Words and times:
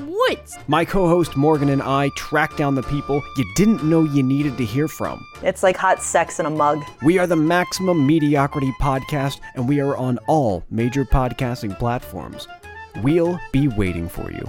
woods? 0.00 0.56
My 0.68 0.84
co 0.84 1.08
host 1.08 1.36
Morgan 1.36 1.68
and 1.68 1.82
I 1.82 2.10
track 2.16 2.56
down 2.56 2.74
the 2.74 2.82
people 2.82 3.22
you 3.36 3.44
didn't 3.54 3.84
know 3.84 4.02
you 4.02 4.22
needed 4.22 4.56
to 4.58 4.64
hear 4.64 4.88
from. 4.88 5.24
It's 5.42 5.62
like 5.62 5.76
hot 5.76 6.02
sex 6.02 6.38
in 6.40 6.46
a 6.46 6.50
mug. 6.50 6.82
We 7.02 7.18
are 7.18 7.26
the 7.26 7.36
Maximum 7.36 8.06
Mediocrity 8.06 8.72
Podcast, 8.80 9.40
and 9.54 9.68
we 9.68 9.80
are 9.80 9.96
on 9.96 10.18
all 10.26 10.64
major 10.70 11.04
podcasting 11.04 11.78
platforms. 11.78 12.48
We'll 13.02 13.38
be 13.52 13.68
waiting 13.68 14.08
for 14.08 14.30
you. 14.30 14.48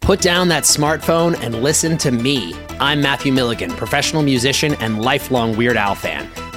Put 0.00 0.20
down 0.20 0.48
that 0.48 0.62
smartphone 0.62 1.38
and 1.42 1.62
listen 1.62 1.98
to 1.98 2.10
me. 2.10 2.54
I'm 2.80 3.02
Matthew 3.02 3.30
Milligan, 3.32 3.70
professional 3.72 4.22
musician 4.22 4.74
and 4.76 5.02
lifelong 5.02 5.54
Weird 5.54 5.76
Al 5.76 5.94
fan. 5.94 6.47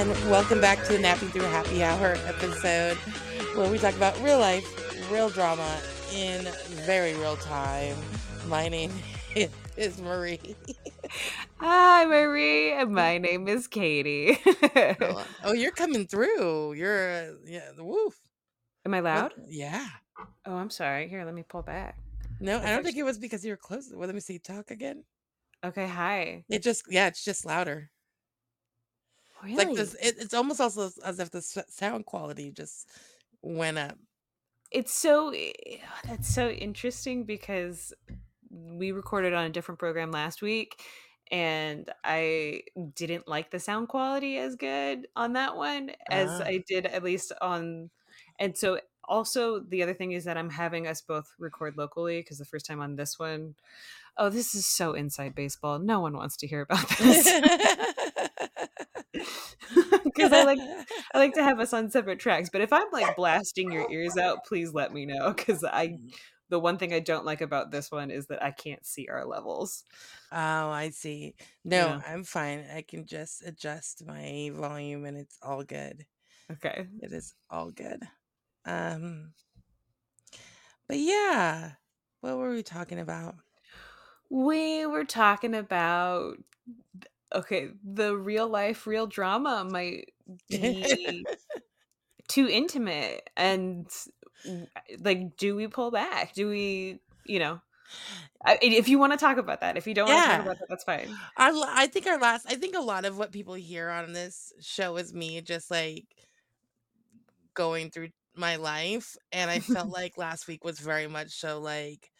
And 0.00 0.10
welcome 0.30 0.62
back 0.62 0.82
to 0.84 0.94
the 0.94 0.98
Napping 0.98 1.28
Through 1.28 1.42
Happy 1.42 1.82
Hour 1.82 2.16
episode 2.24 2.96
where 3.54 3.70
we 3.70 3.76
talk 3.76 3.94
about 3.96 4.18
real 4.22 4.38
life, 4.38 4.64
real 5.12 5.28
drama 5.28 5.78
in 6.14 6.48
very 6.86 7.12
real 7.16 7.36
time. 7.36 7.94
My 8.46 8.70
name 8.70 8.90
is 9.76 10.00
Marie. 10.00 10.56
Hi, 11.58 12.06
Marie. 12.06 12.72
and 12.72 12.94
My 12.94 13.18
name 13.18 13.46
is 13.46 13.68
Katie. 13.68 14.38
oh, 14.46 15.26
oh, 15.44 15.52
you're 15.52 15.70
coming 15.70 16.06
through. 16.06 16.72
You're, 16.72 17.36
yeah, 17.44 17.68
the 17.76 17.84
woof. 17.84 18.18
Am 18.86 18.94
I 18.94 19.00
loud? 19.00 19.34
What- 19.36 19.50
Yeah. 19.50 19.86
Oh, 20.46 20.54
I'm 20.54 20.70
sorry. 20.70 21.08
Here, 21.08 21.26
let 21.26 21.34
me 21.34 21.42
pull 21.46 21.60
back. 21.62 21.98
No, 22.40 22.58
I 22.58 22.70
don't 22.70 22.82
think 22.82 22.96
it 22.96 23.02
was 23.02 23.18
because 23.18 23.44
you 23.44 23.52
were 23.52 23.58
close. 23.58 23.90
Well, 23.94 24.06
let 24.06 24.14
me 24.14 24.22
see. 24.22 24.38
Talk 24.38 24.70
again. 24.70 25.04
Okay, 25.62 25.86
hi. 25.86 26.44
It 26.48 26.62
just, 26.62 26.84
yeah, 26.88 27.06
it's 27.08 27.22
just 27.22 27.44
louder. 27.44 27.90
Really? 29.42 29.54
It's 29.54 29.64
like 29.64 29.76
this. 29.76 29.94
It, 29.94 30.16
it's 30.18 30.34
almost 30.34 30.60
also 30.60 30.90
as- 31.04 31.18
if 31.18 31.30
the 31.30 31.42
sound 31.42 32.06
quality 32.06 32.50
just 32.50 32.88
went 33.42 33.78
up. 33.78 33.96
It's 34.70 34.94
so 34.94 35.30
eh, 35.30 35.78
that's 36.04 36.28
so 36.32 36.48
interesting 36.48 37.24
because 37.24 37.92
we 38.50 38.92
recorded 38.92 39.32
on 39.34 39.44
a 39.44 39.50
different 39.50 39.78
program 39.78 40.10
last 40.10 40.42
week 40.42 40.80
and 41.30 41.88
I 42.04 42.62
didn't 42.96 43.28
like 43.28 43.50
the 43.50 43.60
sound 43.60 43.88
quality 43.88 44.36
as 44.38 44.56
good 44.56 45.06
on 45.16 45.34
that 45.34 45.56
one 45.56 45.92
as 46.10 46.28
Ah. 46.28 46.44
I 46.44 46.64
did 46.66 46.86
at 46.86 47.02
least 47.04 47.32
on 47.40 47.90
and 48.38 48.56
so 48.56 48.80
also 49.04 49.60
the 49.60 49.82
other 49.82 49.94
thing 49.94 50.12
is 50.12 50.24
that 50.24 50.36
I'm 50.36 50.50
having 50.50 50.86
us 50.88 51.00
both 51.00 51.32
record 51.38 51.76
locally 51.76 52.20
because 52.20 52.38
the 52.38 52.44
first 52.44 52.66
time 52.66 52.80
on 52.80 52.96
this 52.96 53.18
one 53.18 53.54
oh 54.16 54.28
this 54.28 54.54
is 54.54 54.66
so 54.66 54.94
inside 54.94 55.34
baseball 55.34 55.78
no 55.78 56.00
one 56.00 56.16
wants 56.16 56.36
to 56.38 56.46
hear 56.48 56.62
about 56.62 56.88
this 56.98 57.26
because 60.22 60.32
I 60.32 60.44
like 60.44 60.58
I 61.14 61.18
like 61.18 61.34
to 61.34 61.42
have 61.42 61.60
us 61.60 61.72
on 61.72 61.90
separate 61.90 62.18
tracks. 62.20 62.50
But 62.50 62.60
if 62.60 62.72
I'm 62.72 62.86
like 62.92 63.16
blasting 63.16 63.72
your 63.72 63.90
ears 63.90 64.16
out, 64.16 64.44
please 64.44 64.72
let 64.72 64.92
me 64.92 65.06
know 65.06 65.32
because 65.32 65.64
I 65.64 65.98
the 66.48 66.58
one 66.58 66.78
thing 66.78 66.92
I 66.92 66.98
don't 67.00 67.24
like 67.24 67.40
about 67.40 67.70
this 67.70 67.90
one 67.90 68.10
is 68.10 68.26
that 68.26 68.42
I 68.42 68.50
can't 68.50 68.84
see 68.84 69.06
our 69.08 69.24
levels. 69.24 69.84
Oh, 70.32 70.36
I 70.70 70.90
see. 70.90 71.34
No, 71.64 71.76
Yeah. 71.86 72.00
I'm 72.06 72.24
fine. 72.24 72.66
I 72.74 72.82
can 72.82 73.06
just 73.06 73.46
adjust 73.46 74.04
my 74.04 74.50
volume 74.54 75.04
and 75.04 75.16
it's 75.16 75.38
all 75.42 75.62
good. 75.62 76.06
Okay. 76.50 76.86
It 77.00 77.12
is 77.12 77.34
all 77.48 77.70
good. 77.70 78.02
Um 78.64 79.32
but 80.88 80.98
yeah. 80.98 81.72
What 82.20 82.36
were 82.36 82.50
we 82.50 82.62
talking 82.62 82.98
about? 82.98 83.36
We 84.28 84.86
were 84.86 85.04
talking 85.04 85.54
about 85.54 86.36
okay, 87.34 87.70
the 87.84 88.16
real 88.16 88.48
life, 88.48 88.86
real 88.86 89.06
drama 89.06 89.64
might 89.68 90.12
be 90.48 91.24
too 92.28 92.48
intimate 92.48 93.28
and 93.36 93.88
like 95.00 95.36
do 95.36 95.54
we 95.56 95.66
pull 95.66 95.90
back? 95.90 96.34
Do 96.34 96.48
we, 96.48 97.00
you 97.24 97.38
know, 97.38 97.60
I, 98.44 98.58
if 98.62 98.88
you 98.88 98.98
want 98.98 99.12
to 99.12 99.18
talk 99.18 99.36
about 99.36 99.60
that, 99.60 99.76
if 99.76 99.86
you 99.86 99.94
don't 99.94 100.08
want 100.08 100.24
to 100.24 100.30
talk 100.30 100.40
about 100.40 100.58
that, 100.58 100.68
that's 100.68 100.84
fine. 100.84 101.08
Our 101.36 101.52
I 101.66 101.86
think 101.86 102.06
our 102.06 102.18
last 102.18 102.46
I 102.48 102.54
think 102.54 102.74
a 102.76 102.80
lot 102.80 103.04
of 103.04 103.18
what 103.18 103.32
people 103.32 103.54
hear 103.54 103.90
on 103.90 104.12
this 104.12 104.52
show 104.60 104.96
is 104.96 105.12
me 105.12 105.40
just 105.42 105.70
like 105.70 106.06
going 107.54 107.90
through 107.90 108.08
my 108.34 108.56
life 108.56 109.16
and 109.32 109.50
I 109.50 109.58
felt 109.58 109.88
like 109.90 110.16
last 110.16 110.48
week 110.48 110.64
was 110.64 110.78
very 110.78 111.08
much 111.08 111.30
so 111.30 111.60
like 111.60 112.10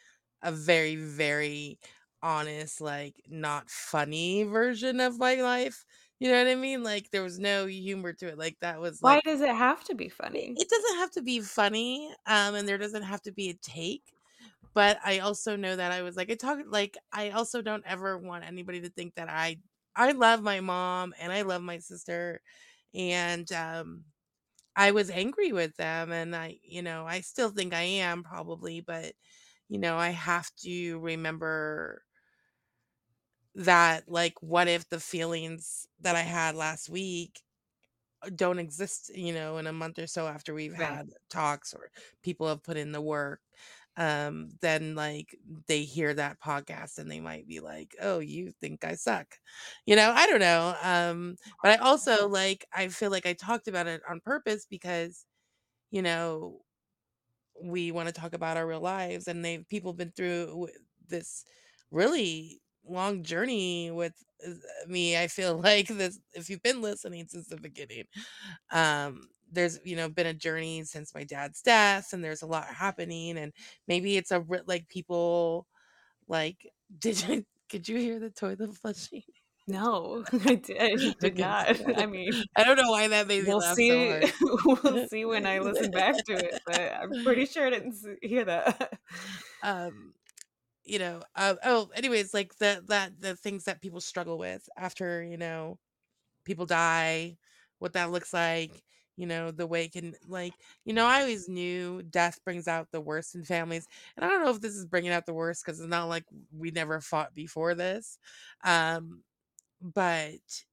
a 0.43 0.53
very 0.53 0.97
very 0.97 1.79
honest 2.23 2.81
like 2.81 3.23
not 3.29 3.71
funny 3.71 4.45
version 4.45 5.01
of 5.01 5.19
my 5.19 5.37
life. 5.37 5.85
You 6.19 6.31
know 6.31 6.39
what 6.39 6.51
I 6.51 6.55
mean? 6.57 6.83
Like 6.83 7.11
there 7.11 7.23
was 7.23 7.39
no 7.39 7.67
humor 7.67 8.13
to 8.15 8.29
it. 8.29 8.39
Like 8.39 8.59
that 8.61 8.81
was 8.81 9.03
Why 9.03 9.21
like 9.23 9.23
does 9.25 9.41
it 9.41 9.55
have 9.55 9.85
to 9.85 9.95
be 9.95 10.09
funny? 10.09 10.57
it 10.57 10.69
doesn't 10.69 10.99
have 10.99 11.11
to 11.13 11.23
be 11.23 11.41
funny 11.41 12.09
um 12.27 12.55
and 12.55 12.69
there 12.69 12.79
doesn't 12.79 13.03
have 13.05 13.23
to 13.23 13.33
be 13.33 13.51
a 13.51 13.55
take 13.55 14.15
but 14.75 14.99
i 15.05 15.19
also 15.21 15.57
know 15.57 15.77
that 15.77 15.93
i 15.93 16.03
was 16.03 16.17
like 16.17 16.31
i 16.31 16.35
talk 16.35 16.59
like 16.67 16.99
i 17.13 17.31
also 17.31 17.63
don't 17.63 17.87
ever 17.87 18.19
want 18.19 18.45
anybody 18.45 18.81
to 18.81 18.91
think 18.91 19.15
that 19.15 19.29
i 19.29 19.59
i 19.97 20.13
love 20.13 20.43
my 20.43 20.61
mom 20.61 21.15
and 21.21 21.33
i 21.33 21.43
love 21.43 21.63
my 21.63 21.79
sister 21.79 22.43
and 22.95 23.53
um 23.53 24.05
i 24.77 24.91
was 24.93 25.11
angry 25.11 25.53
with 25.53 25.77
them 25.77 26.13
and 26.13 26.37
i 26.37 26.59
you 26.65 26.83
know 26.83 27.07
i 27.07 27.21
still 27.21 27.51
think 27.51 27.75
i 27.75 27.83
am 27.83 28.23
probably 28.25 28.81
but 28.81 29.15
you 29.69 29.79
know 29.79 29.97
i 29.99 30.11
have 30.11 30.51
to 30.57 30.99
remember 31.01 32.05
that 33.55 34.09
like 34.09 34.35
what 34.43 34.69
if 34.69 34.89
the 34.89 35.01
feelings 35.01 35.87
that 36.01 36.17
i 36.17 36.21
had 36.23 36.55
last 36.57 36.89
week 36.89 37.43
don't 38.35 38.59
exist, 38.59 39.11
you 39.17 39.33
know, 39.33 39.57
in 39.59 39.67
a 39.67 39.73
month 39.73 39.99
or 39.99 40.07
so 40.07 40.27
after 40.27 40.53
we've 40.55 40.75
Right. 40.77 41.01
had 41.01 41.09
talks 41.31 41.73
or 41.73 41.91
people 42.23 42.47
have 42.49 42.63
put 42.63 42.77
in 42.77 42.93
the 42.93 43.01
work, 43.01 43.41
um, 43.97 44.51
then 44.61 44.95
like 44.95 45.35
they 45.67 45.83
hear 45.85 46.13
that 46.15 46.41
podcast 46.41 46.99
and 46.99 47.11
they 47.11 47.21
might 47.21 47.47
be 47.49 47.61
like, 47.61 47.97
"Oh, 48.01 48.19
you 48.21 48.53
think 48.61 48.85
I 48.85 48.95
suck," 48.97 49.39
you 49.87 49.97
know. 49.97 50.11
I 50.15 50.27
don't 50.27 50.41
know. 50.41 50.77
Um, 50.83 51.37
but 51.63 51.73
I 51.73 51.77
also 51.85 52.29
like 52.29 52.67
I 52.73 52.89
feel 52.89 53.11
like 53.11 53.27
I 53.27 53.33
talked 53.35 53.69
about 53.69 53.87
it 53.87 54.03
on 54.09 54.21
purpose 54.21 54.67
because, 54.67 55.25
you 55.91 56.03
know, 56.03 56.63
we 57.63 57.93
want 57.93 58.09
to 58.09 58.13
talk 58.13 58.33
about 58.33 58.57
our 58.57 58.67
real 58.67 58.81
lives 58.81 59.29
and 59.29 59.45
they've 59.45 59.69
people 59.69 59.93
been 59.93 60.13
through 60.13 60.69
this 61.07 61.45
really 61.91 62.60
long 62.87 63.23
journey 63.23 63.91
with 63.91 64.15
uh, 64.47 64.51
me 64.89 65.17
i 65.17 65.27
feel 65.27 65.57
like 65.63 65.89
this 65.89 66.19
if 66.35 66.49
you've 66.51 66.63
been 66.63 66.81
listening 66.83 67.27
since 67.29 67.47
the 67.49 67.57
beginning 67.57 68.05
um 68.73 69.29
there's 69.53 69.81
you 69.85 69.97
know 69.97 70.09
been 70.09 70.27
a 70.27 70.35
journey 70.35 70.83
since 70.85 71.15
my 71.15 71.25
dad's 71.25 71.63
death 71.63 72.13
and 72.13 72.23
there's 72.23 72.43
a 72.43 72.47
lot 72.47 72.67
happening 72.67 73.37
and 73.39 73.53
maybe 73.89 74.17
it's 74.17 74.31
a 74.31 74.45
like 74.67 74.89
people 74.89 75.67
like 76.29 76.59
did 76.99 77.23
you 77.29 77.45
Could 77.69 77.89
you 77.89 77.99
hear 77.99 78.19
the 78.19 78.31
toilet 78.31 78.75
flushing? 78.77 79.23
No, 79.69 80.25
I 80.47 80.57
did, 80.57 80.79
I 80.81 81.15
did 81.21 81.39
not. 81.39 81.81
I 81.99 82.07
mean, 82.07 82.33
I 82.57 82.65
don't 82.65 82.77
know 82.77 82.91
why 82.91 83.09
that 83.09 83.29
made 83.29 83.45
me 83.45 83.51
we'll 83.51 83.59
laugh 83.59 83.77
see. 83.77 83.89
so 83.89 84.07
hard. 84.09 84.33
we'll 84.85 85.09
see 85.09 85.25
when 85.25 85.47
I 85.47 85.61
listen 85.61 85.93
back 85.93 86.17
to 86.25 86.33
it, 86.33 86.61
but 86.67 86.81
I'm 86.81 87.15
pretty 87.23 87.47
sure 87.47 87.67
I 87.67 87.71
didn't 87.71 87.95
hear 88.23 88.45
that. 88.47 88.99
um 89.63 90.15
you 90.85 90.99
know 90.99 91.23
uh, 91.37 91.55
oh 91.65 91.91
anyways 91.95 92.35
like 92.35 92.57
the 92.59 92.83
that 92.89 93.13
the 93.21 93.37
things 93.37 93.65
that 93.65 93.81
people 93.81 94.01
struggle 94.01 94.39
with 94.39 94.69
after 94.77 95.23
you 95.23 95.37
know 95.37 95.79
people 96.45 96.67
die 96.67 97.37
what 97.79 97.93
that 97.93 98.11
looks 98.11 98.33
like 98.33 98.83
you 99.17 99.27
know 99.27 99.51
the 99.51 99.67
way 99.67 99.85
it 99.85 99.93
can 99.93 100.15
like 100.29 100.55
you 100.85 100.93
know 100.93 101.07
i 101.07 101.21
always 101.21 101.49
knew 101.49 102.03
death 102.05 102.41
brings 102.45 102.69
out 102.69 102.89
the 102.93 103.01
worst 103.01 103.35
in 103.35 103.45
families 103.45 103.87
and 104.17 104.25
i 104.25 104.29
don't 104.29 104.43
know 104.45 104.51
if 104.51 104.61
this 104.61 104.75
is 104.75 104.87
bringing 104.87 105.13
out 105.13 105.27
the 105.27 105.35
worst 105.35 105.65
because 105.65 105.81
it's 105.81 105.89
not 105.89 106.09
like 106.09 106.25
we 106.57 106.71
never 106.71 107.01
fought 107.01 107.35
before 107.35 107.75
this 107.75 108.19
um 108.65 109.23
but 109.83 110.65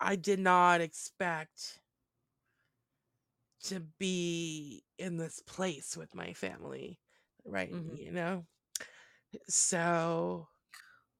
i 0.00 0.16
did 0.16 0.38
not 0.38 0.80
expect 0.80 1.80
to 3.64 3.80
be 3.98 4.82
in 4.98 5.16
this 5.16 5.40
place 5.40 5.96
with 5.96 6.14
my 6.14 6.32
family 6.32 6.98
right 7.44 7.72
Mhm. 7.72 7.98
you 7.98 8.12
know 8.12 8.46
so 9.48 10.48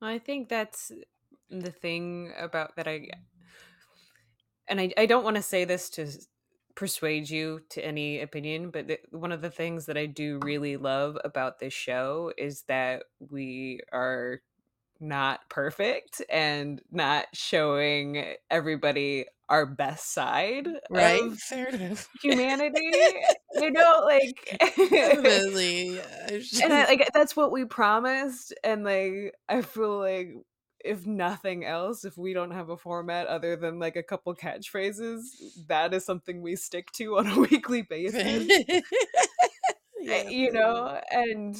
I 0.01 0.19
think 0.19 0.49
that's 0.49 0.93
the 1.51 1.71
thing 1.71 2.33
about 2.39 2.77
that 2.77 2.89
I 2.89 2.99
mm. 2.99 3.11
and 4.69 4.81
I, 4.81 4.93
I 4.97 5.07
don't 5.07 5.25
want 5.25 5.37
to 5.37 5.43
say 5.43 5.65
this 5.65 5.91
to 5.91 6.09
persuade 6.75 7.29
you 7.29 7.61
to 7.71 7.85
any 7.85 8.21
opinion, 8.21 8.71
but 8.71 8.99
one 9.11 9.33
of 9.33 9.43
the 9.43 9.51
things 9.51 9.87
that 9.87 9.97
I 9.97 10.07
do 10.07 10.41
really 10.43 10.77
love 10.77 11.19
about 11.25 11.59
this 11.59 11.73
show 11.73 12.33
is 12.39 12.63
that 12.69 13.03
we 13.31 13.81
are 13.93 14.41
not 15.03 15.41
perfect 15.51 16.23
and 16.31 16.81
not 16.91 17.27
showing 17.35 18.25
everybody 18.51 19.27
our 19.49 19.67
best 19.67 20.13
side 20.15 20.69
right 20.91 21.21
of 21.23 21.39
fair 21.39 21.69
enough 21.69 22.09
humanity. 22.23 22.81
you 23.61 23.71
know, 23.71 24.03
like 24.05 24.57
definitely 24.89 25.97
yeah, 25.97 26.39
and 26.63 26.73
I, 26.73 26.85
like 26.87 27.09
that's 27.13 27.37
what 27.37 27.53
we 27.53 27.65
promised 27.65 28.55
and 28.65 28.85
like 28.85 29.35
i 29.49 29.63
feel 29.63 29.99
like 29.99 30.29
if 30.85 31.07
nothing 31.07 31.65
else 31.65 32.05
if 32.05 32.17
we 32.17 32.33
don't 32.33 32.51
have 32.51 32.69
a 32.71 32.77
format 32.77 33.27
other 33.27 33.57
than 33.57 33.79
like 33.79 33.97
a 33.97 34.03
couple 34.03 34.35
catchphrases 34.35 35.21
that 35.69 35.95
is 35.95 36.05
something 36.05 36.43
we 36.43 36.57
stick 36.57 36.91
to 36.93 37.19
on 37.19 37.27
a 37.27 37.39
weekly 37.51 37.83
basis 37.83 38.49
Yeah, 40.01 40.23
Uh, 40.27 40.31
you 40.31 40.53
know 40.53 41.01
and 41.13 41.57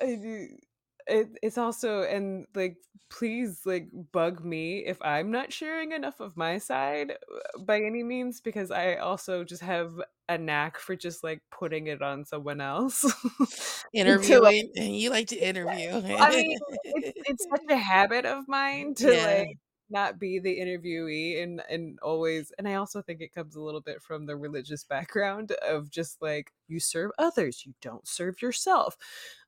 I 0.00 0.06
do- 0.16 0.56
it, 1.06 1.28
it's 1.42 1.58
also 1.58 2.02
and 2.02 2.46
like 2.54 2.76
please 3.10 3.60
like 3.64 3.88
bug 4.12 4.44
me 4.44 4.78
if 4.86 5.00
i'm 5.02 5.30
not 5.30 5.52
sharing 5.52 5.92
enough 5.92 6.20
of 6.20 6.36
my 6.36 6.58
side 6.58 7.12
uh, 7.12 7.58
by 7.60 7.80
any 7.80 8.02
means 8.02 8.40
because 8.40 8.70
i 8.70 8.96
also 8.96 9.44
just 9.44 9.62
have 9.62 10.00
a 10.28 10.38
knack 10.38 10.78
for 10.78 10.96
just 10.96 11.22
like 11.22 11.42
putting 11.50 11.86
it 11.86 12.00
on 12.02 12.24
someone 12.24 12.60
else 12.60 13.04
interviewing 13.92 14.70
and 14.76 14.96
you 14.96 15.10
like 15.10 15.28
to 15.28 15.36
interview 15.36 15.90
I 16.18 16.30
mean, 16.30 16.58
it's, 16.94 17.12
it's 17.26 17.46
such 17.50 17.64
a 17.70 17.76
habit 17.76 18.24
of 18.24 18.48
mine 18.48 18.94
to 18.96 19.12
Yeah. 19.12 19.44
like 19.44 19.58
not 19.94 20.18
be 20.20 20.38
the 20.40 20.58
interviewee 20.60 21.42
and 21.42 21.62
and 21.70 21.98
always 22.00 22.52
and 22.58 22.68
I 22.68 22.74
also 22.74 23.02
think 23.02 23.22
it 23.22 23.34
comes 23.34 23.56
a 23.56 23.62
little 23.62 23.80
bit 23.80 24.02
from 24.02 24.26
the 24.26 24.36
religious 24.36 24.84
background 24.84 25.52
of 25.66 25.90
just 25.90 26.20
like 26.22 26.52
you 26.68 26.80
serve 26.80 27.12
others, 27.18 27.64
you 27.66 27.74
don't 27.80 28.06
serve 28.08 28.42
yourself. 28.42 28.96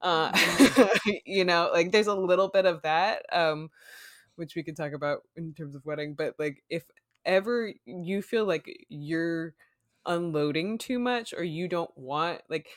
Uh 0.01 0.33
you 1.27 1.45
know, 1.45 1.71
like 1.73 1.93
there's 1.93 2.07
a 2.07 2.15
little 2.15 2.49
bit 2.49 2.67
of 2.67 2.83
that 2.83 3.27
um 3.35 3.71
which 4.37 4.55
we 4.55 4.63
can 4.63 4.75
talk 4.75 4.93
about 4.93 5.23
in 5.37 5.55
terms 5.55 5.75
of 5.75 5.85
wedding, 5.87 6.15
but 6.15 6.35
like 6.39 6.63
if 6.69 6.85
ever 7.25 7.73
you 7.85 8.23
feel 8.23 8.45
like 8.47 8.87
you're 8.89 9.55
unloading 10.07 10.79
too 10.79 10.99
much 10.99 11.35
or 11.35 11.43
you 11.45 11.69
don't 11.69 11.97
want 11.99 12.41
like 12.49 12.69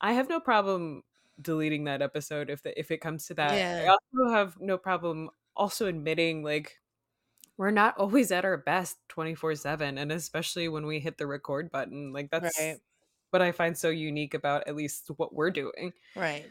I 0.00 0.12
have 0.14 0.28
no 0.28 0.40
problem 0.40 1.02
deleting 1.40 1.84
that 1.84 2.02
episode 2.02 2.50
if 2.50 2.62
the, 2.62 2.78
if 2.78 2.90
it 2.90 2.98
comes 3.00 3.26
to 3.26 3.34
that. 3.34 3.64
I 3.86 3.90
also 3.90 4.32
have 4.32 4.60
no 4.60 4.78
problem 4.78 5.30
also 5.56 5.86
admitting 5.86 6.42
like 6.42 6.78
we're 7.60 7.70
not 7.70 7.98
always 7.98 8.32
at 8.32 8.46
our 8.46 8.56
best 8.56 8.98
24/7 9.10 9.98
and 9.98 10.12
especially 10.12 10.68
when 10.68 10.86
we 10.86 11.00
hit 11.00 11.18
the 11.18 11.26
record 11.28 11.70
button 11.70 12.12
like 12.12 12.30
that's 12.32 12.48
Right. 12.56 12.80
what 13.30 13.42
I 13.42 13.52
find 13.52 13.76
so 13.78 13.90
unique 13.90 14.34
about 14.34 14.66
at 14.68 14.76
least 14.76 15.08
what 15.18 15.34
we're 15.34 15.50
doing. 15.52 15.92
right 16.14 16.50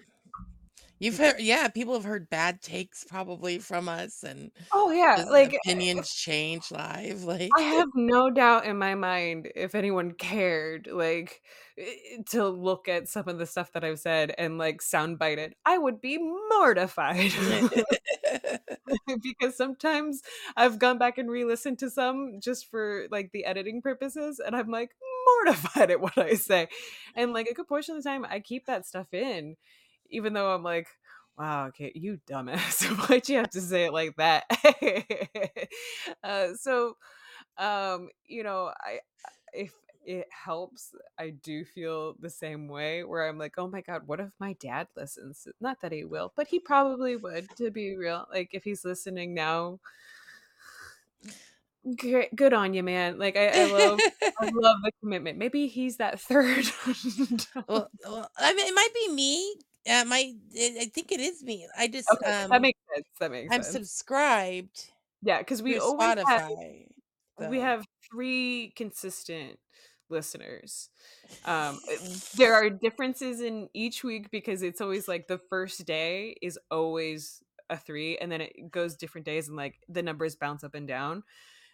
you've 0.99 1.17
heard 1.17 1.39
yeah 1.39 1.67
people 1.67 1.93
have 1.93 2.03
heard 2.03 2.29
bad 2.29 2.61
takes 2.61 3.03
probably 3.03 3.59
from 3.59 3.89
us 3.89 4.23
and 4.23 4.51
Oh 4.71 4.91
yeah, 4.91 5.15
just 5.15 5.29
like 5.29 5.53
eh, 5.67 5.73
eh, 5.97 6.01
opinions 6.05 6.11
change 6.13 6.71
live 6.71 7.23
like 7.25 7.57
I 7.57 7.61
have 7.61 7.87
no 7.95 8.29
doubt 8.29 8.65
in 8.65 8.77
my 8.77 8.93
mind 8.95 9.51
if 9.55 9.73
anyone 9.73 10.13
cared, 10.13 10.87
like 10.91 11.41
i- 11.79 12.19
to 12.29 12.47
look 12.47 12.87
at 12.87 13.07
some 13.07 13.27
of 13.27 13.39
the 13.39 13.45
stuff 13.47 13.71
that 13.73 13.83
I've 13.83 13.99
said 13.99 14.33
and 14.37 14.57
like 14.57 14.81
soundbite 14.81 15.37
it, 15.39 15.55
I 15.65 15.77
would 15.77 15.99
be 16.01 16.17
mortified. 16.19 17.31
because 19.21 19.55
sometimes 19.57 20.21
I've 20.55 20.79
gone 20.79 20.97
back 20.97 21.17
and 21.17 21.29
re-listened 21.29 21.79
to 21.79 21.89
some 21.89 22.39
just 22.41 22.69
for 22.69 23.07
like 23.11 23.31
the 23.31 23.45
editing 23.45 23.81
purposes, 23.81 24.39
and 24.39 24.55
I'm 24.55 24.69
like 24.69 24.91
mortified 25.45 25.91
at 25.91 26.01
what 26.01 26.17
I 26.17 26.33
say. 26.35 26.67
And 27.15 27.33
like 27.33 27.47
a 27.47 27.53
good 27.53 27.67
portion 27.67 27.95
of 27.95 28.03
the 28.03 28.09
time, 28.09 28.25
I 28.25 28.39
keep 28.39 28.65
that 28.65 28.85
stuff 28.85 29.13
in, 29.13 29.55
even 30.09 30.33
though 30.33 30.53
I'm 30.53 30.63
like, 30.63 30.87
wow, 31.37 31.67
okay, 31.67 31.91
you 31.95 32.19
dumbass. 32.29 32.83
Why'd 33.09 33.29
you 33.29 33.37
have 33.37 33.49
to 33.51 33.61
say 33.61 33.85
it 33.85 33.93
like 33.93 34.15
that? 34.17 34.43
uh, 36.23 36.49
so, 36.59 36.97
um, 37.57 38.09
you 38.27 38.43
know, 38.43 38.71
I 38.79 38.99
if 39.53 39.73
it 40.05 40.27
helps, 40.31 40.93
I 41.17 41.31
do 41.31 41.63
feel 41.63 42.15
the 42.19 42.29
same 42.29 42.67
way 42.67 43.03
where 43.03 43.27
I'm 43.27 43.37
like, 43.37 43.53
oh 43.57 43.67
my 43.67 43.81
god, 43.81 44.03
what 44.05 44.19
if 44.19 44.29
my 44.39 44.53
dad 44.53 44.87
listens? 44.95 45.47
Not 45.61 45.81
that 45.81 45.91
he 45.91 46.03
will, 46.03 46.33
but 46.35 46.47
he 46.47 46.59
probably 46.59 47.15
would. 47.15 47.47
To 47.57 47.71
be 47.71 47.95
real, 47.95 48.27
like 48.31 48.49
if 48.53 48.63
he's 48.63 48.83
listening 48.83 49.33
now. 49.33 49.79
Good, 51.95 52.27
good 52.35 52.53
on 52.53 52.73
you, 52.73 52.83
man. 52.83 53.17
Like 53.17 53.37
I, 53.37 53.47
I 53.47 53.65
love, 53.71 53.99
I 54.21 54.45
love 54.53 54.77
the 54.83 54.91
commitment. 54.99 55.37
Maybe 55.37 55.67
he's 55.67 55.97
that 55.97 56.19
third. 56.19 56.65
well, 57.67 57.89
well 58.03 58.29
i 58.37 58.53
mean 58.53 58.67
it 58.67 58.75
might 58.75 58.93
be 58.93 59.13
me 59.13 59.55
uh, 59.89 60.05
my 60.05 60.33
i 60.55 60.89
think 60.93 61.11
it 61.11 61.19
is 61.19 61.43
me 61.43 61.67
i 61.77 61.87
just 61.87 62.09
okay, 62.13 62.25
um 62.25 62.51
that 62.51 62.61
makes 62.61 62.79
sense. 62.95 63.07
That 63.19 63.31
makes 63.31 63.51
i'm 63.51 63.61
sense. 63.61 63.73
subscribed 63.73 64.85
yeah, 65.21 65.39
because 65.39 65.61
we 65.61 65.77
always 65.79 66.15
have 66.25 66.39
spotify 66.39 66.85
we 67.49 67.59
have 67.59 67.85
three 68.11 68.73
consistent 68.75 69.59
listeners 70.09 70.89
um 71.45 71.79
there 72.35 72.53
are 72.53 72.69
differences 72.69 73.41
in 73.41 73.69
each 73.73 74.03
week 74.03 74.29
because 74.31 74.61
it's 74.63 74.81
always 74.81 75.07
like 75.07 75.27
the 75.27 75.39
first 75.49 75.85
day 75.85 76.35
is 76.41 76.59
always 76.71 77.41
a 77.69 77.77
three 77.77 78.17
and 78.17 78.31
then 78.31 78.41
it 78.41 78.71
goes 78.71 78.95
different 78.95 79.25
days 79.25 79.47
and 79.47 79.55
like 79.57 79.75
the 79.87 80.01
numbers 80.01 80.35
bounce 80.35 80.63
up 80.63 80.73
and 80.75 80.87
down 80.87 81.23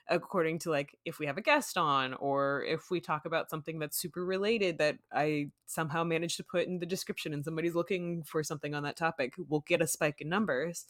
according 0.10 0.60
to 0.60 0.70
like 0.70 0.98
if 1.06 1.20
we 1.20 1.26
have 1.26 1.38
a 1.38 1.42
guest 1.42 1.78
on 1.78 2.14
or 2.16 2.64
if 2.64 2.92
we 2.92 3.00
talk 3.00 3.26
about 3.26 3.50
something 3.50 3.80
that's 3.80 3.98
super 3.98 4.24
related 4.26 4.78
that 4.78 4.98
i 5.14 5.48
somehow 5.66 6.04
managed 6.04 6.38
to 6.38 6.44
put 6.44 6.68
in 6.68 6.80
the 6.80 6.86
description 6.86 7.34
and 7.34 7.44
somebody's 7.44 7.76
looking 7.76 8.24
for 8.24 8.44
something 8.44 8.74
on 8.76 8.84
that 8.84 8.96
topic 8.98 9.34
we'll 9.50 9.64
get 9.68 9.82
a 9.82 9.88
spike 9.88 10.22
in 10.22 10.30
numbers 10.30 10.86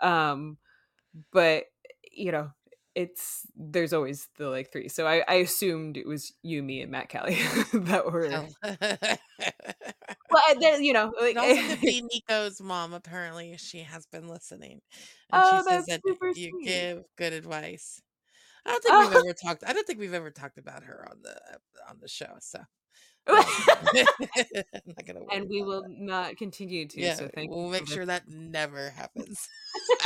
um 0.00 0.56
but 1.32 1.64
you 2.12 2.32
know 2.32 2.50
it's 2.94 3.46
there's 3.56 3.92
always 3.92 4.28
the 4.38 4.48
like 4.48 4.72
three 4.72 4.88
so 4.88 5.06
i 5.06 5.22
i 5.28 5.34
assumed 5.34 5.96
it 5.96 6.06
was 6.06 6.32
you 6.42 6.62
me 6.62 6.80
and 6.80 6.90
matt 6.90 7.08
kelly 7.08 7.36
that 7.72 8.10
were 8.10 8.28
Oh. 8.30 8.48
well 10.30 10.42
there- 10.60 10.80
you 10.80 10.92
know 10.92 11.12
like 11.20 11.36
It 11.36 11.38
also 11.38 11.62
could 11.62 11.84
be 11.84 12.02
Nico's 12.02 12.60
mom. 12.60 12.92
Apparently, 12.94 13.56
she 13.58 13.80
has 13.80 14.06
been 14.06 14.28
listening, 14.28 14.80
and 15.30 15.44
Oh, 15.44 15.46
she 15.46 15.60
says 15.60 15.86
that 15.86 16.02
you 16.32 16.52
sweet. 16.52 16.64
give 16.64 17.04
good 17.16 17.32
advice. 17.32 18.00
I 18.66 18.70
don't 18.70 18.82
think 18.82 18.94
we've 18.98 19.16
Oh. 19.16 19.20
ever 19.20 19.34
talked. 19.34 19.64
I 19.66 19.72
don't 19.72 19.86
think 19.86 19.98
we've 19.98 20.14
ever 20.14 20.30
talked 20.30 20.58
about 20.58 20.84
her 20.84 21.06
on 21.10 21.18
the 21.22 21.36
on 21.88 21.98
the 22.00 22.08
show. 22.08 22.34
So 22.40 22.60
um, 23.26 23.36
I'm 23.36 23.94
not 24.86 25.06
gonna. 25.06 25.20
and 25.32 25.48
we 25.48 25.62
will 25.62 25.82
that. 25.82 25.90
not 25.90 26.36
continue 26.36 26.86
to 26.88 27.00
Yeah, 27.00 27.14
so 27.14 27.28
thank 27.34 27.50
we'll 27.50 27.68
make 27.70 27.86
sure 27.88 28.06
that 28.06 28.28
never 28.28 28.90
happens. 28.90 29.48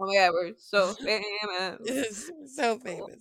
oh 0.00 0.06
my 0.06 0.14
god 0.14 0.30
we're 0.32 0.52
so 0.58 0.92
famous 0.94 2.30
so 2.54 2.78
famous. 2.78 3.16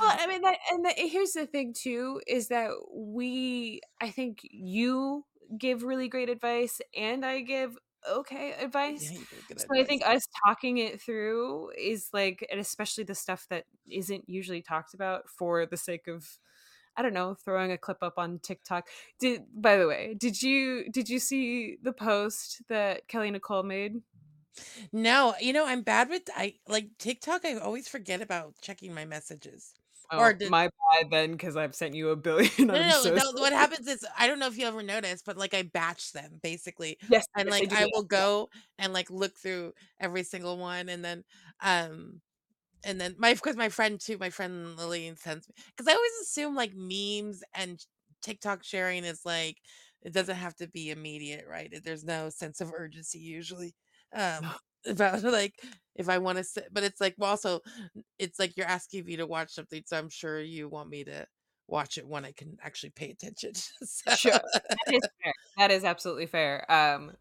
Well, 0.00 0.16
I 0.18 0.26
mean, 0.26 0.42
that, 0.42 0.56
and 0.72 0.84
the, 0.84 0.92
here's 0.96 1.32
the 1.32 1.46
thing 1.46 1.74
too 1.76 2.20
is 2.26 2.48
that 2.48 2.70
we, 2.92 3.80
I 4.00 4.10
think 4.10 4.38
you 4.42 5.24
give 5.58 5.82
really 5.82 6.08
great 6.08 6.28
advice, 6.28 6.80
and 6.96 7.24
I 7.24 7.40
give 7.40 7.76
okay 8.10 8.52
advice. 8.52 9.10
Yeah, 9.12 9.18
So 9.56 9.80
I 9.80 9.84
think 9.84 10.06
us 10.06 10.22
talking 10.46 10.78
it 10.78 11.00
through 11.00 11.70
is 11.78 12.10
like, 12.12 12.46
and 12.50 12.60
especially 12.60 13.04
the 13.04 13.14
stuff 13.14 13.46
that 13.50 13.64
isn't 13.90 14.28
usually 14.28 14.62
talked 14.62 14.94
about 14.94 15.28
for 15.28 15.66
the 15.66 15.76
sake 15.76 16.08
of, 16.08 16.38
I 16.96 17.02
don't 17.02 17.14
know, 17.14 17.34
throwing 17.34 17.72
a 17.72 17.78
clip 17.78 17.98
up 18.02 18.14
on 18.18 18.38
TikTok. 18.40 18.88
Did 19.20 19.42
by 19.54 19.76
the 19.76 19.88
way, 19.88 20.14
did 20.18 20.42
you 20.42 20.90
did 20.90 21.08
you 21.08 21.18
see 21.18 21.76
the 21.82 21.92
post 21.92 22.62
that 22.68 23.08
Kelly 23.08 23.30
Nicole 23.30 23.62
made? 23.64 24.02
No, 24.92 25.34
you 25.40 25.52
know, 25.52 25.66
I'm 25.66 25.82
bad 25.82 26.08
with 26.08 26.22
I 26.34 26.54
like 26.66 26.96
TikTok. 26.98 27.44
I 27.44 27.56
always 27.56 27.88
forget 27.88 28.20
about 28.22 28.54
checking 28.62 28.94
my 28.94 29.04
messages. 29.04 29.74
Oh, 30.10 30.30
Or 30.30 30.32
did 30.34 30.50
my 30.50 30.68
bad 30.92 31.10
then, 31.10 31.32
because 31.32 31.56
I've 31.56 31.74
sent 31.74 31.94
you 31.94 32.10
a 32.10 32.16
billion. 32.16 32.50
no, 32.72 32.78
I'm 32.78 32.90
no, 33.04 33.10
so 33.10 33.12
no, 33.14 33.30
no. 33.32 33.40
What 33.40 33.52
happens 33.52 33.86
is 33.86 34.06
I 34.18 34.26
don't 34.26 34.38
know 34.38 34.46
if 34.48 34.56
you 34.58 34.66
ever 34.66 34.82
noticed, 34.82 35.24
but 35.24 35.36
like 35.36 35.54
I 35.54 35.62
batch 35.62 36.12
them 36.12 36.40
basically, 36.42 36.98
Yes, 37.08 37.26
and 37.36 37.48
yes, 37.48 37.60
I 37.60 37.66
like 37.66 37.68
I 37.70 37.86
will 37.92 38.02
go 38.04 38.48
and 38.78 38.92
like 38.92 39.10
look 39.10 39.36
through 39.38 39.74
every 40.00 40.22
single 40.24 40.58
one, 40.58 40.88
and 40.88 41.04
then 41.04 41.24
um 41.62 42.20
and 42.84 43.00
then 43.00 43.16
my 43.18 43.34
because 43.34 43.56
my 43.56 43.70
friend 43.70 44.00
too, 44.00 44.18
my 44.18 44.30
friend 44.30 44.76
Lillian 44.78 45.16
sends 45.16 45.48
me 45.48 45.54
because 45.76 45.88
I 45.92 45.96
always 45.96 46.12
assume 46.22 46.54
like 46.56 46.72
memes 46.74 47.44
and 47.54 47.80
TikTok 48.22 48.64
sharing 48.64 49.04
is 49.04 49.24
like 49.26 49.58
it 50.02 50.12
doesn't 50.14 50.36
have 50.36 50.56
to 50.56 50.68
be 50.68 50.90
immediate, 50.90 51.46
right? 51.48 51.72
There's 51.84 52.04
no 52.04 52.30
sense 52.30 52.60
of 52.60 52.72
urgency 52.74 53.20
usually. 53.20 53.74
Um 54.14 54.54
about 54.86 55.22
like 55.24 55.54
if 55.96 56.08
I 56.08 56.18
want 56.18 56.38
to 56.38 56.44
sit, 56.44 56.68
but 56.72 56.82
it's 56.84 57.00
like 57.00 57.14
well, 57.18 57.30
also 57.30 57.60
it's 58.18 58.38
like 58.38 58.56
you're 58.56 58.66
asking 58.66 59.04
me 59.04 59.16
to 59.16 59.26
watch 59.26 59.52
something, 59.54 59.82
so 59.86 59.98
I'm 59.98 60.10
sure 60.10 60.40
you 60.40 60.68
want 60.68 60.90
me 60.90 61.04
to 61.04 61.26
watch 61.68 61.98
it 61.98 62.06
when 62.06 62.24
I 62.24 62.32
can 62.32 62.58
actually 62.62 62.90
pay 62.90 63.10
attention. 63.10 63.52
so 63.82 64.10
Sure, 64.10 64.32
that 64.32 64.94
is 64.94 65.08
fair. 65.22 65.32
That 65.58 65.70
is 65.70 65.84
absolutely 65.84 66.26
fair. 66.26 66.70
Um, 66.70 67.12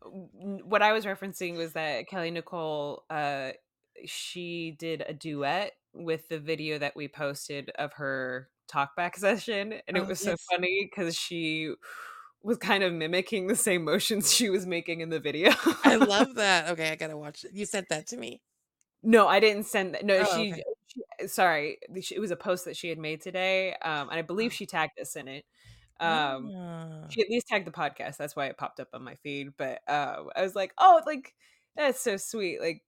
what 0.64 0.82
I 0.82 0.92
was 0.94 1.06
referencing 1.06 1.56
was 1.58 1.74
that 1.74 2.08
Kelly 2.08 2.32
Nicole, 2.32 3.04
uh, 3.10 3.52
she 4.06 4.76
did 4.78 5.04
a 5.08 5.14
duet 5.14 5.74
with 5.94 6.28
the 6.30 6.40
video 6.40 6.78
that 6.80 6.96
we 6.96 7.08
posted 7.08 7.70
of 7.78 7.94
her 7.94 8.50
talkback 8.72 9.16
session, 9.18 9.74
and 9.88 9.98
it 9.98 10.06
Oh 10.06 10.08
was 10.08 10.20
so 10.22 10.36
funny 10.52 10.90
because 10.90 11.16
she 11.16 11.74
was 12.44 12.58
kind 12.58 12.84
of 12.84 12.94
mimicking 12.94 13.48
the 13.48 13.56
same 13.56 13.84
motions 13.84 14.32
she 14.36 14.50
was 14.50 14.66
making 14.66 15.02
in 15.02 15.10
the 15.10 15.20
video. 15.20 15.52
I 15.84 15.96
love 15.96 16.36
that. 16.36 16.70
Okay, 16.72 16.90
I 16.92 16.96
gotta 16.96 17.18
watch 17.18 17.44
it. 17.46 17.52
You 17.54 17.66
sent 17.66 17.90
that 17.90 18.08
to 18.08 18.18
me. 18.18 18.42
No, 19.02 19.28
I 19.28 19.40
didn't 19.40 19.64
send 19.66 19.96
that. 19.96 20.06
No, 20.06 20.20
Oh, 20.28 20.36
she, 20.38 20.52
okay. 20.54 20.64
she. 20.88 21.28
Sorry, 21.28 21.78
it 21.94 22.20
was 22.20 22.32
a 22.32 22.36
post 22.36 22.66
that 22.66 22.78
she 22.78 22.90
had 22.90 22.98
made 22.98 23.22
today, 23.22 23.74
um, 23.82 24.10
and 24.10 24.20
I 24.20 24.22
believe 24.22 24.54
she 24.54 24.66
tagged 24.66 25.00
us 25.00 25.16
in 25.16 25.28
it. 25.28 25.46
Um, 26.00 26.52
Ah. 26.56 27.08
she 27.10 27.22
at 27.22 27.30
least 27.30 27.48
tagged 27.48 27.66
the 27.68 27.72
podcast. 27.72 28.18
That's 28.18 28.36
why 28.36 28.48
it 28.48 28.58
popped 28.58 28.80
up 28.80 28.90
on 28.94 29.04
my 29.04 29.16
feed. 29.16 29.54
But 29.58 29.80
uh, 29.88 30.24
I 30.36 30.42
was 30.42 30.56
like, 30.56 30.74
oh, 30.78 31.02
like 31.06 31.34
that's 31.76 32.00
so 32.02 32.18
sweet. 32.18 32.60
Like 32.62 32.82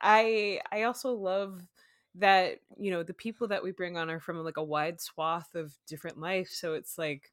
I, 0.00 0.60
I 0.70 0.82
also 0.84 1.12
love 1.14 1.62
that 2.16 2.60
you 2.78 2.92
know 2.92 3.02
the 3.02 3.14
people 3.14 3.48
that 3.48 3.64
we 3.64 3.72
bring 3.72 3.96
on 3.96 4.08
are 4.10 4.20
from 4.20 4.38
like 4.44 4.56
a 4.56 4.62
wide 4.62 5.00
swath 5.00 5.54
of 5.54 5.74
different 5.86 6.18
life. 6.20 6.48
So 6.50 6.74
it's 6.74 6.96
like 6.98 7.32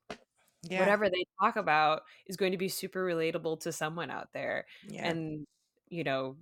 Yeah. 0.63 0.79
whatever 0.79 1.09
they 1.09 1.25
talk 1.41 1.55
about 1.55 2.03
is 2.27 2.37
going 2.37 2.51
to 2.51 2.57
be 2.57 2.69
super 2.69 3.03
relatable 3.03 3.61
to 3.61 3.71
someone 3.71 4.11
out 4.11 4.29
there 4.33 4.65
Yeah. 4.87 5.07
and 5.07 5.47
you 5.89 6.03
know 6.03 6.35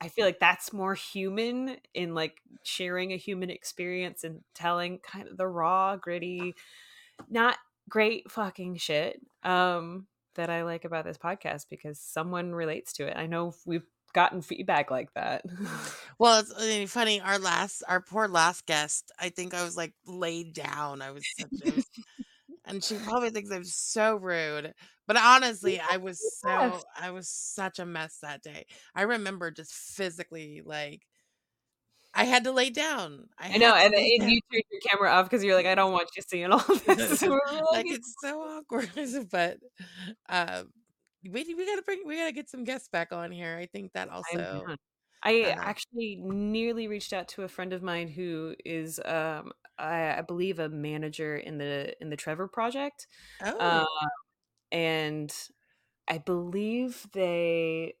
i 0.00 0.08
feel 0.08 0.24
like 0.24 0.38
that's 0.38 0.72
more 0.72 0.94
human 0.94 1.76
in 1.92 2.14
like 2.14 2.36
sharing 2.62 3.12
a 3.12 3.16
human 3.16 3.50
experience 3.50 4.22
and 4.22 4.40
telling 4.54 4.98
kind 5.00 5.26
of 5.28 5.36
the 5.36 5.46
raw 5.46 5.96
gritty 5.96 6.54
not 7.28 7.58
great 7.88 8.30
fucking 8.30 8.76
shit 8.76 9.20
um 9.42 10.06
that 10.36 10.50
i 10.50 10.62
like 10.62 10.84
about 10.84 11.04
this 11.04 11.18
podcast 11.18 11.66
because 11.68 11.98
someone 11.98 12.52
relates 12.54 12.92
to 12.92 13.06
it 13.06 13.16
i 13.16 13.26
know 13.26 13.52
we've 13.66 13.86
gotten 14.14 14.40
feedback 14.40 14.90
like 14.92 15.12
that 15.14 15.42
Well, 16.18 16.38
it's 16.38 16.52
uh, 16.52 16.86
funny. 16.88 17.20
Our 17.20 17.40
last, 17.40 17.82
our 17.88 18.00
poor 18.00 18.28
last 18.28 18.66
guest. 18.66 19.10
I 19.18 19.30
think 19.30 19.52
I 19.52 19.64
was 19.64 19.76
like 19.76 19.92
laid 20.06 20.52
down. 20.54 21.02
I 21.02 21.10
was 21.10 21.24
such, 21.36 21.48
I 21.66 21.70
was, 21.74 21.86
and 22.64 22.82
she 22.82 22.96
probably 22.96 23.30
thinks 23.30 23.50
I'm 23.50 23.64
so 23.64 24.16
rude. 24.16 24.72
But 25.06 25.16
honestly, 25.18 25.80
I 25.80 25.98
was 25.98 26.18
so, 26.40 26.48
Yes. 26.48 26.84
I 26.98 27.10
was 27.10 27.28
such 27.28 27.78
a 27.78 27.86
mess 27.86 28.18
that 28.22 28.42
day. 28.42 28.66
I 28.94 29.02
remember 29.02 29.50
just 29.50 29.72
physically 29.72 30.62
like 30.64 31.02
I 32.14 32.24
had 32.24 32.44
to 32.44 32.52
lay 32.52 32.70
down. 32.70 33.28
I, 33.38 33.54
i 33.54 33.56
know 33.56 33.74
had 33.74 33.80
to 33.80 33.84
and, 33.86 33.94
lay 33.94 34.18
and 34.20 34.30
you 34.30 34.40
turned 34.50 34.64
your 34.70 34.80
camera 34.80 35.10
off 35.10 35.28
because 35.28 35.42
you're 35.42 35.56
like 35.56 35.66
i 35.66 35.74
don't 35.74 35.92
want 35.92 36.08
you 36.16 36.22
seeing 36.26 36.52
all 36.52 36.58
this. 36.86 37.22
We're 37.22 37.40
like, 37.52 37.62
like 37.72 37.86
it's 37.88 38.14
so 38.22 38.40
awkward. 38.40 38.90
but 39.30 39.58
um, 40.28 40.70
we 41.24 41.54
we 41.54 41.66
gotta 41.66 41.82
bring, 41.82 42.02
we 42.06 42.16
gotta 42.16 42.32
get 42.32 42.48
some 42.48 42.64
guests 42.64 42.88
back 42.88 43.12
on 43.12 43.30
here. 43.30 43.56
I 43.60 43.66
think 43.66 43.92
that 43.92 44.08
I'm 44.10 44.16
also. 44.16 44.64
down. 44.66 44.76
I 45.24 45.42
uh, 45.42 45.54
actually 45.62 46.16
nearly 46.22 46.88
reached 46.88 47.12
out 47.12 47.28
to 47.28 47.42
a 47.42 47.48
friend 47.48 47.72
of 47.72 47.82
mine 47.82 48.08
who 48.08 48.54
is, 48.64 49.00
um, 49.04 49.52
I, 49.78 50.18
I 50.18 50.22
believe, 50.22 50.58
a 50.58 50.68
manager 50.68 51.36
in 51.36 51.58
the 51.58 51.94
in 52.00 52.10
the 52.10 52.16
Trevor 52.16 52.48
Project, 52.48 53.06
oh, 53.42 53.58
uh, 53.58 53.84
and 54.72 55.34
I 56.08 56.18
believe 56.18 57.06
they. 57.12 57.94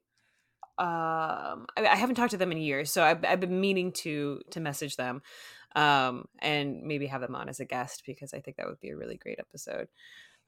Um, 0.76 1.66
I, 1.76 1.86
I 1.86 1.96
haven't 1.96 2.16
talked 2.16 2.32
to 2.32 2.36
them 2.36 2.50
in 2.52 2.58
years, 2.58 2.90
so 2.90 3.02
I've, 3.04 3.24
I've 3.24 3.40
been 3.40 3.60
meaning 3.60 3.92
to 3.92 4.40
to 4.50 4.60
message 4.60 4.96
them, 4.96 5.22
um, 5.76 6.26
and 6.40 6.82
maybe 6.82 7.06
have 7.06 7.20
them 7.20 7.34
on 7.34 7.48
as 7.48 7.60
a 7.60 7.64
guest 7.64 8.02
because 8.06 8.34
I 8.34 8.40
think 8.40 8.56
that 8.56 8.66
would 8.66 8.80
be 8.80 8.90
a 8.90 8.96
really 8.96 9.16
great 9.16 9.38
episode. 9.38 9.88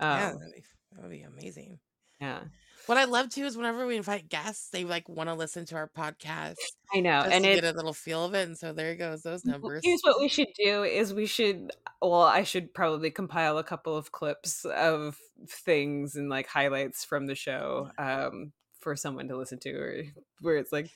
yeah, 0.01 0.31
Um, 0.31 0.39
that'd 0.39 0.55
be, 0.55 0.65
that 0.93 1.03
would 1.03 1.11
be 1.11 1.23
amazing. 1.23 1.79
yeah, 2.21 2.41
What 2.87 2.99
I 2.99 3.05
love 3.05 3.31
too 3.31 3.45
is 3.45 3.57
whenever 3.57 3.87
we 3.87 3.97
invite 3.97 4.29
guests, 4.29 4.69
they 4.71 4.85
like 4.85 5.09
want 5.09 5.29
to 5.29 5.35
listen 5.35 5.65
to 5.67 5.75
our 5.77 5.89
podcast 5.89 6.57
I 6.95 7.01
know, 7.01 7.23
and 7.23 7.45
to 7.45 7.51
it 7.51 7.61
get 7.63 7.75
a 7.75 7.77
little 7.77 7.93
feel 7.93 8.25
of 8.25 8.35
it. 8.35 8.47
And 8.47 8.57
so 8.57 8.73
there 8.73 8.95
goes 8.95 9.23
those 9.23 9.45
numbers. 9.45 9.83
Here's 9.85 10.01
what 10.03 10.21
we 10.21 10.29
should 10.29 10.49
do 10.57 10.85
is 10.85 11.13
we 11.13 11.27
should 11.27 11.73
well 12.01 12.23
I 12.23 12.45
should 12.45 12.73
probably 12.75 13.11
compile 13.11 13.59
a 13.59 13.65
couple 13.65 13.97
of 13.97 14.13
clips 14.13 14.65
of 14.65 15.19
things 15.49 16.15
and 16.15 16.29
like 16.31 16.47
highlights 16.47 17.05
from 17.05 17.27
the 17.27 17.35
show 17.35 17.91
um 17.99 18.53
for 18.81 18.95
someone 18.97 19.29
to 19.29 19.37
listen 19.37 19.59
to 19.61 19.71
or 19.75 20.03
where 20.41 20.57
it's 20.57 20.73
like 20.73 20.91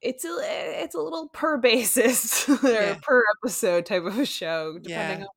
it's 0.00 0.24
a 0.24 0.38
it's 0.82 0.94
a 0.94 1.00
little 1.00 1.28
per 1.28 1.56
basis 1.70 2.48
or 2.48 2.58
Yeah. 2.62 2.98
per 3.02 3.24
episode 3.42 3.84
type 3.86 4.04
of 4.04 4.18
a 4.18 4.24
show 4.26 4.78
depending 4.78 5.18
Yeah. 5.18 5.24
on 5.24 5.30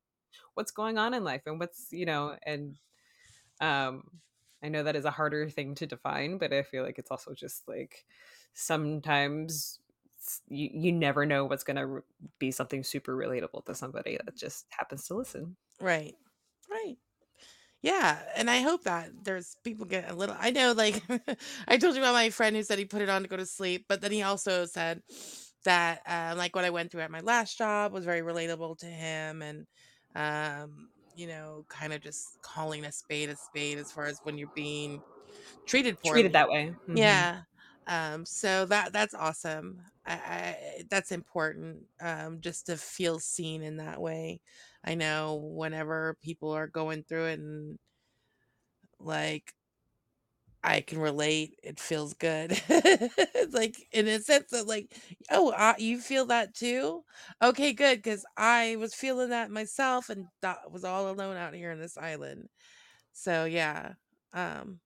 what's 0.54 0.70
going 0.70 0.98
on 0.98 1.14
in 1.14 1.24
life 1.24 1.42
and 1.46 1.58
what's 1.58 1.88
you 1.90 2.06
know 2.06 2.36
and 2.46 2.76
um 3.60 4.04
I 4.64 4.68
know 4.70 4.82
that 4.82 4.96
is 4.96 5.04
a 5.04 5.10
harder 5.12 5.48
thing 5.50 5.74
to 5.76 5.86
define 5.86 6.38
but 6.38 6.52
I 6.52 6.62
feel 6.62 6.84
like 6.84 6.98
it's 6.98 7.10
also 7.10 7.34
just 7.34 7.68
like 7.68 8.06
sometimes 8.54 9.80
you, 10.48 10.70
you 10.72 10.92
never 10.92 11.26
know 11.26 11.44
what's 11.44 11.64
going 11.64 11.76
to 11.76 12.02
be 12.38 12.50
something 12.50 12.82
super 12.84 13.16
relatable 13.16 13.64
to 13.66 13.74
somebody 13.74 14.18
that 14.24 14.36
just 14.36 14.66
happens 14.70 15.06
to 15.08 15.14
listen. 15.14 15.56
Right. 15.80 16.14
Right. 16.70 16.96
Yeah. 17.82 18.22
And 18.36 18.50
I 18.50 18.60
hope 18.60 18.84
that 18.84 19.10
there's 19.24 19.56
people 19.64 19.86
get 19.86 20.10
a 20.10 20.14
little. 20.14 20.36
I 20.38 20.50
know, 20.50 20.72
like, 20.72 21.02
I 21.68 21.78
told 21.78 21.94
you 21.96 22.02
about 22.02 22.14
my 22.14 22.30
friend 22.30 22.56
who 22.56 22.62
said 22.62 22.78
he 22.78 22.86
put 22.86 23.02
it 23.02 23.10
on 23.10 23.22
to 23.22 23.28
go 23.28 23.36
to 23.36 23.46
sleep, 23.46 23.86
but 23.88 24.00
then 24.00 24.12
he 24.12 24.22
also 24.22 24.66
said 24.66 25.02
that, 25.64 26.02
uh, 26.06 26.34
like, 26.36 26.56
what 26.56 26.64
I 26.64 26.70
went 26.70 26.92
through 26.92 27.02
at 27.02 27.10
my 27.10 27.20
last 27.20 27.58
job 27.58 27.92
was 27.92 28.04
very 28.06 28.22
relatable 28.22 28.78
to 28.78 28.86
him. 28.86 29.42
And, 29.42 29.66
um, 30.14 30.90
you 31.14 31.26
know, 31.26 31.66
kind 31.68 31.92
of 31.92 32.00
just 32.02 32.40
calling 32.42 32.84
a 32.84 32.92
spade 32.92 33.30
a 33.30 33.36
spade 33.36 33.78
as 33.78 33.92
far 33.92 34.06
as 34.06 34.20
when 34.24 34.38
you're 34.38 34.48
being 34.54 35.02
treated 35.66 35.98
poorly. 36.00 36.24
Treated 36.24 36.32
that 36.34 36.48
way. 36.48 36.72
Mhm. 36.88 37.26
Yeah. 37.26 37.42
Um, 37.86 38.24
so 38.26 38.66
that 38.66 38.92
that's 38.92 39.14
awesome. 39.14 39.82
I, 40.06 40.14
I 40.14 40.82
that's 40.90 41.12
important. 41.12 41.86
Um, 42.00 42.40
just 42.40 42.66
to 42.66 42.76
feel 42.78 43.18
seen 43.20 43.62
in 43.62 43.76
that 43.78 44.00
way. 44.00 44.40
I 44.84 44.94
know 44.94 45.36
whenever 45.36 46.16
people 46.22 46.50
are 46.52 46.66
going 46.68 47.04
through 47.04 47.26
it 47.26 47.40
and 47.40 47.78
like 48.98 49.54
I 50.64 50.80
can 50.80 50.98
relate, 50.98 51.58
it 51.62 51.78
feels 51.78 52.14
good. 52.14 52.52
It's 52.68 53.54
like 53.54 53.76
in 53.92 54.08
a 54.08 54.20
sense 54.20 54.50
that 54.50 54.66
like, 54.66 54.96
oh, 55.30 55.50
uh, 55.52 55.74
you 55.78 56.00
feel 56.00 56.26
that 56.26 56.54
too? 56.54 57.04
Okay, 57.42 57.72
good, 57.72 57.98
because 57.98 58.24
I 58.36 58.76
was 58.76 58.94
feeling 58.94 59.30
that 59.30 59.50
myself 59.50 60.10
and 60.10 60.26
that 60.42 60.70
was 60.72 60.84
all 60.84 61.10
alone 61.10 61.36
out 61.36 61.54
here 61.54 61.72
on 61.72 61.78
this 61.80 61.98
island. 61.98 62.48
So 63.12 63.44
yeah. 63.46 63.94
Um 64.34 64.80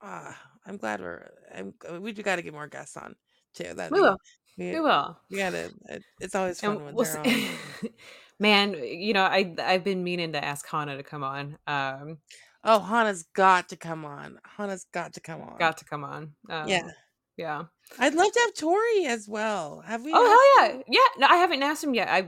Ah, 0.00 0.38
I'm 0.66 0.76
glad 0.76 1.00
we're. 1.00 1.30
I'm. 1.54 1.74
We 2.00 2.12
do 2.12 2.22
got 2.22 2.36
to 2.36 2.42
get 2.42 2.52
more 2.54 2.68
guests 2.68 2.96
on 2.96 3.16
too. 3.54 3.74
That 3.74 3.92
We 3.92 4.00
will. 4.00 4.16
we, 4.56 4.78
We 4.78 4.80
will. 4.80 5.18
we 5.30 5.38
gotta. 5.38 5.72
It, 5.88 6.04
it's 6.20 6.34
always 6.34 6.60
fun 6.60 6.76
And 6.76 6.84
when 6.84 6.96
we'll 6.96 7.04
they're 7.04 7.18
see. 7.20 7.20
on. 7.20 7.48
Man, 8.40 8.74
you 8.74 9.12
know, 9.14 9.24
I 9.24 9.54
I've 9.58 9.84
been 9.84 10.04
meaning 10.04 10.32
to 10.32 10.44
ask 10.44 10.66
Hannah 10.68 10.96
to 10.96 11.02
come 11.02 11.24
on. 11.24 11.58
Um, 11.66 12.18
Oh, 12.64 12.80
Hannah's 12.80 13.24
got 13.34 13.68
to 13.70 13.76
come 13.76 14.04
on. 14.04 14.38
Hannah's 14.56 14.86
got 14.92 15.14
to 15.14 15.20
come 15.20 15.40
on. 15.40 15.58
got 15.58 15.78
to 15.78 15.84
come 15.84 16.04
on. 16.04 16.32
Um, 16.50 16.68
yeah, 16.68 16.88
yeah. 17.36 17.64
I'd 17.98 18.14
love 18.14 18.32
to 18.32 18.40
have 18.40 18.54
Tori 18.54 19.06
as 19.06 19.28
well. 19.28 19.80
Have 19.86 20.04
we? 20.04 20.12
Oh 20.14 20.58
hell 20.58 20.68
yeah, 20.68 20.82
yeah. 20.88 21.08
No, 21.18 21.26
I 21.28 21.36
haven't 21.36 21.62
asked 21.62 21.82
him 21.84 21.94
yet. 21.94 22.08
I, 22.08 22.26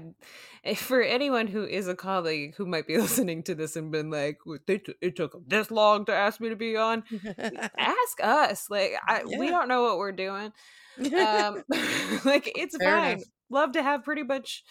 eh, 0.65 0.75
for 0.75 1.03
anyone 1.03 1.47
who 1.49 1.65
is 1.65 1.89
a 1.89 1.95
colleague 1.97 2.55
who 2.57 2.65
might 2.65 2.87
be 2.87 2.97
listening 2.99 3.43
to 3.45 3.55
this 3.55 3.77
and 3.77 3.91
been 3.91 4.11
like, 4.11 4.39
"Well, 4.47 4.59
they 4.67 4.79
t- 4.79 4.95
"It 5.03 5.17
took 5.17 5.37
this 5.47 5.71
long 5.71 6.05
to 6.07 6.15
ask 6.15 6.41
me 6.41 6.49
to 6.49 6.57
be 6.57 6.77
on," 6.77 7.03
ask 7.77 8.21
us. 8.23 8.71
Like, 8.71 8.93
I, 9.07 9.25
we 9.25 9.49
don't 9.49 9.69
know 9.69 9.83
what 9.83 9.99
we're 9.99 10.13
doing. 10.13 10.53
Um, 11.01 11.63
like, 12.27 12.53
it's 12.57 12.77
Fair 12.77 12.91
fine. 12.91 13.13
enough. 13.13 13.23
Love 13.49 13.73
to 13.73 13.83
have 13.83 14.05
pretty 14.05 14.23
much 14.23 14.65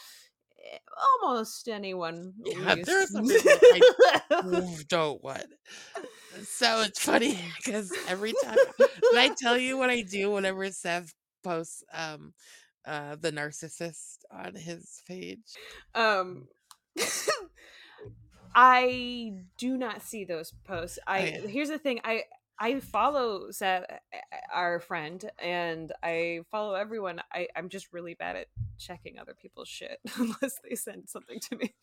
almost 1.22 1.68
anyone. 1.68 2.34
Yeah, 2.44 2.76
we 2.76 2.84
there 2.84 3.02
are 3.02 3.08
some 3.08 3.28
people 3.28 3.52
I 4.32 4.78
don't 4.88 5.24
want. 5.24 5.46
So 6.44 6.82
it's 6.82 7.00
funny 7.00 7.38
because 7.58 7.92
every 8.08 8.34
time 8.44 8.58
did 8.78 9.18
I 9.18 9.30
tell 9.38 9.58
you 9.58 9.78
what 9.78 9.90
I 9.90 10.02
do 10.02 10.32
whenever 10.32 10.70
Seth 10.72 11.14
posts 11.44 11.84
um 11.94 12.34
uh 12.86 13.16
the 13.20 13.32
narcissist 13.32 14.20
on 14.32 14.56
his 14.56 15.02
page? 15.08 15.40
um 15.96 16.48
I 18.56 19.34
do 19.58 19.78
not 19.78 20.02
see 20.02 20.26
those 20.26 20.54
posts. 20.66 21.00
I 21.06 21.28
yeah. 21.28 21.48
here's 21.48 21.70
the 21.70 21.78
thing. 21.78 22.02
I 22.04 22.24
I 22.60 22.80
follow 22.82 23.52
Seth, 23.52 23.86
our 24.54 24.80
friend, 24.80 25.30
and 25.42 25.92
I 26.04 26.42
follow 26.52 26.74
everyone. 26.76 27.22
I 27.34 27.48
I'm 27.56 27.70
just 27.70 27.94
really 27.94 28.16
bad 28.16 28.36
at 28.36 28.48
checking 28.78 29.18
other 29.18 29.34
people's 29.34 29.70
shit 29.70 30.00
unless 30.18 30.60
they 30.68 30.76
send 30.76 31.10
something 31.10 31.40
to 31.50 31.56
me. 31.58 31.74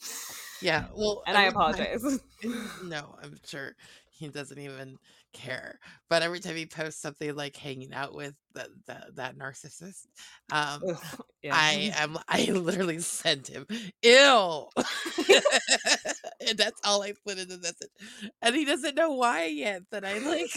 Yeah, 0.60 0.86
well, 0.94 1.22
and 1.26 1.36
I 1.36 1.44
time- 1.44 1.52
apologize. 1.52 2.20
no, 2.84 3.16
I'm 3.22 3.38
sure 3.46 3.74
he 4.16 4.28
doesn't 4.28 4.58
even 4.58 4.96
care. 5.32 5.78
But 6.08 6.22
every 6.22 6.40
time 6.40 6.56
he 6.56 6.66
posts 6.66 7.00
something 7.00 7.34
like 7.34 7.56
hanging 7.56 7.92
out 7.92 8.14
with 8.14 8.34
the, 8.54 8.68
the, 8.86 8.96
that 9.14 9.36
narcissist, 9.36 10.06
um, 10.50 10.82
Ugh, 10.88 10.96
yeah. 11.42 11.54
I 11.54 11.92
am 11.96 12.18
I 12.28 12.46
literally 12.46 12.98
sent 13.00 13.48
him 13.48 13.66
ill. 14.02 14.70
and 16.46 16.56
that's 16.56 16.80
all 16.84 17.02
I 17.02 17.12
put 17.26 17.38
in 17.38 17.48
the 17.48 17.58
message. 17.58 17.90
And 18.40 18.56
he 18.56 18.64
doesn't 18.64 18.94
know 18.94 19.12
why 19.12 19.44
yet 19.46 19.82
that 19.90 20.04
I 20.04 20.18
like 20.18 20.50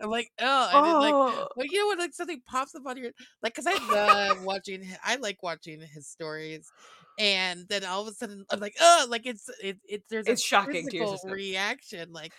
I'm 0.00 0.10
like, 0.10 0.30
oh, 0.40 0.68
I 0.72 0.92
like 0.98 1.14
Oh. 1.14 1.48
well, 1.56 1.66
you 1.68 1.78
know 1.80 1.88
when 1.88 1.98
like 1.98 2.14
something 2.14 2.40
pops 2.46 2.74
up 2.74 2.86
on 2.86 2.96
your 2.96 3.10
like 3.42 3.54
because 3.54 3.66
I 3.66 3.92
love 3.92 4.42
watching 4.44 4.86
I 5.04 5.16
like 5.16 5.42
watching 5.42 5.80
his 5.80 6.06
stories. 6.06 6.70
And 7.20 7.66
then 7.68 7.84
all 7.84 8.00
of 8.00 8.08
a 8.08 8.12
sudden 8.12 8.46
I'm 8.50 8.60
like, 8.60 8.76
oh, 8.80 9.06
like 9.10 9.26
it's 9.26 9.50
it, 9.62 9.78
it 9.86 10.04
there's 10.08 10.26
a 10.26 10.32
It's 10.32 10.42
shocking 10.42 10.88
to 10.88 10.96
your 10.96 11.08
system. 11.08 11.32
reaction. 11.32 12.12
Like, 12.12 12.32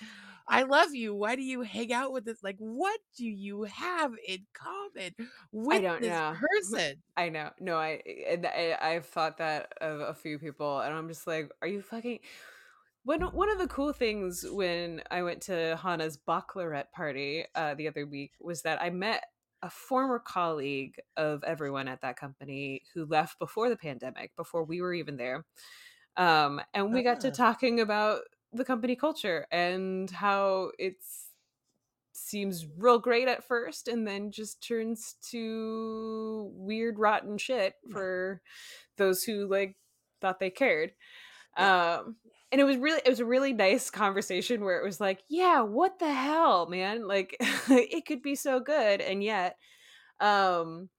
I 0.47 0.63
love 0.63 0.95
you. 0.95 1.13
Why 1.13 1.35
do 1.35 1.43
you 1.43 1.61
hang 1.61 1.93
out 1.93 2.11
with 2.11 2.25
this? 2.25 2.43
Like, 2.43 2.57
what 2.57 2.99
do 3.15 3.25
you 3.25 3.63
have 3.63 4.11
in 4.27 4.39
common 4.53 5.13
with 5.51 5.99
this 6.01 6.09
know. 6.09 6.35
person? 6.35 6.95
I 7.15 7.29
know. 7.29 7.51
No, 7.59 7.77
I 7.77 8.01
and 8.27 8.47
I, 8.47 8.75
I've 8.81 9.05
thought 9.05 9.37
that 9.37 9.71
of 9.79 9.99
a 9.99 10.15
few 10.15 10.39
people, 10.39 10.79
and 10.79 10.93
I'm 10.93 11.07
just 11.07 11.27
like, 11.27 11.51
are 11.61 11.67
you 11.67 11.81
fucking? 11.83 12.19
One 13.03 13.21
one 13.21 13.51
of 13.51 13.59
the 13.59 13.67
cool 13.67 13.93
things 13.93 14.45
when 14.49 15.01
I 15.09 15.23
went 15.23 15.41
to 15.43 15.79
Hannah's 15.81 16.17
baccalaureate 16.17 16.91
party 16.91 17.45
uh, 17.55 17.75
the 17.75 17.87
other 17.87 18.05
week 18.05 18.31
was 18.39 18.63
that 18.63 18.81
I 18.81 18.89
met 18.89 19.23
a 19.63 19.69
former 19.69 20.19
colleague 20.19 20.99
of 21.17 21.43
everyone 21.43 21.87
at 21.87 22.01
that 22.01 22.17
company 22.17 22.81
who 22.93 23.05
left 23.05 23.39
before 23.39 23.69
the 23.69 23.77
pandemic, 23.77 24.35
before 24.35 24.63
we 24.63 24.81
were 24.81 24.93
even 24.93 25.17
there, 25.17 25.45
um, 26.17 26.61
and 26.73 26.93
we 26.93 27.03
got 27.03 27.19
to 27.21 27.29
Ah. 27.29 27.31
talking 27.31 27.79
about 27.79 28.21
the 28.53 28.65
company 28.65 28.95
culture 28.95 29.47
and 29.51 30.09
how 30.11 30.71
it's 30.79 31.29
seems 32.13 32.67
real 32.77 32.99
great 32.99 33.27
at 33.27 33.43
first 33.43 33.87
and 33.87 34.07
then 34.07 34.31
just 34.31 34.65
turns 34.65 35.15
to 35.21 36.51
weird 36.55 36.99
rotten 36.99 37.37
shit 37.37 37.75
for 37.89 38.41
those 38.97 39.23
who 39.23 39.47
like 39.47 39.77
thought 40.21 40.39
they 40.39 40.49
cared 40.49 40.93
um 41.57 42.17
and 42.51 42.59
it 42.59 42.65
was 42.65 42.77
really 42.77 43.01
it 43.05 43.09
was 43.09 43.19
a 43.19 43.25
really 43.25 43.53
nice 43.53 43.89
conversation 43.89 44.63
where 44.63 44.79
it 44.79 44.85
was 44.85 44.99
like 44.99 45.23
yeah 45.29 45.61
what 45.61 45.99
the 45.99 46.11
hell 46.11 46.67
man? 46.67 47.07
Like 47.07 47.35
it 47.69 48.05
could 48.05 48.21
be 48.21 48.35
so 48.35 48.59
good. 48.59 49.01
And 49.01 49.23
yet 49.23 49.57
um 50.19 50.89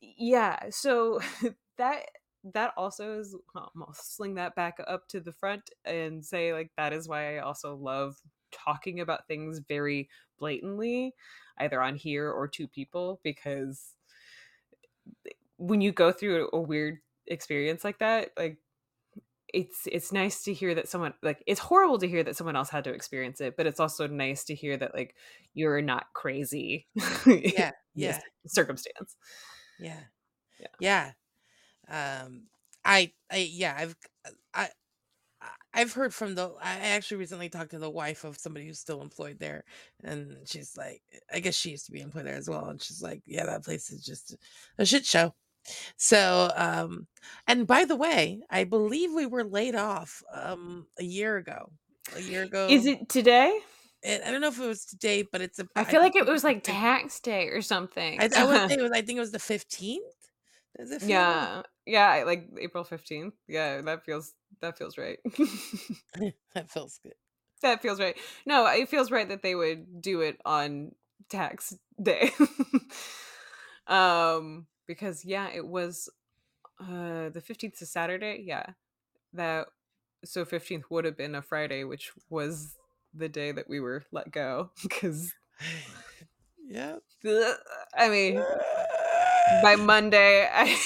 yeah 0.00 0.58
so 0.70 1.20
that 1.78 2.06
that 2.54 2.72
also 2.76 3.18
is 3.18 3.36
i'll 3.56 3.92
sling 3.92 4.34
that 4.36 4.54
back 4.54 4.78
up 4.86 5.08
to 5.08 5.20
the 5.20 5.32
front 5.32 5.70
and 5.84 6.24
say 6.24 6.52
like 6.52 6.70
that 6.76 6.92
is 6.92 7.08
why 7.08 7.36
i 7.36 7.40
also 7.40 7.74
love 7.74 8.16
talking 8.52 9.00
about 9.00 9.26
things 9.26 9.60
very 9.68 10.08
blatantly 10.38 11.12
either 11.58 11.82
on 11.82 11.96
here 11.96 12.30
or 12.30 12.46
to 12.46 12.68
people 12.68 13.20
because 13.24 13.94
when 15.56 15.80
you 15.80 15.90
go 15.90 16.12
through 16.12 16.48
a 16.52 16.60
weird 16.60 16.98
experience 17.26 17.82
like 17.82 17.98
that 17.98 18.30
like 18.38 18.58
it's 19.54 19.86
it's 19.90 20.12
nice 20.12 20.42
to 20.42 20.52
hear 20.52 20.74
that 20.74 20.88
someone 20.88 21.14
like 21.22 21.42
it's 21.46 21.60
horrible 21.60 21.98
to 21.98 22.08
hear 22.08 22.22
that 22.24 22.36
someone 22.36 22.56
else 22.56 22.68
had 22.68 22.84
to 22.84 22.92
experience 22.92 23.40
it 23.40 23.56
but 23.56 23.66
it's 23.66 23.78
also 23.80 24.06
nice 24.06 24.44
to 24.44 24.54
hear 24.54 24.76
that 24.76 24.94
like 24.94 25.14
you're 25.54 25.80
not 25.80 26.06
crazy 26.14 26.86
Yeah, 27.26 27.70
yeah, 27.94 28.18
circumstance 28.46 29.16
yeah, 29.78 30.00
Yeah. 30.58 31.12
yeah. 31.88 32.22
Um, 32.24 32.44
I, 32.84 33.12
I, 33.30 33.36
yeah, 33.50 33.74
I've, 33.78 33.96
I, 34.54 34.62
I- 34.62 34.68
I've 35.74 35.92
heard 35.92 36.14
from 36.14 36.34
the. 36.34 36.52
I 36.62 36.78
actually 36.78 37.18
recently 37.18 37.50
talked 37.50 37.72
to 37.72 37.78
the 37.78 37.90
wife 37.90 38.24
of 38.24 38.38
somebody 38.38 38.66
who's 38.66 38.78
still 38.78 39.02
employed 39.02 39.38
there, 39.38 39.64
and 40.02 40.38
she's 40.46 40.74
like, 40.76 41.02
I 41.32 41.40
guess 41.40 41.54
she 41.54 41.70
used 41.70 41.84
to 41.86 41.92
be 41.92 42.00
employed 42.00 42.24
there 42.26 42.34
as 42.36 42.48
well, 42.48 42.64
and 42.70 42.82
she's 42.82 43.02
like, 43.02 43.20
yeah, 43.26 43.44
that 43.44 43.62
place 43.64 43.90
is 43.90 44.02
just 44.02 44.34
a 44.78 44.86
shit 44.86 45.04
show. 45.04 45.34
So, 45.96 46.50
um, 46.56 47.06
and 47.46 47.66
by 47.66 47.84
the 47.84 47.96
way, 47.96 48.40
I 48.50 48.64
believe 48.64 49.12
we 49.12 49.26
were 49.26 49.44
laid 49.44 49.74
off 49.74 50.22
um 50.32 50.86
a 50.98 51.04
year 51.04 51.36
ago. 51.36 51.70
A 52.14 52.20
year 52.20 52.42
ago. 52.44 52.68
is 52.70 52.86
it 52.86 53.08
today 53.08 53.58
It, 54.02 54.22
I 54.24 54.30
don't 54.30 54.40
know 54.40 54.48
if 54.48 54.60
it 54.60 54.66
was 54.66 54.84
today, 54.84 55.22
but 55.30 55.40
it's 55.40 55.58
a. 55.58 55.66
i 55.74 55.84
feel 55.84 56.00
like 56.00 56.14
it 56.16 56.26
was 56.26 56.44
like 56.44 56.62
tax 56.62 57.18
day 57.20 57.48
or 57.48 57.62
something 57.62 58.20
I, 58.20 58.24
I 58.24 58.26
it 58.70 58.80
was. 58.80 58.92
I 58.92 59.02
think 59.02 59.16
it 59.16 59.20
was 59.20 59.32
the 59.32 59.38
fifteenth. 59.38 60.04
Does 60.78 60.90
it 60.90 61.00
feel 61.00 61.08
like- 61.08 61.26
yeah 61.26 61.62
yeah 61.86 62.22
like 62.26 62.48
april 62.60 62.84
15th 62.84 63.32
yeah 63.48 63.80
that 63.80 64.04
feels 64.04 64.34
that 64.60 64.76
feels 64.76 64.98
right 64.98 65.18
that 66.54 66.70
feels 66.70 66.98
good. 67.02 67.14
that 67.62 67.80
feels 67.80 67.98
right 68.00 68.16
no 68.44 68.66
it 68.66 68.88
feels 68.88 69.10
right 69.10 69.28
that 69.28 69.42
they 69.42 69.54
would 69.54 70.02
do 70.02 70.20
it 70.20 70.38
on 70.44 70.92
tax 71.30 71.74
day 72.00 72.30
um 73.86 74.66
because 74.86 75.24
yeah 75.24 75.48
it 75.54 75.66
was 75.66 76.08
uh 76.80 77.28
the 77.30 77.42
15th 77.44 77.80
is 77.82 77.90
saturday 77.90 78.42
yeah 78.46 78.66
that 79.32 79.66
so 80.24 80.44
15th 80.44 80.84
would 80.90 81.04
have 81.04 81.16
been 81.16 81.34
a 81.34 81.42
friday 81.42 81.84
which 81.84 82.12
was 82.30 82.76
the 83.14 83.28
day 83.28 83.52
that 83.52 83.68
we 83.68 83.80
were 83.80 84.04
let 84.12 84.30
go 84.30 84.70
because 84.82 85.32
Yeah. 86.68 86.96
i 87.96 88.08
mean 88.08 88.42
by 89.62 89.76
monday 89.78 90.48
i 90.52 90.76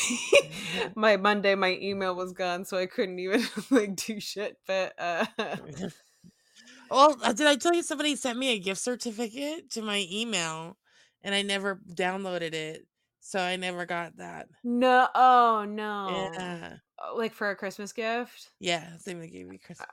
my 0.95 1.17
monday 1.17 1.55
my 1.55 1.77
email 1.81 2.15
was 2.15 2.33
gone 2.33 2.65
so 2.65 2.77
i 2.77 2.87
couldn't 2.87 3.19
even 3.19 3.43
like 3.71 3.97
do 3.97 4.21
shit 4.21 4.59
but 4.67 4.95
uh 4.99 5.25
Well, 6.91 7.17
uh, 7.23 7.33
did 7.33 7.47
I 7.47 7.57
tell 7.57 7.75
you 7.75 7.83
somebody 7.83 8.17
sent 8.17 8.39
me 8.39 8.53
a 8.53 8.59
gift 8.59 8.81
certificate 8.81 9.71
to 9.71 9.83
my 9.83 10.07
email, 10.11 10.77
and 11.23 11.35
I 11.35 11.43
never 11.43 11.81
downloaded 11.95 12.53
it, 12.53 12.87
so 13.21 13.39
I 13.41 13.57
never 13.57 13.87
got 13.87 14.17
that. 14.17 14.47
no 14.65 15.09
oh 15.15 15.65
no 15.69 16.31
Yeah. 16.35 16.77
Uh, 16.99 17.17
like 17.17 17.33
for 17.33 17.51
a 17.51 17.57
christmas 17.57 17.93
gift 17.93 18.51
Yeah. 18.61 18.97
Same 18.99 19.21
they 19.21 19.29
gave 19.29 19.47
me 19.47 19.59
Christmas. 19.59 19.89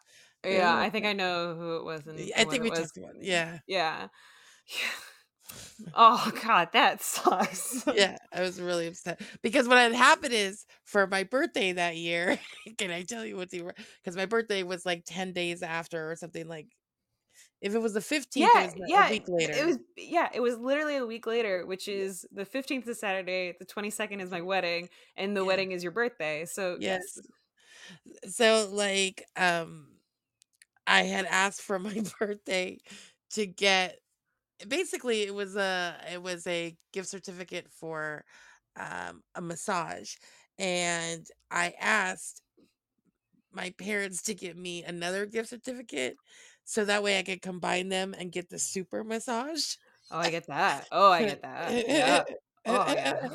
yeah 0.46 0.76
i 0.76 0.90
think 0.90 1.06
i 1.06 1.14
know 1.14 1.56
who 1.56 1.78
it 1.78 1.84
was 1.86 2.06
and, 2.08 2.20
I 2.36 2.46
think 2.46 2.64
we 2.64 2.70
was. 2.70 2.80
talked 2.80 2.98
about 2.98 3.16
it. 3.16 3.24
Yeah. 3.24 3.60
yeah 3.68 4.08
yeah 4.68 5.88
oh 5.94 6.32
god 6.44 6.70
that 6.74 7.02
sucks 7.02 7.86
Yeah. 7.96 8.18
I 8.34 8.42
was 8.42 8.60
really 8.60 8.88
upset 8.88 9.22
because 9.42 9.68
what 9.68 9.78
had 9.78 9.94
happened 9.94 10.34
is 10.34 10.66
for 10.84 11.08
my 11.08 11.24
birthday 11.24 11.72
that 11.74 11.96
year. 11.96 12.38
can 12.78 12.92
I 12.92 13.04
tell 13.04 13.26
you 13.26 13.38
what's 13.38 13.52
the 13.52 13.64
because 14.04 14.18
my 14.18 14.26
birthday 14.26 14.64
was 14.64 14.86
like 14.86 15.04
ten 15.06 15.32
days 15.34 15.64
after 15.64 16.12
or 16.12 16.16
something 16.16 16.48
like. 16.48 16.68
If 17.62 17.74
it 17.76 17.80
was 17.80 17.94
the 17.94 18.02
fifteenth, 18.02 18.56
yeah 18.56 18.70
it 18.76 18.76
was 18.78 18.78
yeah 18.86 19.08
a 19.08 19.10
week 19.10 19.26
later. 19.28 19.60
it 19.60 19.66
was 19.66 19.78
yeah 19.96 20.30
it 20.34 20.40
was 20.42 20.58
literally 20.58 20.98
a 20.98 21.06
week 21.06 21.26
later 21.26 21.66
which 21.66 21.88
is 21.88 22.26
the 22.32 22.46
15th 22.46 22.88
is 22.88 23.00
saturday 23.00 23.56
the 23.60 23.66
22nd 23.66 24.22
is 24.22 24.30
my 24.30 24.42
wedding 24.42 24.90
and 25.16 25.36
the 25.36 25.44
Yeah. 25.44 25.46
wedding 25.46 25.72
is 25.72 25.82
your 25.84 25.92
birthday 25.92 26.46
so 26.46 26.78
Yes. 26.78 27.20
yes 27.20 27.20
so 28.28 28.70
like 28.72 29.24
um 29.36 29.88
i 30.88 31.04
had 31.04 31.26
asked 31.26 31.62
for 31.62 31.80
my 31.80 32.04
birthday 32.20 32.78
to 33.32 33.46
get 33.46 34.00
basically 34.68 35.24
it 35.24 35.34
was 35.36 35.56
a 35.56 35.98
it 36.12 36.22
was 36.24 36.48
a 36.48 36.78
gift 36.94 37.10
certificate 37.10 37.68
for 37.72 38.26
um 38.78 39.24
a 39.36 39.42
massage 39.42 40.16
and 40.60 41.28
i 41.52 41.74
asked 41.80 42.42
my 43.52 43.72
parents 43.72 44.22
to 44.24 44.34
get 44.36 44.58
me 44.58 44.84
another 44.84 45.26
gift 45.26 45.50
certificate 45.50 46.18
so 46.68 46.86
that 46.86 47.02
way 47.02 47.18
i 47.18 47.24
could 47.24 47.42
combine 47.42 47.90
them 47.90 48.14
and 48.18 48.32
get 48.32 48.50
the 48.50 48.60
super 48.60 49.04
massage 49.04 49.76
oh 50.12 50.20
i 50.20 50.30
get 50.30 50.46
that 50.48 50.88
oh 50.92 51.12
i 51.12 51.26
get 51.26 51.42
that 51.42 51.88
yeah 51.88 52.24
Oh, 52.70 52.86
yeah. 52.92 53.30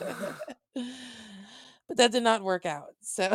but 1.88 1.96
that 1.96 2.12
did 2.12 2.22
not 2.22 2.42
work 2.42 2.66
out. 2.66 2.94
So 3.00 3.28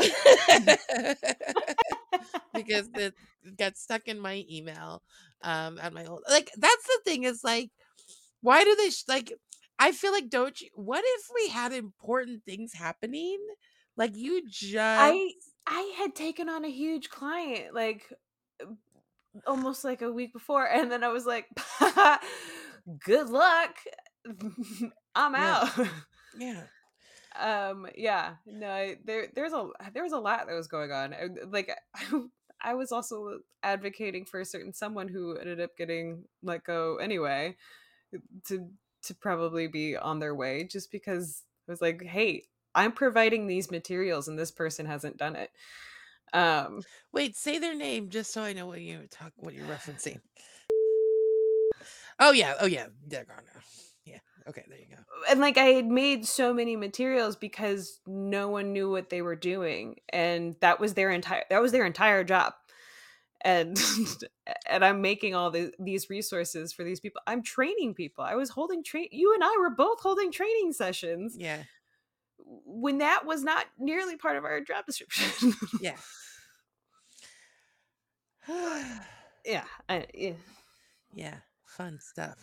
because 2.53 2.89
it 2.95 3.13
got 3.57 3.77
stuck 3.77 4.07
in 4.07 4.19
my 4.19 4.43
email 4.49 5.01
um 5.43 5.77
at 5.81 5.93
my 5.93 6.05
old 6.05 6.23
like 6.29 6.49
that's 6.57 6.88
the 6.88 6.99
thing 7.05 7.23
is 7.23 7.43
like 7.43 7.69
why 8.41 8.63
do 8.63 8.75
they 8.75 8.89
sh- 8.89 9.03
like 9.07 9.31
I 9.79 9.91
feel 9.91 10.12
like 10.12 10.29
don't 10.29 10.60
you 10.60 10.69
what 10.73 11.03
if 11.05 11.29
we 11.36 11.49
had 11.49 11.73
important 11.73 12.43
things 12.43 12.73
happening 12.73 13.38
Like 13.95 14.15
you 14.15 14.47
just 14.47 14.75
I 14.75 15.31
I 15.67 15.93
had 15.97 16.15
taken 16.15 16.49
on 16.49 16.65
a 16.65 16.69
huge 16.69 17.10
client 17.10 17.73
like 17.73 18.12
almost 19.45 19.84
like 19.84 20.02
a 20.02 20.12
week 20.12 20.34
before 20.34 20.65
and 20.65 20.91
then 20.91 21.04
I 21.04 21.10
was 21.10 21.26
like 21.26 21.47
good 23.06 23.30
luck. 23.30 23.76
I'm 25.15 25.36
out. 25.36 25.69
yeah. 26.38 26.62
um 27.39 27.88
yeah, 27.95 28.36
no, 28.45 28.67
I- 28.69 28.97
there 29.06 29.28
there's 29.36 29.54
a 29.54 29.67
there 29.93 30.04
was 30.04 30.13
a 30.13 30.19
lot 30.19 30.47
that 30.47 30.56
was 30.56 30.67
going 30.67 30.91
on. 30.91 31.13
And, 31.13 31.52
Like 31.52 31.71
I 32.62 32.73
was 32.73 32.91
also 32.91 33.39
advocating 33.62 34.26
for 34.26 34.39
a 34.39 34.45
certain 34.45 34.73
someone 34.73 35.08
who 35.08 35.36
ended 35.38 35.62
up 35.62 35.78
getting 35.78 36.23
let 36.41 36.63
go 36.63 36.97
anyway 36.97 37.56
to 38.47 38.69
to 39.04 39.13
probably 39.15 39.67
be 39.67 39.95
on 39.95 40.19
their 40.19 40.34
way 40.36 40.63
just 40.63 40.91
because 40.91 41.43
I 41.67 41.71
was 41.71 41.82
like, 41.82 42.02
"Hey, 42.04 42.43
I'm 42.73 42.91
providing 42.91 43.45
these 43.47 43.69
materials 43.69 44.28
and 44.28 44.39
this 44.39 44.52
person 44.52 44.86
hasn't 44.86 45.17
done 45.17 45.36
it." 45.36 45.52
Um 46.34 46.82
Wait, 47.13 47.36
say 47.36 47.60
their 47.60 47.76
name 47.76 48.10
just 48.10 48.32
so 48.32 48.42
I 48.42 48.54
know 48.54 48.68
what 48.68 48.82
you 48.82 49.08
talk 49.10 49.32
what 49.38 49.54
you're 49.54 49.68
referencing. 49.68 50.20
Oh 52.20 52.32
yeah, 52.32 52.56
oh 52.60 52.66
yeah, 52.66 52.88
they're 53.08 53.26
gone 53.26 53.44
now. 53.54 53.62
Yeah. 54.06 54.20
Okay, 54.50 54.63
there 54.68 54.80
you 54.80 54.86
go. 54.90 55.02
and 55.30 55.40
like 55.40 55.58
I 55.58 55.66
had 55.66 55.86
made 55.86 56.26
so 56.26 56.54
many 56.54 56.76
materials 56.76 57.36
because 57.36 58.00
no 58.08 58.50
one 58.50 58.74
knew 58.74 58.90
what 58.90 59.10
they 59.10 59.22
were 59.22 59.36
doing 59.36 59.98
and 60.10 60.56
that 60.62 60.80
was 60.80 60.94
their 60.94 61.12
entire 61.12 61.44
that 61.50 61.62
was 61.62 61.72
their 61.72 61.86
entire 61.86 62.24
job. 62.24 62.54
And 63.42 63.80
and 64.68 64.84
I'm 64.84 65.02
making 65.02 65.36
all 65.36 65.52
the, 65.52 65.72
these 65.78 66.10
resources 66.10 66.74
for 66.74 66.84
these 66.84 67.00
people. 67.00 67.22
I'm 67.28 67.44
training 67.44 67.94
people. 67.94 68.24
I 68.24 68.34
was 68.36 68.50
holding 68.50 68.84
train 68.84 69.10
you 69.12 69.34
and 69.36 69.44
I 69.44 69.56
were 69.60 69.70
both 69.70 70.00
holding 70.02 70.32
training 70.32 70.74
sessions 70.74 71.36
Yeah. 71.38 71.63
When 72.65 72.99
that 72.99 73.25
was 73.25 73.43
not 73.43 73.65
nearly 73.77 74.15
part 74.17 74.38
of 74.38 74.45
our 74.45 74.62
job 74.62 74.86
description. 74.86 75.53
Yeah. 75.81 75.95
yeah, 79.45 79.63
I, 79.89 80.05
yeah. 80.13 80.33
yeah. 81.13 81.36
Fun 81.65 81.99
stuff. 81.99 82.38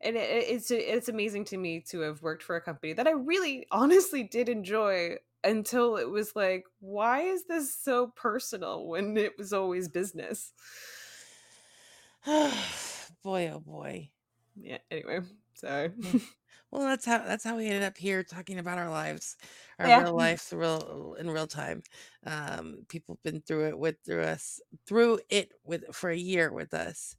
and 0.00 0.16
it, 0.16 0.28
it- 0.30 0.50
it's 0.54 0.70
it's 0.70 1.08
amazing 1.08 1.44
to 1.46 1.56
me 1.56 1.80
to 1.90 2.00
have 2.00 2.22
worked 2.22 2.42
for 2.42 2.56
a 2.56 2.60
company 2.60 2.92
that 2.94 3.06
I 3.06 3.12
really 3.12 3.66
honestly 3.70 4.22
did 4.24 4.48
enjoy 4.48 5.16
until 5.44 5.96
it 5.96 6.08
was 6.08 6.34
like 6.34 6.64
why 6.80 7.20
is 7.22 7.44
this 7.46 7.74
so 7.76 8.08
personal 8.16 8.86
when 8.88 9.16
it 9.16 9.36
was 9.38 9.52
always 9.52 9.88
business 9.88 10.52
boy 13.22 13.50
oh 13.52 13.60
boy. 13.64 14.08
yeah 14.56 14.78
anyway 14.90 15.20
sorry 15.54 15.90
Well, 16.72 16.84
that's 16.84 17.04
how 17.04 17.18
that's 17.18 17.44
how 17.44 17.56
we 17.56 17.66
ended 17.66 17.82
up 17.82 17.98
here 17.98 18.24
talking 18.24 18.58
about 18.58 18.78
our 18.78 18.90
lives, 18.90 19.36
our 19.78 19.86
Yeah. 19.86 20.02
real 20.04 20.16
life, 20.16 20.50
real 20.52 21.14
in 21.18 21.30
real 21.30 21.46
time. 21.46 21.82
Um, 22.24 22.86
people 22.88 23.14
have 23.16 23.22
been 23.22 23.42
through 23.42 23.68
it 23.68 23.78
with 23.78 23.96
through 24.04 24.22
us 24.22 24.58
through 24.86 25.20
it 25.28 25.52
with 25.64 25.84
for 25.94 26.08
a 26.10 26.16
year 26.16 26.50
with 26.50 26.72
us. 26.72 27.14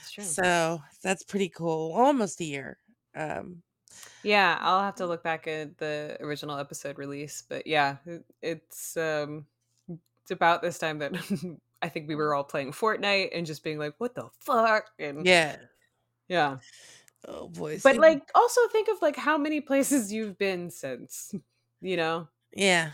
It's 0.00 0.10
true. 0.12 0.24
So 0.24 0.80
that's 1.02 1.22
pretty 1.22 1.50
cool. 1.50 1.92
Almost 1.92 2.40
a 2.40 2.44
year. 2.44 2.78
Um, 3.14 3.62
yeah 4.22 4.58
i'll 4.60 4.82
have 4.82 4.94
to 4.94 5.06
look 5.06 5.22
back 5.22 5.46
at 5.46 5.76
the 5.78 6.16
original 6.20 6.58
episode 6.58 6.98
release 6.98 7.42
but 7.48 7.66
yeah 7.66 7.96
it, 8.06 8.24
it's 8.42 8.96
um 8.96 9.46
it's 9.88 10.30
about 10.30 10.62
this 10.62 10.78
time 10.78 10.98
that 10.98 11.12
i 11.82 11.88
think 11.88 12.08
we 12.08 12.14
were 12.14 12.34
all 12.34 12.44
playing 12.44 12.72
fortnite 12.72 13.30
and 13.34 13.46
just 13.46 13.62
being 13.62 13.78
like 13.78 13.94
what 13.98 14.14
the 14.14 14.28
fuck 14.40 14.86
and 14.98 15.26
yeah. 15.26 15.56
yeah 16.28 16.58
Oh 17.26 17.48
boy. 17.48 17.80
but 17.82 17.96
like 17.96 18.22
also 18.34 18.60
think 18.72 18.88
of 18.88 19.00
like 19.00 19.16
how 19.16 19.38
many 19.38 19.60
places 19.60 20.12
you've 20.12 20.36
been 20.38 20.70
since 20.70 21.34
you 21.80 21.96
know 21.96 22.28
yeah. 22.54 22.90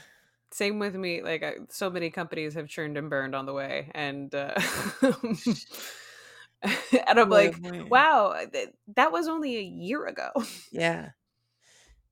same 0.52 0.78
with 0.78 0.94
me 0.94 1.22
like 1.22 1.42
I, 1.42 1.54
so 1.68 1.90
many 1.90 2.10
companies 2.10 2.54
have 2.54 2.68
churned 2.68 2.96
and 2.96 3.10
burned 3.10 3.34
on 3.34 3.46
the 3.46 3.52
way 3.52 3.90
and 3.94 4.34
uh 4.34 4.54
and 6.62 7.18
i'm 7.18 7.28
Boy, 7.28 7.52
like 7.52 7.60
boy. 7.62 7.84
wow 7.88 8.36
th- 8.52 8.70
that 8.96 9.12
was 9.12 9.28
only 9.28 9.56
a 9.56 9.62
year 9.62 10.06
ago 10.06 10.30
Yeah. 10.70 11.10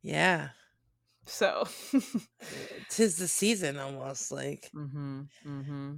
Yeah. 0.02 0.48
so 1.26 1.66
Tis 2.88 3.16
the 3.16 3.28
season 3.28 3.78
almost 3.78 4.32
like. 4.32 4.70
mm-hmm, 4.74 5.22
mm-hmm. 5.46 5.94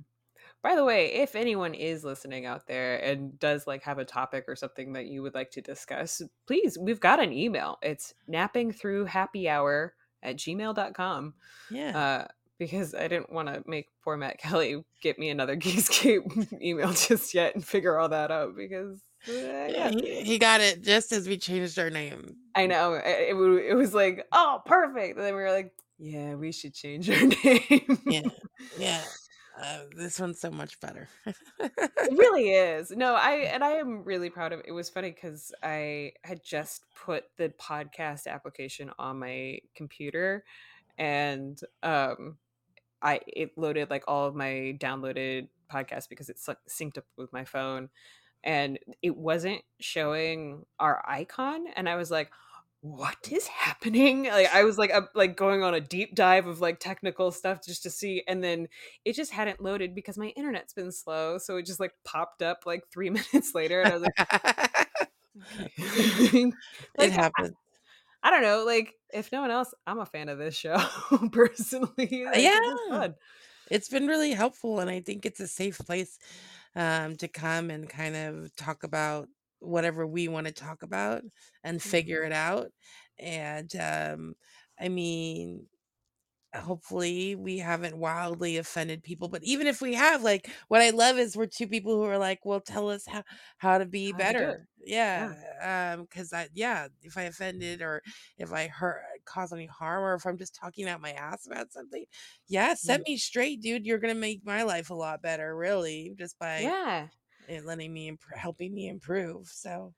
By 0.63 0.75
the 0.75 0.85
way 0.85 1.13
if 1.15 1.35
anyone 1.35 1.75
is 1.75 2.05
listening 2.05 2.47
out 2.47 2.67
there 2.67 2.97
and 2.99 3.39
does 3.39 3.67
like 3.67 3.83
have 3.83 3.99
a 3.99 4.05
topic 4.05 4.45
or 4.49 4.55
something 4.57 4.93
that 4.93 5.07
you 5.07 5.23
would 5.23 5.35
like 5.35 5.51
to 5.51 5.61
discuss 5.61 6.21
please 6.47 6.77
we've 6.79 7.01
got 7.01 7.23
an 7.23 7.33
email 7.33 7.79
it's 7.83 8.15
napping 8.29 8.73
through 8.73 9.05
happy 9.05 9.49
hour 9.49 9.95
at 10.23 10.37
gmail.com 10.37 11.35
Yeah. 11.71 11.99
uh, 11.99 12.29
because 12.59 12.95
I 12.95 13.09
didn't 13.09 13.33
want 13.33 13.49
to 13.49 13.63
make 13.67 13.87
poor 14.05 14.17
Matt 14.19 14.39
Kelly 14.43 14.85
get 15.03 15.19
me 15.19 15.31
another 15.31 15.57
Geekscape 15.97 16.61
email 16.63 16.93
just 16.93 17.33
yet 17.35 17.55
and 17.55 17.65
figure 17.65 17.99
all 17.99 18.11
that 18.11 18.31
out 18.31 18.55
because 18.57 19.01
uh, 19.29 19.33
yeah, 19.33 19.91
he, 19.91 20.23
he 20.23 20.39
got 20.39 20.61
it 20.63 20.83
just 20.83 21.13
as 21.13 21.29
we 21.29 21.37
changed 21.37 21.79
our 21.79 21.91
name. 21.91 22.37
I 22.55 22.67
know 22.67 22.95
it, 22.95 23.05
it, 23.05 23.35
it 23.35 23.75
was 23.75 23.93
like 23.95 24.27
oh 24.33 24.63
perfect 24.65 25.17
and 25.17 25.27
then 25.27 25.35
we 25.35 25.41
were 25.41 25.53
like 25.53 25.73
yeah 25.99 26.35
we 26.35 26.53
should 26.53 26.75
change 26.75 27.09
our 27.11 27.17
name 27.45 27.99
Yeah. 28.07 28.23
Yeah. 28.79 29.03
Uh, 29.61 29.81
this 29.95 30.19
one's 30.19 30.41
so 30.41 30.51
much 30.51 30.81
better. 30.81 31.09
it 31.27 31.37
really 32.13 32.51
is 32.51 32.91
no 32.93 33.15
I 33.15 33.49
and 33.53 33.63
I 33.63 33.73
am 33.73 34.05
really 34.05 34.31
proud 34.31 34.53
of 34.53 34.63
it 34.65 34.73
was 34.73 34.89
funny 34.89 35.11
because 35.11 35.53
I 35.63 36.13
had 36.25 36.43
just 36.43 36.85
put 36.95 37.25
the 37.37 37.53
podcast 37.61 38.27
application 38.27 38.91
on 38.99 39.19
my 39.19 39.59
computer 39.75 40.45
and 40.97 41.61
um 41.83 42.39
I 43.03 43.21
it 43.27 43.57
loaded 43.57 43.91
like 43.91 44.05
all 44.09 44.27
of 44.27 44.35
my 44.35 44.77
downloaded 44.79 45.49
podcasts 45.71 46.09
because 46.09 46.29
it's 46.31 46.49
like 46.49 46.59
synced 46.69 46.99
up 46.99 47.05
with 47.17 47.33
my 47.33 47.45
phone 47.45 47.91
and 48.43 48.79
it 49.03 49.17
wasn't 49.17 49.63
showing 49.81 50.65
our 50.79 51.05
icon 51.07 51.67
and 51.77 51.89
I 51.89 51.97
was 51.97 52.11
like 52.11 52.31
what 52.83 53.17
is 53.31 53.47
happening 53.47 54.25
like 54.25 54.49
I 54.55 54.65
was 54.65 54.79
like 54.79 54.91
up, 54.93 55.11
like 55.15 55.37
going 55.37 55.63
on 55.63 55.75
a 55.75 55.81
deep 55.81 56.15
dive 56.15 56.47
of 56.47 56.61
like 56.63 56.81
technical 56.81 57.31
stuff 57.31 57.63
just 57.65 57.83
to 57.83 57.91
see 57.91 58.23
and 58.27 58.43
then 58.43 58.69
it 59.05 59.15
just 59.15 59.33
hadn't 59.33 59.61
loaded 59.63 59.95
because 59.95 60.17
my 60.17 60.29
internet's 60.29 60.73
been 60.73 60.91
slow 60.91 61.37
so 61.37 61.59
it 61.59 61.67
just 61.67 61.79
like 61.81 61.93
popped 62.05 62.41
up 62.43 62.65
like 62.65 62.89
3 62.91 63.11
minutes 63.11 63.55
later 63.55 63.83
and 63.83 63.93
I 63.93 63.97
was 63.97 64.03
like 64.03 64.89
it 65.79 66.55
Like, 66.97 67.11
happened. 67.11 67.55
I 68.23 68.31
don't 68.31 68.43
know, 68.43 68.65
like 68.65 68.95
if 69.13 69.33
no 69.33 69.41
one 69.41 69.51
else, 69.51 69.73
I'm 69.87 69.99
a 69.99 70.07
fan 70.07 70.29
of 70.29 70.39
this 70.39 70.55
show 70.55 70.77
personally. 71.33 72.25
like, 72.25 72.51
this 72.53 72.65
is 72.65 72.81
yeah. 72.91 73.09
It's 73.71 73.89
been 73.89 74.07
really 74.07 74.33
helpful, 74.33 74.81
and 74.81 74.91
I 74.91 75.01
think 75.01 75.25
it's 75.25 75.41
a 75.41 75.47
safe 75.49 75.79
place 75.79 76.19
um, 76.75 77.17
to 77.17 77.29
come 77.29 77.71
and 77.71 77.89
kind 77.89 78.17
of 78.17 78.55
talk 78.57 78.83
about 78.85 79.29
whatever 79.61 80.07
we 80.07 80.29
want 80.29 80.47
to 80.47 80.53
talk 80.53 80.83
about 80.83 81.23
and 81.65 81.83
figure 81.83 82.23
it 82.25 82.33
out. 82.33 82.73
And 83.19 83.75
um, 83.77 84.35
I 84.81 84.89
mean, 84.89 85.67
hopefully 86.55 87.37
we 87.37 87.59
haven't 87.59 87.97
wildly 87.97 88.57
offended 88.57 89.05
people 89.05 89.29
but 89.29 89.41
even 89.45 89.69
if 89.69 89.81
we 89.81 89.95
have 89.95 90.25
like 90.25 90.51
what 90.67 90.83
i 90.83 90.91
love 90.91 91.17
is 91.17 91.37
we're 91.37 91.47
two 91.47 91.69
people 91.69 91.95
who 91.95 92.03
are 92.03 92.19
like 92.19 92.41
well 92.45 92.61
tell 92.61 92.91
us 92.91 93.07
how 93.07 93.23
how 93.59 93.79
to 93.79 93.87
be 93.87 94.11
How 94.13 94.21
to 94.21 94.35
do 94.35 94.51
it. 94.51 94.61
better 94.61 94.67
yeah 94.85 95.31
um 95.63 96.03
because 96.03 96.33
i 96.33 96.49
yeah 96.53 96.89
if 97.03 97.17
i 97.17 97.23
offended 97.23 97.83
or 97.83 98.03
if 98.37 98.53
i 98.53 98.67
hurt 98.67 99.01
cause 99.25 99.53
any 99.53 99.67
harm 99.67 100.03
or 100.03 100.15
if 100.15 100.27
i'm 100.27 100.39
just 100.39 100.57
talking 100.57 100.89
out 100.89 101.01
my 101.01 101.13
ass 101.13 101.47
about 101.47 101.71
something 101.73 102.05
yeah 102.49 102.75
set 102.75 103.01
me 103.07 103.17
straight 103.17 103.61
dude 103.63 103.87
you're 103.87 103.99
gonna 103.99 104.13
make 104.15 104.45
my 104.45 104.65
life 104.65 104.91
a 104.91 104.95
lot 104.95 105.23
better 105.23 105.57
really 105.57 106.13
just 106.19 106.37
by 106.41 106.73
Yeah. 106.73 107.09
It 107.51 107.65
letting 107.67 107.93
me 107.93 108.09
imp- 108.09 108.23
helping 108.35 108.75
me 108.75 108.89
improve 108.89 109.49
so 109.49 109.95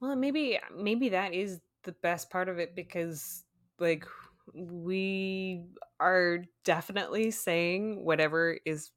Well, 0.00 0.16
maybe 0.16 0.58
maybe 0.74 1.10
that 1.10 1.32
is 1.32 1.60
the 1.84 1.92
best 1.92 2.30
part 2.30 2.48
of 2.48 2.58
it 2.58 2.74
because 2.74 3.44
like 3.78 4.06
we 4.54 5.64
are 6.00 6.44
definitely 6.64 7.30
saying 7.30 8.04
whatever 8.04 8.58
is 8.64 8.90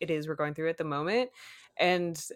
it 0.00 0.10
is 0.10 0.28
we're 0.28 0.34
going 0.34 0.54
through 0.54 0.68
at 0.70 0.78
the 0.78 0.84
moment 0.84 1.30
and 1.78 2.28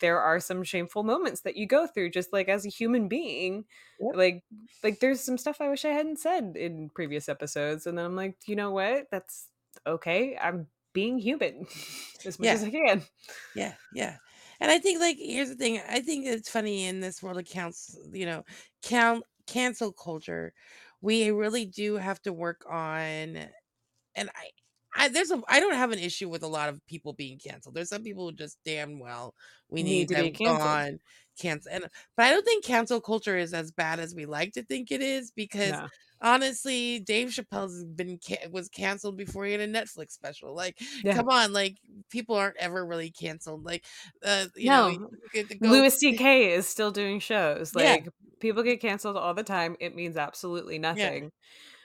there 0.00 0.20
are 0.20 0.40
some 0.40 0.64
shameful 0.64 1.02
moments 1.04 1.42
that 1.42 1.56
you 1.56 1.66
go 1.66 1.86
through 1.86 2.10
just 2.10 2.32
like 2.32 2.48
as 2.48 2.66
a 2.66 2.70
human 2.70 3.08
being 3.08 3.64
Yep. 4.00 4.14
like 4.14 4.44
like 4.82 5.00
there's 5.00 5.20
some 5.20 5.38
stuff 5.38 5.60
i 5.60 5.68
wish 5.68 5.84
i 5.84 5.90
hadn't 5.90 6.18
said 6.18 6.54
in 6.56 6.90
previous 6.90 7.28
episodes 7.28 7.86
and 7.86 7.98
then 7.98 8.04
i'm 8.04 8.16
like 8.16 8.36
you 8.46 8.56
know 8.56 8.70
what 8.70 9.06
that's 9.10 9.48
okay 9.86 10.36
i'm 10.40 10.66
being 10.98 11.18
human 11.18 11.66
as 12.26 12.38
much 12.38 12.48
Yeah. 12.48 12.52
as 12.52 12.64
i 12.64 12.70
can 12.70 13.02
Yeah, 13.54 13.74
yeah. 13.92 14.18
And 14.60 14.70
I 14.70 14.78
think 14.78 15.00
like 15.00 15.16
here's 15.18 15.48
the 15.50 15.56
thing. 15.56 15.80
I 15.88 16.00
think 16.00 16.26
it's 16.26 16.50
funny 16.50 16.84
in 16.86 17.00
this 17.00 17.22
world 17.22 17.38
of 17.38 17.46
counts, 17.46 17.96
you 18.12 18.26
know, 18.26 18.44
count 18.82 19.24
cancel 19.46 19.92
culture. 19.92 20.52
We 21.00 21.30
really 21.30 21.64
do 21.66 21.96
have 21.96 22.20
to 22.22 22.32
work 22.32 22.64
on 22.68 23.36
and 24.16 24.30
I 24.34 24.50
I 24.96 25.08
there's 25.08 25.30
a 25.30 25.42
I 25.48 25.60
don't 25.60 25.74
have 25.74 25.92
an 25.92 25.98
issue 25.98 26.28
with 26.28 26.42
a 26.42 26.48
lot 26.48 26.68
of 26.70 26.84
people 26.86 27.12
being 27.14 27.38
canceled. 27.38 27.74
There's 27.74 27.90
some 27.90 28.04
people 28.04 28.26
who 28.30 28.36
just 28.36 28.58
damn 28.64 28.98
well 29.00 29.34
we 29.68 29.82
Need 29.82 29.84
need, 29.84 30.08
to 30.08 30.14
them 30.14 30.30
be 30.30 30.30
canceled. 30.30 30.84
gone 30.84 31.00
cancel 31.38 31.72
and 31.72 31.84
but 32.16 32.26
I 32.26 32.30
don't 32.30 32.44
think 32.44 32.64
cancel 32.64 33.00
culture 33.00 33.36
is 33.38 33.54
as 33.54 33.70
bad 33.72 34.00
as 34.00 34.14
we 34.14 34.26
like 34.26 34.52
to 34.54 34.62
think 34.64 34.90
it 34.90 35.00
is 35.02 35.30
because 35.30 35.72
No. 35.72 35.88
honestly, 36.20 37.00
Dave 37.00 37.28
Chappelle's 37.28 37.84
been 37.84 38.18
ca- 38.26 38.48
was 38.50 38.68
canceled 38.68 39.16
before 39.16 39.44
he 39.46 39.52
had 39.52 39.60
a 39.60 39.68
Netflix 39.68 40.12
special. 40.12 40.54
Like, 40.54 40.78
Yeah. 41.04 41.14
come 41.14 41.28
on, 41.28 41.52
like 41.52 41.78
people 42.10 42.34
aren't 42.34 42.56
ever 42.58 42.84
really 42.84 43.10
canceled. 43.10 43.64
Like, 43.64 43.84
uh, 44.24 44.46
you 44.56 44.68
know, 44.70 44.88
No. 44.90 45.10
you 45.34 45.44
go 45.44 45.68
Louis 45.68 45.90
C.K. 45.96 46.52
is 46.52 46.66
still 46.68 46.90
doing 46.90 47.20
shows. 47.20 47.72
Yeah. 47.76 47.92
Like 47.92 48.08
people 48.40 48.62
get 48.62 48.80
canceled 48.80 49.16
all 49.16 49.34
the 49.34 49.44
time. 49.44 49.76
It 49.80 49.94
means 49.94 50.16
absolutely 50.16 50.78
nothing. 50.78 51.30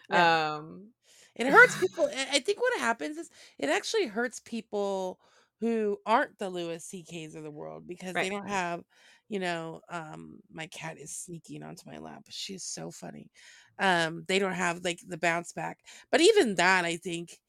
Yeah. 0.09 0.55
Um 0.57 0.89
It 1.35 1.47
hurts 1.51 1.79
people. 1.79 2.09
I 2.15 2.27
I 2.33 2.39
think 2.39 2.59
what 2.61 2.79
happens 2.79 3.17
is 3.17 3.29
it 3.59 3.69
actually 3.69 4.07
hurts 4.07 4.39
people 4.39 5.19
who 5.59 5.97
aren't 6.05 6.37
the 6.39 6.49
Louis 6.49 6.83
C.K.s 6.83 7.35
of 7.35 7.43
the 7.43 7.51
world 7.51 7.87
because 7.87 8.13
they 8.13 8.29
don't 8.29 8.47
have, 8.49 8.83
you 9.29 9.39
know, 9.39 9.81
um, 9.89 10.39
my 10.51 10.67
cat 10.67 10.97
is 10.99 11.11
sneaking 11.15 11.63
onto 11.63 11.89
my 11.89 11.97
lap. 11.97 12.23
She's 12.29 12.63
so 12.63 12.91
funny. 12.91 13.31
Um, 13.79 14.23
they 14.27 14.37
don't 14.39 14.53
have 14.53 14.83
like 14.83 14.99
the 15.07 15.17
bounce 15.17 15.53
back. 15.53 15.79
But 16.11 16.21
even 16.21 16.55
that, 16.55 16.85
I 16.85 16.97
think, 16.97 17.39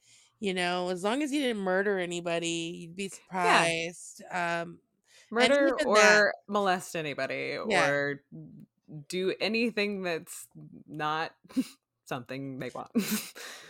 you 0.41 0.55
know, 0.55 0.89
as 0.89 1.05
long 1.05 1.23
as 1.23 1.33
you 1.33 1.41
didn't 1.43 1.63
murder 1.63 1.99
anybody, 1.99 2.49
you'd 2.83 2.97
be 2.97 3.09
surprised. 3.09 4.23
Um, 4.31 4.79
murder 5.31 5.75
or 5.87 5.97
that- 5.97 6.33
molest 6.49 6.97
anybody 6.97 7.59
Yeah. 7.69 7.87
or 7.89 8.23
do 9.09 9.35
anything 9.41 10.03
that's 10.03 10.47
not 10.87 11.33
something 12.05 12.59
they 12.59 12.71
want. 12.75 12.91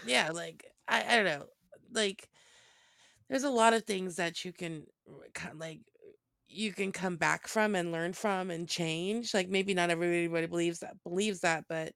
yeah 0.06 0.30
like 0.32 0.64
I, 0.88 1.04
I 1.08 1.16
don't 1.16 1.24
know 1.24 1.46
like 1.92 2.28
there's 3.28 3.44
a 3.44 3.50
lot 3.50 3.72
of 3.74 3.84
things 3.84 4.16
that 4.16 4.44
you 4.44 4.52
can 4.52 4.86
kind 5.32 5.58
like 5.58 5.80
you 6.54 6.72
can 6.72 6.92
come 6.92 7.16
back 7.16 7.48
from 7.48 7.74
and 7.74 7.92
learn 7.92 8.12
from 8.12 8.50
and 8.50 8.68
change 8.68 9.34
like 9.34 9.48
maybe 9.48 9.74
not 9.74 9.90
everybody 9.90 10.46
believes 10.46 10.80
that 10.80 10.94
believes 11.04 11.40
that 11.40 11.64
but 11.68 11.92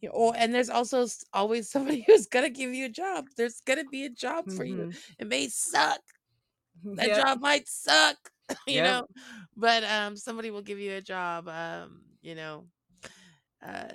you 0.00 0.08
know, 0.08 0.14
oh, 0.16 0.32
and 0.32 0.54
there's 0.54 0.70
also 0.70 1.02
s- 1.02 1.24
always 1.32 1.70
somebody 1.72 2.04
who's 2.06 2.26
gonna 2.26 2.50
give 2.50 2.72
you 2.74 2.86
a 2.86 2.90
job 2.90 3.26
there's 3.36 3.60
gonna 3.60 3.84
be 3.84 4.04
a 4.04 4.10
job 4.10 4.50
for 4.50 4.64
you 4.64 4.86
Mhm. 4.86 4.96
it 5.18 5.26
may 5.26 5.48
suck 5.48 6.00
that 6.96 7.12
Yep. 7.12 7.14
job 7.14 7.40
might 7.40 7.68
suck 7.68 8.16
you 8.66 8.82
Yep. 8.82 8.82
know 8.82 9.06
but 9.56 9.84
um 9.84 10.16
somebody 10.16 10.50
will 10.50 10.62
give 10.62 10.78
you 10.78 10.92
a 10.94 11.00
job 11.02 11.48
um 11.48 12.02
you 12.22 12.34
know 12.34 12.66
uh 13.66 13.88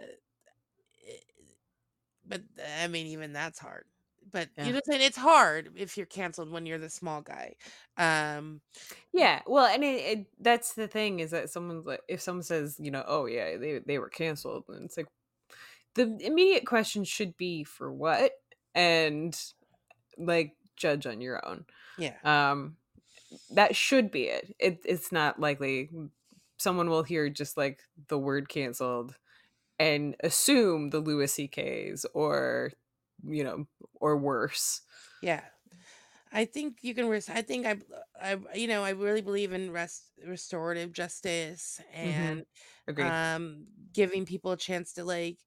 but 2.25 2.41
i 2.81 2.87
mean 2.87 3.07
even 3.07 3.33
that's 3.33 3.59
hard 3.59 3.85
but 4.31 4.49
you 4.59 4.71
know 4.71 4.77
what 4.77 4.83
I'm 4.87 4.93
saying 4.93 5.07
it's 5.07 5.17
hard 5.17 5.71
if 5.75 5.97
you're 5.97 6.05
canceled 6.05 6.51
when 6.51 6.65
you're 6.65 6.77
the 6.77 6.89
small 6.89 7.21
guy 7.21 7.55
um 7.97 8.61
Yeah, 9.13 9.41
well, 9.45 9.65
and 9.65 9.83
it, 9.83 10.19
it 10.19 10.27
that's 10.39 10.73
the 10.73 10.87
thing 10.87 11.19
is 11.19 11.31
that 11.31 11.49
someone's 11.49 11.85
like, 11.85 12.01
if 12.07 12.21
someone 12.21 12.43
says, 12.43 12.77
you 12.79 12.91
know, 12.91 13.03
oh 13.07 13.25
yeah, 13.25 13.57
they 13.57 13.79
they 13.79 13.99
were 13.99 14.09
canceled, 14.09 14.65
and 14.69 14.85
it's 14.85 14.97
like 14.97 15.07
the 15.95 16.17
immediate 16.21 16.65
question 16.67 17.03
should 17.03 17.37
be 17.37 17.63
for 17.63 17.91
what, 17.93 18.33
and 18.75 19.39
like 20.17 20.55
judge 20.77 21.07
on 21.07 21.21
your 21.21 21.45
own. 21.47 21.65
yeah 21.97 22.17
Um, 22.23 22.77
that 23.51 23.75
should 23.75 24.11
be 24.11 24.25
it. 24.25 24.55
It 24.59 24.81
it's 24.85 25.11
not 25.11 25.39
likely 25.39 25.89
someone 26.59 26.89
will 26.89 27.03
hear 27.03 27.29
just 27.29 27.57
like 27.57 27.81
the 28.09 28.19
word 28.19 28.49
canceled 28.49 29.15
and 29.79 30.15
assume 30.23 30.89
the 30.91 30.99
Louis 30.99 31.31
C.K.'s 31.33 32.05
or 32.13 32.73
you 33.23 33.43
know 33.43 33.65
or 33.95 34.17
worse. 34.17 34.81
yeah 35.21 35.41
i 36.31 36.45
think 36.45 36.77
you 36.81 36.93
can 36.93 37.07
res- 37.07 37.29
i 37.29 37.41
think 37.41 37.65
i 37.65 37.75
i 38.21 38.37
you 38.55 38.67
know 38.67 38.83
i 38.83 38.91
really 38.91 39.21
believe 39.21 39.53
in 39.53 39.71
rest 39.71 40.03
restorative 40.27 40.91
justice 40.91 41.79
and 41.93 42.43
Agree. 42.87 43.15
um 43.21 43.65
giving 43.93 44.25
people 44.25 44.51
a 44.51 44.57
chance 44.57 44.93
to 44.93 45.03
like 45.03 45.37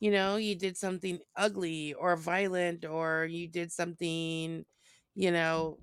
you 0.00 0.10
know 0.10 0.36
you 0.36 0.54
did 0.54 0.76
something 0.76 1.18
ugly 1.36 1.94
or 1.94 2.16
violent 2.16 2.84
or 2.84 3.26
you 3.30 3.48
did 3.48 3.72
something 3.72 4.64
you 5.14 5.30
know 5.30 5.78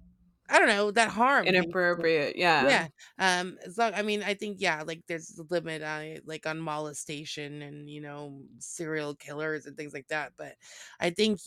i 0.51 0.59
don't 0.59 0.67
know 0.67 0.91
that 0.91 1.09
harm 1.09 1.45
Inappropriate. 1.45 2.35
Yeah. 2.35 2.67
yeah 2.67 3.39
um 3.39 3.57
as 3.65 3.77
long 3.77 3.93
i 3.95 4.01
mean 4.01 4.21
i 4.23 4.33
think 4.33 4.57
yeah 4.59 4.83
like 4.85 5.01
there's 5.07 5.39
a 5.39 5.43
limit 5.53 5.81
on 5.81 6.01
it, 6.03 6.27
like 6.27 6.45
on 6.45 6.59
molestation 6.59 7.61
and 7.61 7.89
you 7.89 8.01
know 8.01 8.41
serial 8.59 9.15
killers 9.15 9.65
and 9.65 9.75
things 9.77 9.93
like 9.93 10.07
that 10.09 10.33
but 10.37 10.53
i 10.99 11.09
think 11.09 11.39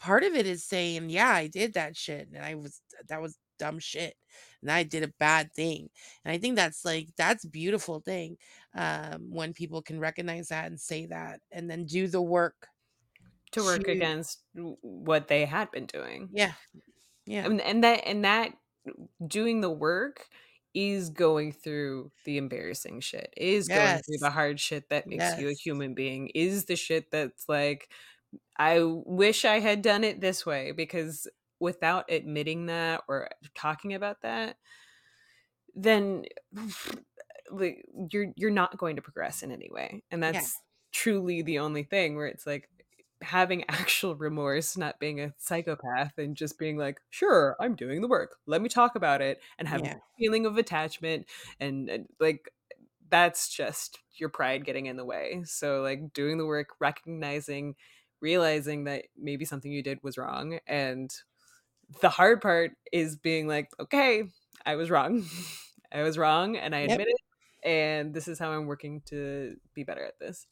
part 0.00 0.22
of 0.22 0.34
it 0.34 0.46
is 0.46 0.62
saying 0.64 1.10
yeah 1.10 1.30
i 1.30 1.46
did 1.48 1.74
that 1.74 1.96
shit 1.96 2.28
and 2.32 2.44
i 2.44 2.54
was 2.54 2.80
that 3.08 3.20
was 3.20 3.36
dumb 3.58 3.80
shit 3.80 4.14
and 4.62 4.70
i 4.70 4.84
did 4.84 5.02
a 5.02 5.12
bad 5.18 5.52
thing 5.52 5.88
and 6.24 6.30
i 6.32 6.38
think 6.38 6.54
that's 6.54 6.84
like 6.84 7.08
that's 7.16 7.44
beautiful 7.44 7.98
thing 7.98 8.36
um 8.76 9.26
when 9.30 9.52
people 9.52 9.82
can 9.82 9.98
recognize 9.98 10.48
that 10.48 10.66
and 10.66 10.78
say 10.80 11.06
that 11.06 11.40
and 11.50 11.68
then 11.68 11.84
do 11.84 12.06
the 12.06 12.22
work 12.22 12.68
To 13.52 13.64
work 13.64 13.82
to- 13.84 13.90
against 13.90 14.44
what 14.54 15.26
they 15.26 15.44
had 15.44 15.72
been 15.72 15.86
doing. 15.86 16.28
yeah 16.32 16.52
yeah. 17.28 17.44
And, 17.44 17.60
and 17.60 17.84
that 17.84 18.06
and 18.06 18.24
that 18.24 18.52
doing 19.26 19.60
the 19.60 19.70
work 19.70 20.28
is 20.74 21.10
going 21.10 21.52
through 21.52 22.10
the 22.24 22.36
embarrassing 22.38 23.00
shit 23.00 23.32
is 23.36 23.68
going 23.68 23.98
through 24.02 24.18
the 24.20 24.30
hard 24.30 24.60
shit 24.60 24.88
that 24.90 25.06
makes 25.06 25.24
you 25.38 25.48
a 25.48 25.54
human 25.54 25.94
being 25.94 26.28
is 26.34 26.66
the 26.66 26.76
shit 26.76 27.10
that's 27.10 27.48
like 27.48 27.88
i 28.58 28.80
wish 28.82 29.44
i 29.44 29.58
had 29.60 29.82
done 29.82 30.04
it 30.04 30.20
this 30.20 30.46
way 30.46 30.72
because 30.72 31.26
without 31.58 32.04
admitting 32.10 32.66
that 32.66 33.02
or 33.08 33.28
talking 33.54 33.94
about 33.94 34.20
that 34.22 34.56
then 35.74 36.24
like 37.50 37.84
you're 38.10 38.28
you're 38.36 38.50
not 38.50 38.76
going 38.76 38.96
to 38.96 39.02
progress 39.02 39.42
in 39.42 39.50
any 39.50 39.70
way 39.72 40.02
and 40.10 40.22
Yeah. 40.22 40.32
that's 40.32 40.60
truly 40.92 41.42
the 41.42 41.58
only 41.60 41.82
thing 41.82 42.16
where 42.16 42.26
it's 42.26 42.46
like 42.46 42.68
having 43.22 43.64
actual 43.68 44.16
remorse 44.16 44.76
not 44.76 44.98
being 45.00 45.20
a 45.20 45.34
psychopath 45.38 46.18
and 46.18 46.36
just 46.36 46.58
being 46.58 46.76
like 46.76 47.00
sure 47.10 47.56
i'm 47.60 47.74
doing 47.74 48.00
the 48.00 48.08
work 48.08 48.36
let 48.46 48.62
me 48.62 48.68
talk 48.68 48.94
about 48.94 49.20
it 49.20 49.40
and 49.58 49.68
have 49.68 49.82
Yeah. 49.82 49.94
a 49.96 50.00
feeling 50.18 50.46
of 50.46 50.56
attachment 50.56 51.26
and, 51.60 51.88
and 51.88 52.08
like 52.20 52.52
that's 53.10 53.48
just 53.48 53.98
your 54.16 54.28
pride 54.28 54.64
getting 54.64 54.86
in 54.86 54.96
the 54.96 55.04
way 55.04 55.42
so 55.44 55.82
like 55.82 56.12
doing 56.12 56.38
the 56.38 56.46
work 56.46 56.68
recognizing 56.80 57.74
realizing 58.20 58.84
that 58.84 59.06
maybe 59.16 59.44
something 59.44 59.72
you 59.72 59.82
did 59.82 60.02
was 60.02 60.18
wrong 60.18 60.58
and 60.66 61.14
the 62.00 62.10
hard 62.10 62.40
part 62.40 62.72
is 62.92 63.16
being 63.16 63.46
like 63.48 63.70
okay 63.80 64.24
i 64.66 64.76
was 64.76 64.90
wrong 64.90 65.24
i 65.92 66.02
was 66.02 66.18
wrong 66.18 66.56
and 66.56 66.74
i 66.74 66.80
Yep. 66.82 67.02
admit 67.02 67.08
it 67.08 67.68
and 67.68 68.14
this 68.14 68.28
is 68.28 68.38
how 68.38 68.50
i'm 68.52 68.66
working 68.66 69.00
to 69.02 69.56
be 69.74 69.84
better 69.84 70.04
at 70.04 70.18
this 70.18 70.46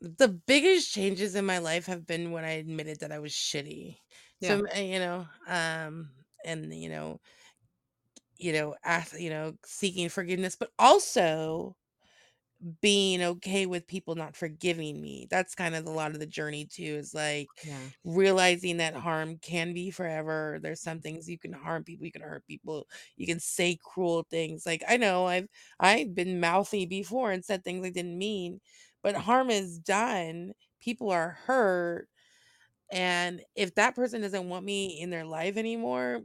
the 0.00 0.28
biggest 0.28 0.92
changes 0.92 1.34
in 1.34 1.44
my 1.46 1.58
life 1.58 1.86
have 1.86 2.06
been 2.06 2.32
when 2.32 2.44
I 2.44 2.52
admitted 2.52 3.00
that 3.00 3.12
I 3.12 3.18
was 3.18 3.32
shitty. 3.32 3.98
So 4.38 4.62
uh, 4.74 4.78
you 4.80 4.98
know, 4.98 5.26
um, 5.46 6.10
and 6.44 6.72
you 6.74 6.88
know, 6.88 7.20
you 8.36 8.52
know, 8.52 8.74
ask, 8.84 9.18
you 9.18 9.30
know, 9.30 9.54
seeking 9.64 10.08
forgiveness, 10.08 10.56
but 10.56 10.70
also 10.78 11.76
being 12.82 13.22
okay 13.22 13.64
with 13.64 13.86
people 13.86 14.14
not 14.14 14.36
forgiving 14.36 15.00
me. 15.00 15.26
That's 15.30 15.54
kind 15.54 15.74
of 15.74 15.86
a 15.86 15.90
lot 15.90 16.12
of 16.12 16.20
the 16.20 16.26
journey 16.26 16.66
too. 16.66 16.82
Is 16.82 17.14
like 17.14 17.50
yeah 17.62 17.90
realizing 18.04 18.76
that 18.78 18.94
harm 18.94 19.38
can 19.38 19.72
be 19.72 19.90
forever. 19.90 20.58
There's 20.62 20.82
some 20.82 21.00
things 21.00 21.28
you 21.28 21.38
can 21.38 21.52
harm 21.54 21.84
people, 21.84 22.04
you 22.06 22.12
can 22.12 22.22
hurt 22.22 22.46
people, 22.46 22.86
you 23.16 23.26
can 23.26 23.40
say 23.40 23.78
cruel 23.82 24.26
things. 24.30 24.66
Like 24.66 24.82
I 24.86 24.98
know 24.98 25.26
I've 25.26 25.48
I've 25.78 26.14
been 26.14 26.38
mouthy 26.40 26.84
before 26.86 27.30
and 27.32 27.44
said 27.44 27.64
things 27.64 27.84
I 27.86 27.90
didn't 27.90 28.18
mean, 28.18 28.60
but 29.02 29.16
harm 29.16 29.50
is 29.50 29.78
done. 29.78 30.52
People 30.80 31.10
are 31.10 31.38
hurt. 31.46 32.08
And 32.92 33.42
if 33.56 33.74
that 33.76 33.94
person 33.94 34.20
doesn't 34.22 34.48
want 34.48 34.64
me 34.64 35.00
in 35.00 35.10
their 35.10 35.24
life 35.24 35.56
anymore, 35.56 36.22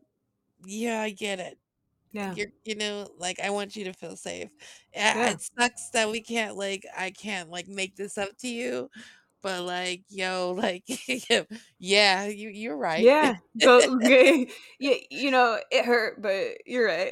yeah, 0.65 1.01
I 1.01 1.11
get 1.11 1.39
it. 1.39 1.57
yeah 2.11 2.35
You're, 2.35 2.47
you 2.65 2.75
know, 2.75 3.07
like 3.19 3.39
I 3.41 3.49
want 3.51 3.75
you 3.75 3.85
to 3.85 3.93
feel 3.93 4.15
safe. 4.17 4.49
Yeah, 4.95 5.15
Yeah. 5.15 5.31
It 5.31 5.41
sucks 5.59 5.89
that 5.93 6.09
we 6.11 6.21
can't 6.21 6.57
like 6.57 6.85
I 6.97 7.11
can't 7.11 7.49
like 7.49 7.67
make 7.67 7.95
this 7.95 8.17
up 8.17 8.37
to 8.39 8.47
you, 8.47 8.89
but 9.41 9.63
like 9.63 10.03
yo, 10.09 10.53
like 10.57 10.83
yeah, 11.79 12.25
you 12.25 12.49
you're 12.49 12.77
right. 12.77 13.11
yeah 13.17 13.35
go 13.61 13.81
okay. 13.95 14.47
yeah 14.79 14.95
you 15.09 15.31
know 15.31 15.59
it 15.71 15.85
hurt 15.85 16.21
but 16.21 16.57
you're 16.65 16.85
right 16.85 17.09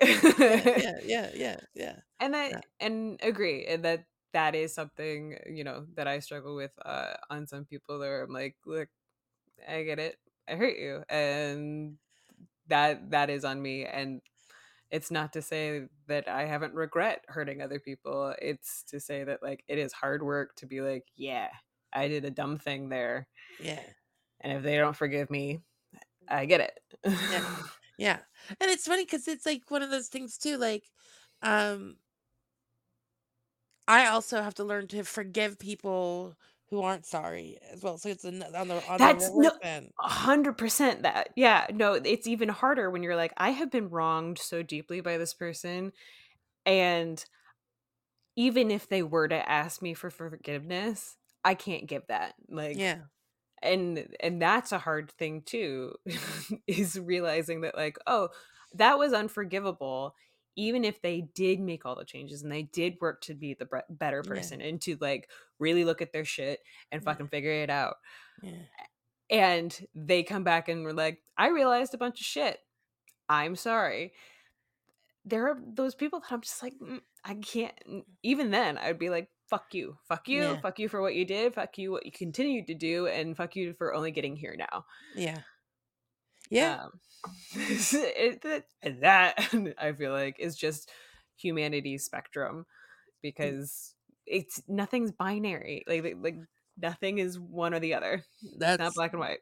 yeah, 0.76 0.94
yeah, 1.04 1.30
yeah, 1.34 1.58
yeah. 1.74 1.96
and 2.20 2.34
that 2.34 2.54
Yeah. 2.54 2.62
and 2.80 3.20
agree 3.24 3.66
and 3.66 3.84
that 3.86 4.06
that 4.34 4.56
is 4.56 4.74
something 4.74 5.38
you 5.50 5.64
know 5.64 5.86
that 5.96 6.08
i 6.08 6.20
struggle 6.20 6.56
with 6.56 6.72
uh 6.86 7.14
on 7.30 7.48
some 7.48 7.66
people 7.66 8.00
where 8.00 8.24
i'm 8.24 8.34
like 8.34 8.56
look 8.66 8.90
i 9.68 9.84
get 9.84 10.00
it. 10.00 10.18
I 10.48 10.56
hurt 10.56 10.78
you. 10.78 11.04
And 11.10 11.98
that 12.68 13.12
that 13.12 13.30
is 13.30 13.46
on 13.46 13.62
me. 13.62 13.86
And 13.86 14.22
it's 14.92 15.10
not 15.10 15.34
to 15.34 15.42
say 15.42 15.84
that 16.08 16.28
i 16.28 16.46
haven't 16.46 16.74
regret 16.74 17.24
hurting 17.28 17.62
other 17.62 17.80
people. 17.80 18.34
It's 18.42 18.84
to 18.90 19.00
say 19.00 19.24
that 19.24 19.42
like 19.42 19.64
it 19.68 19.78
is 19.78 19.94
hard 19.94 20.24
work 20.24 20.56
to 20.58 20.66
be 20.66 20.82
like 20.82 21.06
yeah 21.16 21.50
i 21.94 22.08
did 22.08 22.26
a 22.26 22.32
dumb 22.32 22.58
thing 22.58 22.90
there. 22.90 23.28
Yeah. 23.60 23.80
and 24.42 24.54
if 24.54 24.64
they 24.64 24.78
don't 24.78 24.96
forgive 24.96 25.30
me 25.30 25.62
i 26.28 26.46
get 26.46 26.62
it. 26.62 26.80
Yeah. 27.98 28.20
And 28.60 28.70
it's 28.70 28.86
funny 28.86 29.06
because 29.06 29.30
it's 29.30 29.46
like 29.46 29.62
one 29.70 29.84
of 29.84 29.90
those 29.90 30.10
things 30.10 30.38
too, 30.38 30.58
like, 30.58 30.84
um, 31.44 31.96
I 33.88 34.08
also 34.08 34.42
have 34.42 34.56
to 34.56 34.64
learn 34.64 34.88
to 34.90 35.04
forgive 35.04 35.60
people 35.60 36.36
who 36.70 36.82
aren't 36.82 37.06
sorry 37.06 37.58
as 37.72 37.82
well. 37.82 37.98
So 37.98 38.10
it's 38.10 38.24
an, 38.26 38.44
on 38.44 38.68
the 38.68 38.84
on 38.86 39.00
That's 39.00 39.30
the 39.30 39.32
no 39.36 39.50
reverse 39.50 39.58
end. 39.62 39.94
a 40.04 40.08
hundred 40.10 40.58
percent 40.58 41.04
that. 41.04 41.30
Yeah, 41.36 41.68
no, 41.72 41.94
it's 41.94 42.28
even 42.28 42.50
harder 42.50 42.90
when 42.90 43.04
you're 43.04 43.16
like, 43.16 43.34
I 43.38 43.52
have 43.52 43.72
been 43.72 43.90
wronged 43.90 44.38
so 44.40 44.64
deeply 44.64 45.02
by 45.02 45.18
this 45.18 45.34
person, 45.34 45.94
and 46.66 47.24
even 48.36 48.72
if 48.72 48.88
they 48.88 49.04
were 49.04 49.28
to 49.28 49.50
ask 49.50 49.82
me 49.82 49.94
for 49.94 50.10
forgiveness, 50.10 51.18
I 51.44 51.56
can't 51.56 51.88
give 51.88 52.08
that. 52.08 52.36
Like, 52.50 52.80
Yeah. 52.80 53.06
and 53.64 54.16
and 54.22 54.42
that's 54.42 54.72
a 54.74 54.80
hard 54.80 55.12
thing 55.12 55.42
too 55.44 55.96
is 56.68 57.00
realizing 57.00 57.62
that 57.62 57.76
like 57.76 57.98
oh 58.08 58.30
that 58.74 59.00
was 59.00 59.14
unforgivable 59.14 60.16
even 60.56 60.84
if 60.84 61.02
they 61.02 61.22
did 61.34 61.60
make 61.60 61.86
all 61.86 61.96
the 61.96 62.06
changes 62.06 62.44
and 62.44 62.52
they 62.52 62.64
did 62.64 62.96
work 63.02 63.22
to 63.22 63.34
be 63.34 63.54
the 63.54 63.68
better 63.90 64.22
Yeah. 64.26 64.30
person 64.30 64.62
and 64.62 64.82
to 64.82 64.98
like 65.02 65.30
really 65.60 65.84
look 65.86 66.02
at 66.02 66.12
their 66.14 66.26
shit 66.26 66.60
and 66.92 67.02
Yeah. 67.02 67.06
fucking 67.06 67.28
figure 67.30 67.52
it 67.52 67.70
out 67.70 67.96
Yeah. 68.42 68.62
and 69.30 69.88
they 69.96 70.24
come 70.24 70.44
back 70.44 70.70
and 70.70 70.84
were 70.84 70.94
like 70.94 71.22
i 71.38 71.48
realized 71.50 71.94
a 71.94 71.98
bunch 71.98 72.20
of 72.22 72.26
shit 72.26 72.60
i'm 73.30 73.56
sorry 73.56 74.14
there 75.26 75.48
are 75.48 75.58
those 75.74 75.96
people 75.96 76.20
that 76.20 76.32
i'm 76.32 76.42
just 76.42 76.62
like 76.62 76.74
"Mm, 76.82 77.00
i 77.24 77.34
can't 77.36 77.74
even 78.24 78.52
then 78.52 78.78
i'd 78.78 79.00
be 79.00 79.10
like 79.10 79.30
fuck 79.50 79.74
you 79.74 79.98
fuck 80.08 80.28
you 80.28 80.42
Yeah. 80.42 80.60
fuck 80.60 80.80
you 80.80 80.90
for 80.90 81.02
what 81.02 81.16
you 81.16 81.26
did 81.26 81.54
fuck 81.54 81.78
you 81.78 81.92
what 81.92 82.06
you 82.06 82.12
continued 82.12 82.68
to 82.68 82.74
do 82.76 83.08
and 83.08 83.38
fuck 83.38 83.56
you 83.56 83.74
for 83.74 83.94
only 83.94 84.12
getting 84.12 84.36
here 84.36 84.56
now 84.58 84.86
Yeah. 85.16 85.40
Yeah. 86.50 86.84
um, 86.84 87.00
it, 87.56 88.42
that, 88.42 88.66
and 88.82 89.02
that 89.02 89.76
I 89.82 89.94
feel 89.94 90.12
like 90.12 90.40
is 90.40 90.56
just 90.56 90.90
humanity's 91.38 92.04
spectrum 92.04 92.66
because 93.22 93.94
it's 94.26 94.62
nothing's 94.68 95.12
binary. 95.12 95.84
Like 95.88 96.16
like- 96.22 96.38
nothing 96.82 97.20
is 97.20 97.40
one 97.40 97.74
or 97.74 97.80
the 97.80 97.94
other. 97.94 98.24
That's 98.58 98.80
not 98.80 98.94
black 98.96 99.12
and 99.14 99.20
white. 99.20 99.40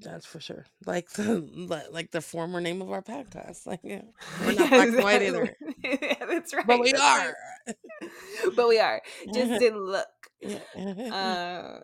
that's 0.00 0.26
for 0.26 0.40
sure. 0.40 0.64
Like 0.84 1.10
the 1.10 1.86
like 1.90 2.10
the 2.10 2.20
former 2.20 2.60
name 2.60 2.82
of 2.82 2.90
our 2.90 3.02
podcast. 3.02 3.66
Like 3.66 3.80
yeah. 3.82 4.02
we're 4.40 4.52
not 4.54 4.70
black 4.70 4.88
and 4.88 5.02
white 5.02 5.22
either. 5.22 5.56
yeah, 5.82 6.24
that's 6.26 6.54
right. 6.54 6.66
But 6.66 6.80
we 6.80 6.92
that's 6.92 7.02
are. 7.02 7.34
right. 7.66 7.76
but 8.56 8.68
we 8.68 8.78
are. 8.78 9.02
Just 9.32 9.62
in 9.62 9.76
look. 9.78 10.08
Yeah. 10.40 10.58
Uh, 10.76 11.80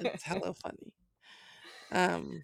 it's 0.00 0.22
hella 0.22 0.54
funny. 0.54 0.92
Um 1.92 2.42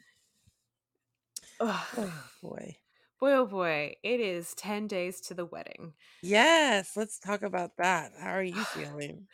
Oh 1.60 2.12
boy. 2.42 2.76
boy, 3.20 3.32
oh 3.32 3.46
boy, 3.46 3.94
it 4.02 4.20
is 4.20 4.54
10 4.54 4.86
days 4.86 5.20
to 5.22 5.34
the 5.34 5.46
wedding. 5.46 5.94
Yes, 6.22 6.96
let's 6.96 7.18
talk 7.18 7.42
about 7.42 7.76
that. 7.78 8.12
How 8.18 8.30
are 8.30 8.42
you 8.42 8.54
feeling? 8.64 9.26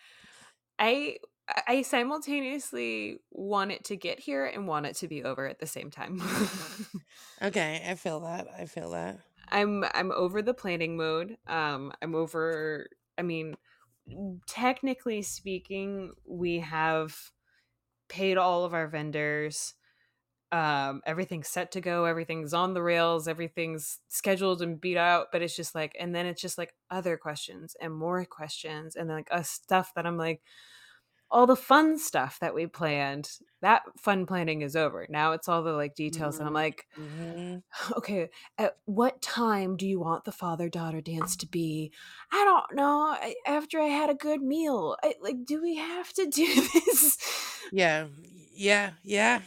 I 0.79 1.19
I 1.67 1.83
simultaneously 1.83 3.19
want 3.33 3.73
it 3.73 3.85
to 3.85 3.97
get 3.97 4.21
here 4.21 4.47
and 4.47 4.69
want 4.69 4.87
it 4.87 4.97
to 4.97 5.09
be 5.09 5.25
over 5.25 5.47
at 5.47 5.59
the 5.59 5.67
same 5.67 5.91
time. 5.91 6.23
Okay, 7.43 7.83
I 7.89 7.95
feel 7.95 8.21
that. 8.21 8.49
I 8.57 8.67
feel 8.67 8.91
that. 8.91 9.19
I'm 9.49 9.85
I'm 9.95 10.13
over 10.13 10.43
the 10.43 10.55
planning 10.55 10.97
mode. 10.97 11.39
Um 11.47 11.93
I'm 12.03 12.15
over 12.15 12.89
I 13.19 13.23
mean 13.23 13.57
technically 14.47 15.23
speaking, 15.23 16.13
we 16.29 16.61
have 16.61 17.17
paid 18.09 18.37
all 18.37 18.65
of 18.65 18.75
our 18.75 18.89
vendors. 18.89 19.75
Um 20.53 21.03
everything's 21.07 21.49
set 21.49 21.71
to 21.73 21.81
go, 21.81 22.05
everything's 22.05 22.53
on 22.53 22.75
the 22.75 22.83
rails, 22.83 23.29
everything's 23.29 24.01
scheduled 24.09 24.63
and 24.63 24.81
beat 24.81 24.97
out, 24.97 25.29
but 25.33 25.43
it's 25.43 25.57
just 25.57 25.75
like 25.75 25.97
and 25.99 26.15
then 26.15 26.27
it's 26.27 26.43
just 26.43 26.59
like 26.59 26.75
other 26.91 27.17
questions 27.17 27.77
and 27.81 27.95
more 27.95 28.25
questions 28.25 28.97
and 28.97 29.09
like 29.09 29.29
uh, 29.31 29.43
stuff 29.43 29.93
that 29.95 30.07
I'm 30.07 30.17
like 30.17 30.43
all 31.31 31.47
the 31.47 31.57
fun 31.57 31.97
stuff 31.99 32.39
that 32.41 32.55
we 32.55 32.67
planned 32.67 33.31
that 33.63 33.83
fun 33.99 34.27
planning 34.27 34.63
is 34.63 34.75
over 34.75 35.07
now 35.09 35.33
it's 35.33 35.49
all 35.49 35.63
the 35.63 35.73
like 35.73 35.95
details 35.95 36.39
and 36.39 36.49
i'm 36.49 36.55
like 36.55 36.89
Mhm. 36.99 37.63
okay 37.97 38.31
at 38.59 38.77
what 38.87 39.23
time 39.23 39.77
do 39.77 39.87
you 39.87 40.01
want 40.01 40.25
the 40.25 40.33
father 40.33 40.69
daughter 40.69 41.01
dance 41.01 41.37
to 41.37 41.47
be 41.47 41.93
i 42.33 42.45
don't 42.45 42.75
know 42.77 43.17
I, 43.21 43.37
after 43.47 43.81
i 43.81 43.87
had 43.87 44.11
a 44.11 44.15
good 44.15 44.43
meal 44.43 44.97
I, 45.05 45.15
like 45.21 45.45
do 45.45 45.63
we 45.63 45.77
have 45.77 46.13
to 46.15 46.27
do 46.27 46.47
this 46.75 47.17
Yeah. 47.73 48.07
Yeah, 48.61 48.92
yeah. 49.03 49.40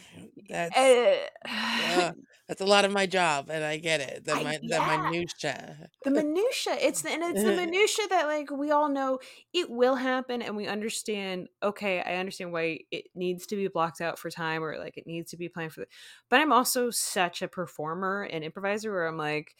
That's 0.48 0.76
Uh, 0.76 1.14
uh, 1.48 2.12
that's 2.48 2.60
a 2.60 2.66
lot 2.66 2.84
of 2.84 2.90
my 2.90 3.06
job 3.06 3.48
and 3.48 3.62
I 3.62 3.76
get 3.76 4.00
it. 4.00 4.24
The 4.24 4.34
I- 4.34 4.42
my 4.42 4.58
the 4.58 4.68
yeah. 4.68 4.98
minutia. 4.98 5.88
the 6.04 6.10
minutia 6.10 6.76
it's 6.80 7.02
the, 7.02 7.10
and 7.10 7.22
it's 7.22 7.42
the 7.42 7.52
minutia 7.56 8.06
that 8.10 8.26
like 8.26 8.50
we 8.50 8.70
all 8.70 8.88
know 8.88 9.18
it 9.54 9.70
will 9.70 9.94
happen 9.94 10.42
and 10.42 10.54
we 10.56 10.66
understand 10.66 11.48
okay 11.62 12.02
i 12.02 12.16
understand 12.16 12.52
why 12.52 12.78
it 12.90 13.06
needs 13.14 13.46
to 13.46 13.56
be 13.56 13.68
blocked 13.68 14.00
out 14.02 14.18
for 14.18 14.30
time 14.30 14.62
or 14.62 14.76
like 14.78 14.98
it 14.98 15.06
needs 15.06 15.30
to 15.30 15.36
be 15.36 15.48
planned 15.48 15.72
for 15.72 15.80
the, 15.80 15.86
but 16.28 16.40
i'm 16.40 16.52
also 16.52 16.90
such 16.90 17.40
a 17.40 17.48
performer 17.48 18.22
and 18.24 18.44
improviser 18.44 18.92
where 18.92 19.06
i'm 19.06 19.16
like 19.16 19.54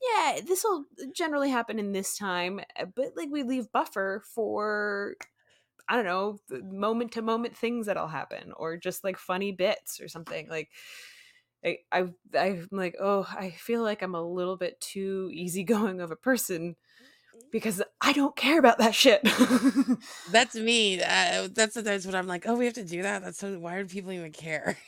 yeah 0.00 0.40
this 0.46 0.64
will 0.64 0.86
generally 1.14 1.50
happen 1.50 1.78
in 1.78 1.92
this 1.92 2.16
time 2.16 2.60
uh, 2.80 2.86
but 2.86 3.08
like 3.16 3.28
we 3.30 3.42
leave 3.42 3.70
buffer 3.70 4.22
for 4.24 5.14
i 5.88 5.96
don't 5.96 6.04
know 6.04 6.38
moment 6.62 7.12
to 7.12 7.22
moment 7.22 7.56
things 7.56 7.86
that'll 7.86 8.08
happen 8.08 8.52
or 8.56 8.76
just 8.76 9.04
like 9.04 9.18
funny 9.18 9.52
bits 9.52 10.00
or 10.00 10.08
something 10.08 10.48
like 10.48 10.70
I, 11.64 11.78
I 11.92 12.08
I'm 12.36 12.68
like, 12.72 12.96
oh, 13.00 13.26
I 13.30 13.50
feel 13.50 13.82
like 13.82 14.02
I'm 14.02 14.14
a 14.14 14.22
little 14.22 14.56
bit 14.56 14.80
too 14.80 15.30
easygoing 15.32 16.00
of 16.00 16.10
a 16.10 16.16
person 16.16 16.76
because 17.52 17.82
I 18.00 18.12
don't 18.12 18.36
care 18.36 18.58
about 18.58 18.78
that 18.78 18.94
shit. 18.94 19.22
That's 20.26 20.54
me. 20.54 21.02
Uh, 21.02 21.48
that's 21.52 21.74
sometimes 21.74 22.06
when 22.06 22.14
I'm 22.14 22.26
like, 22.26 22.46
oh, 22.46 22.54
we 22.56 22.64
have 22.66 22.74
to 22.74 22.84
do 22.84 23.02
that. 23.02 23.22
That's 23.22 23.38
so. 23.38 23.58
Why 23.58 23.82
do 23.82 23.88
people 23.88 24.12
even 24.12 24.32
care? 24.32 24.78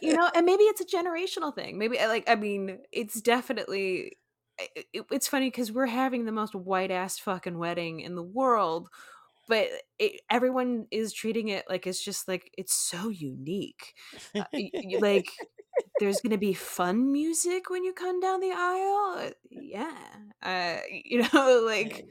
you 0.00 0.12
know, 0.14 0.30
and 0.34 0.46
maybe 0.46 0.64
it's 0.64 0.80
a 0.80 0.84
generational 0.84 1.54
thing. 1.54 1.78
Maybe 1.78 1.96
like, 1.98 2.28
I 2.28 2.34
mean, 2.34 2.80
it's 2.92 3.20
definitely. 3.20 4.18
It, 4.58 4.86
it- 4.92 5.06
it's 5.10 5.28
funny 5.28 5.46
because 5.46 5.72
we're 5.72 5.86
having 5.86 6.24
the 6.24 6.32
most 6.32 6.54
white 6.54 6.90
ass 6.90 7.18
fucking 7.18 7.58
wedding 7.58 8.00
in 8.00 8.14
the 8.14 8.22
world, 8.22 8.88
but 9.50 9.68
it, 10.00 10.22
everyone 10.30 10.88
is 10.92 11.12
treating 11.14 11.50
it 11.50 11.66
like 11.70 11.86
it's 11.88 12.04
just 12.04 12.28
like 12.28 12.52
it's 12.58 12.74
so 12.74 13.10
unique. 13.10 13.94
Uh, 14.40 14.46
like 15.00 15.30
there's 15.98 16.20
gonna 16.22 16.38
be 16.38 16.54
fun 16.54 17.12
music 17.12 17.70
when 17.70 17.84
you 17.84 17.94
come 17.94 18.20
down 18.20 18.40
the 18.40 18.52
aisle. 18.52 19.28
Uh, 19.28 19.32
Yeah, 19.50 19.96
uh, 20.42 20.78
you 20.90 21.22
know, 21.32 21.62
like 21.66 22.06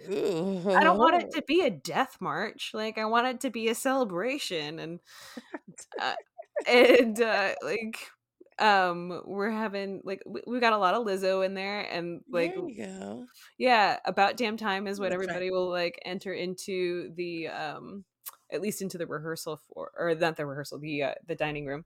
I 0.80 0.84
don't 0.84 1.00
want 1.00 1.24
it 1.24 1.32
to 1.38 1.44
be 1.48 1.62
a 1.64 1.70
death 1.72 2.18
march. 2.22 2.72
Like 2.74 2.98
I 2.98 3.06
want 3.06 3.28
it 3.28 3.42
to 3.42 3.50
be 3.52 3.70
a 3.70 3.76
celebration, 3.76 4.80
and 4.80 5.00
uh, 6.00 6.16
and 6.68 7.22
uh, 7.22 7.56
like 7.64 8.00
um 8.62 9.22
we're 9.26 9.50
having 9.50 10.02
like 10.04 10.22
we, 10.26 10.42
we 10.48 10.60
got 10.60 10.74
a 10.74 10.78
lot 10.78 10.94
of 10.94 11.06
Lizzo 11.06 11.46
in 11.46 11.54
there, 11.54 11.82
and 11.82 12.22
like 12.30 12.56
there 12.56 12.68
you 12.68 12.86
go. 12.86 13.26
yeah, 13.58 13.98
about 14.06 14.38
damn 14.38 14.58
time 14.58 14.88
is 14.88 15.00
what 15.00 15.10
That's 15.10 15.20
right. 15.20 15.24
everybody 15.24 15.52
will 15.52 15.70
like 15.70 16.00
enter 16.06 16.34
into 16.34 17.12
the 17.16 17.48
um 17.48 18.04
at 18.52 18.62
least 18.62 18.82
into 18.82 18.98
the 18.98 19.08
rehearsal 19.08 19.60
for 19.74 19.92
or 19.98 20.14
not 20.16 20.38
the 20.38 20.46
rehearsal 20.46 20.80
the 20.80 21.04
uh, 21.04 21.14
the 21.28 21.36
dining 21.36 21.66
room 21.66 21.86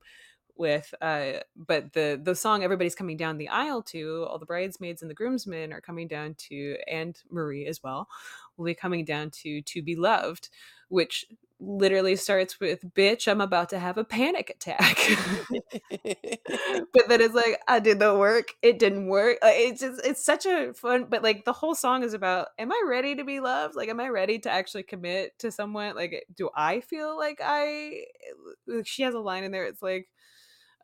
with 0.55 0.93
uh 1.01 1.33
but 1.55 1.93
the 1.93 2.19
the 2.23 2.35
song 2.35 2.63
everybody's 2.63 2.93
coming 2.93 3.17
down 3.17 3.37
the 3.37 3.49
aisle 3.49 3.81
to 3.81 4.25
all 4.29 4.37
the 4.37 4.45
bridesmaids 4.45 5.01
and 5.01 5.09
the 5.09 5.15
groomsmen 5.15 5.73
are 5.73 5.81
coming 5.81 6.07
down 6.07 6.35
to 6.37 6.77
and 6.87 7.17
Marie 7.31 7.65
as 7.65 7.81
well 7.81 8.07
will 8.55 8.65
be 8.65 8.75
coming 8.75 9.03
down 9.03 9.31
to 9.31 9.61
to 9.63 9.81
be 9.81 9.95
loved 9.95 10.49
which 10.93 11.25
literally 11.59 12.15
starts 12.15 12.59
with 12.59 12.83
bitch 12.93 13.27
I'm 13.27 13.39
about 13.39 13.69
to 13.69 13.79
have 13.79 13.97
a 13.97 14.03
panic 14.03 14.49
attack 14.49 14.97
but 16.93 17.07
then 17.07 17.21
it's 17.21 17.33
like 17.33 17.59
I 17.67 17.79
did 17.79 17.99
the 17.99 18.15
work. 18.15 18.49
It 18.61 18.79
didn't 18.79 19.07
work. 19.07 19.37
It's 19.41 19.81
just 19.81 20.05
it's 20.05 20.23
such 20.23 20.45
a 20.45 20.73
fun. 20.73 21.07
But 21.09 21.23
like 21.23 21.45
the 21.45 21.53
whole 21.53 21.75
song 21.75 22.03
is 22.03 22.13
about: 22.13 22.49
Am 22.59 22.71
I 22.71 22.83
ready 22.87 23.15
to 23.15 23.23
be 23.23 23.39
loved? 23.39 23.75
Like, 23.75 23.89
am 23.89 23.99
I 23.99 24.09
ready 24.09 24.39
to 24.39 24.51
actually 24.51 24.83
commit 24.83 25.37
to 25.39 25.51
someone? 25.51 25.95
Like, 25.95 26.25
do 26.35 26.49
I 26.55 26.81
feel 26.81 27.17
like 27.17 27.39
I? 27.43 28.05
like, 28.67 28.87
She 28.87 29.03
has 29.03 29.13
a 29.13 29.19
line 29.19 29.43
in 29.43 29.51
there. 29.51 29.65
It's 29.65 29.81
like, 29.81 30.07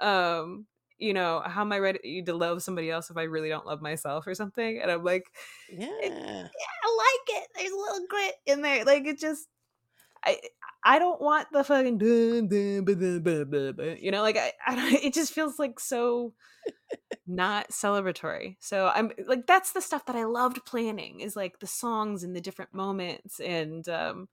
um, 0.01 0.65
you 0.97 1.13
know, 1.13 1.41
how 1.45 1.61
am 1.61 1.71
I 1.71 1.79
ready 1.79 2.23
to 2.23 2.33
love 2.33 2.61
somebody 2.61 2.89
else 2.89 3.09
if 3.09 3.17
I 3.17 3.23
really 3.23 3.49
don't 3.49 3.65
love 3.65 3.81
myself 3.81 4.27
or 4.27 4.35
something? 4.35 4.79
And 4.81 4.91
I'm 4.91 5.03
like, 5.03 5.25
yeah, 5.71 5.87
yeah. 6.01 6.47
I 6.83 6.97
like 6.97 7.41
it. 7.41 7.49
There's 7.55 7.71
a 7.71 7.75
little 7.75 8.07
grit 8.10 8.35
in 8.45 8.62
there. 8.62 8.83
Like 8.83 9.05
it 9.05 9.19
just 9.19 9.47
I 10.25 10.39
I 10.83 10.99
don't 10.99 11.21
want 11.21 11.47
the 11.51 11.63
fucking 11.63 11.97
dun, 11.97 12.47
dun, 12.47 13.97
you 14.01 14.11
know 14.11 14.21
like 14.21 14.37
I, 14.37 14.53
I 14.65 14.75
don't, 14.75 14.93
it 15.03 15.13
just 15.13 15.33
feels 15.33 15.59
like 15.59 15.79
so 15.79 16.33
not 17.27 17.69
celebratory. 17.69 18.57
So 18.59 18.87
I'm 18.93 19.11
like 19.27 19.45
that's 19.47 19.71
the 19.73 19.81
stuff 19.81 20.05
that 20.05 20.15
I 20.15 20.23
loved 20.25 20.65
planning 20.65 21.19
is 21.19 21.35
like 21.35 21.59
the 21.59 21.67
songs 21.67 22.23
and 22.23 22.35
the 22.35 22.41
different 22.41 22.73
moments 22.73 23.39
and 23.39 23.87
um 23.89 24.27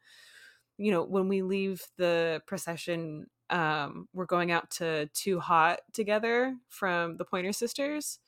you 0.79 0.91
know 0.91 1.03
when 1.05 1.29
we 1.29 1.43
leave 1.43 1.83
the 1.99 2.43
procession 2.47 3.27
um 3.51 4.09
we're 4.13 4.27
going 4.27 4.51
out 4.51 4.71
to 4.73 5.07
Too 5.13 5.41
Hot 5.41 5.81
together 5.93 6.57
from 6.69 7.17
the 7.17 7.25
Pointer 7.25 7.53
Sisters. 7.53 8.19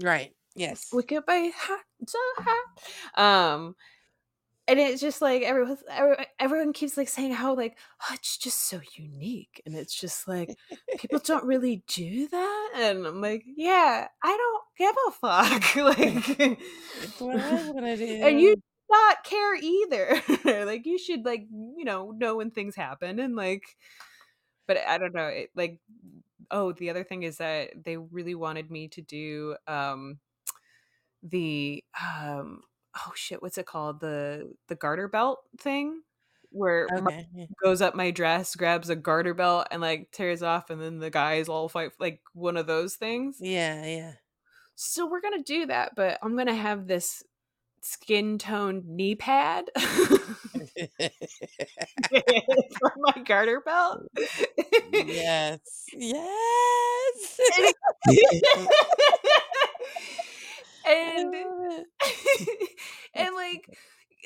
Right. 0.00 0.34
Yes. 0.54 0.90
We 0.92 1.02
get 1.02 1.26
by 1.26 1.50
hot 1.56 1.80
so 2.06 2.18
hot. 2.36 3.54
Um 3.54 3.76
and 4.68 4.78
it's 4.78 5.00
just 5.00 5.22
like 5.22 5.42
everyone 5.42 5.78
everyone- 6.38 6.72
keeps 6.72 6.96
like 6.96 7.08
saying 7.08 7.32
how 7.32 7.54
like 7.54 7.76
oh, 8.02 8.14
it's 8.14 8.36
just 8.36 8.68
so 8.68 8.80
unique 8.96 9.62
and 9.66 9.74
it's 9.74 9.94
just 9.94 10.28
like 10.28 10.56
people 10.98 11.18
don't 11.24 11.44
really 11.44 11.82
do 11.88 12.28
that 12.28 12.70
and 12.76 13.06
i'm 13.06 13.20
like 13.20 13.42
yeah 13.56 14.06
i 14.22 14.36
don't 14.36 14.64
give 14.76 14.94
a 15.08 15.10
fuck 15.10 15.76
like 15.98 16.60
what 17.18 17.40
I 17.40 17.70
want 17.70 17.86
to 17.86 17.96
do. 17.96 18.20
and 18.22 18.40
you 18.40 18.54
not 18.90 19.24
care 19.24 19.54
either 19.54 20.22
like 20.66 20.86
you 20.86 20.98
should 20.98 21.24
like 21.24 21.46
you 21.50 21.84
know 21.84 22.12
know 22.12 22.36
when 22.36 22.50
things 22.50 22.76
happen 22.76 23.18
and 23.18 23.34
like 23.34 23.76
but 24.66 24.78
i 24.86 24.98
don't 24.98 25.14
know 25.14 25.26
it 25.26 25.50
like 25.56 25.78
oh 26.50 26.72
the 26.72 26.90
other 26.90 27.04
thing 27.04 27.22
is 27.22 27.38
that 27.38 27.70
they 27.84 27.96
really 27.96 28.34
wanted 28.34 28.70
me 28.70 28.88
to 28.88 29.02
do 29.02 29.56
um 29.66 30.18
the 31.22 31.82
um 32.00 32.62
oh 33.06 33.12
shit 33.14 33.42
what's 33.42 33.58
it 33.58 33.66
called 33.66 34.00
the 34.00 34.50
the 34.68 34.74
garter 34.74 35.08
belt 35.08 35.40
thing 35.58 36.00
where 36.50 36.86
Okay. 36.92 37.28
goes 37.62 37.82
up 37.82 37.94
my 37.94 38.10
dress 38.10 38.56
grabs 38.56 38.88
a 38.88 38.96
garter 38.96 39.34
belt 39.34 39.66
and 39.70 39.82
like 39.82 40.10
tears 40.12 40.42
off 40.42 40.70
and 40.70 40.80
then 40.80 40.98
the 40.98 41.10
guys 41.10 41.48
all 41.48 41.68
fight 41.68 41.90
like 42.00 42.20
one 42.32 42.56
of 42.56 42.66
those 42.66 42.96
things 42.96 43.36
Yeah, 43.40 43.84
yeah. 43.84 44.12
so 44.74 45.06
we're 45.06 45.20
gonna 45.20 45.42
do 45.42 45.66
that 45.66 45.92
but 45.94 46.18
i'm 46.22 46.36
gonna 46.36 46.54
have 46.54 46.86
this 46.86 47.22
skin 47.82 48.38
toned 48.38 48.86
knee 48.86 49.14
pad 49.14 49.66
for 49.76 50.18
my 52.96 53.22
garter 53.24 53.60
belt 53.64 54.02
yes. 54.92 55.60
Yes. 55.94 57.40
and 60.88 61.34
I 61.34 61.44
love 61.44 61.84
it. 61.96 62.68
and 63.14 63.34
like 63.34 63.64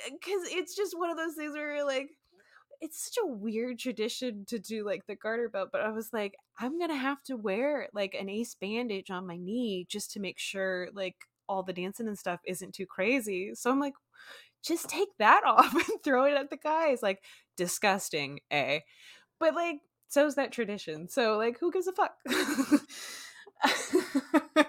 because 0.04 0.42
uh, 0.42 0.56
it's 0.58 0.74
just 0.74 0.98
one 0.98 1.10
of 1.10 1.16
those 1.16 1.34
things 1.34 1.54
where 1.54 1.76
you're 1.76 1.86
like 1.86 2.10
it's 2.80 3.04
such 3.04 3.22
a 3.22 3.26
weird 3.26 3.78
tradition 3.78 4.44
to 4.48 4.58
do 4.58 4.84
like 4.84 5.06
the 5.06 5.14
garter 5.14 5.48
belt 5.48 5.68
but 5.70 5.82
i 5.82 5.90
was 5.90 6.08
like 6.12 6.34
i'm 6.58 6.80
gonna 6.80 6.96
have 6.96 7.22
to 7.22 7.36
wear 7.36 7.88
like 7.94 8.14
an 8.14 8.28
ace 8.28 8.56
bandage 8.60 9.10
on 9.10 9.26
my 9.26 9.36
knee 9.36 9.86
just 9.88 10.10
to 10.10 10.18
make 10.20 10.38
sure 10.38 10.88
like 10.94 11.14
all 11.48 11.62
the 11.62 11.72
dancing 11.72 12.08
and 12.08 12.18
stuff 12.18 12.40
isn't 12.46 12.74
too 12.74 12.86
crazy. 12.86 13.50
So 13.54 13.70
i'm 13.70 13.80
like 13.80 13.94
just 14.64 14.88
take 14.88 15.08
that 15.18 15.42
off 15.46 15.74
and 15.74 16.02
throw 16.02 16.24
it 16.24 16.34
at 16.34 16.50
the 16.50 16.56
guys. 16.56 17.02
Like 17.02 17.22
disgusting 17.56 18.40
a. 18.52 18.82
But 19.38 19.54
like 19.54 19.76
so's 20.08 20.36
that 20.36 20.52
tradition. 20.52 21.08
So 21.08 21.36
like 21.36 21.58
who 21.58 21.72
gives 21.72 21.88
a 21.88 21.92
fuck 21.92 22.14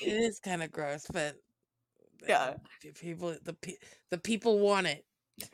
It 0.00 0.12
is 0.14 0.38
kind 0.40 0.62
of 0.62 0.70
gross, 0.72 1.06
but 1.12 1.36
Yeah. 2.28 2.54
p- 2.80 2.92
people 2.92 3.36
the 3.42 3.52
pe- 3.54 3.78
the 4.10 4.18
people 4.18 4.58
want 4.60 4.86
it. 4.86 5.04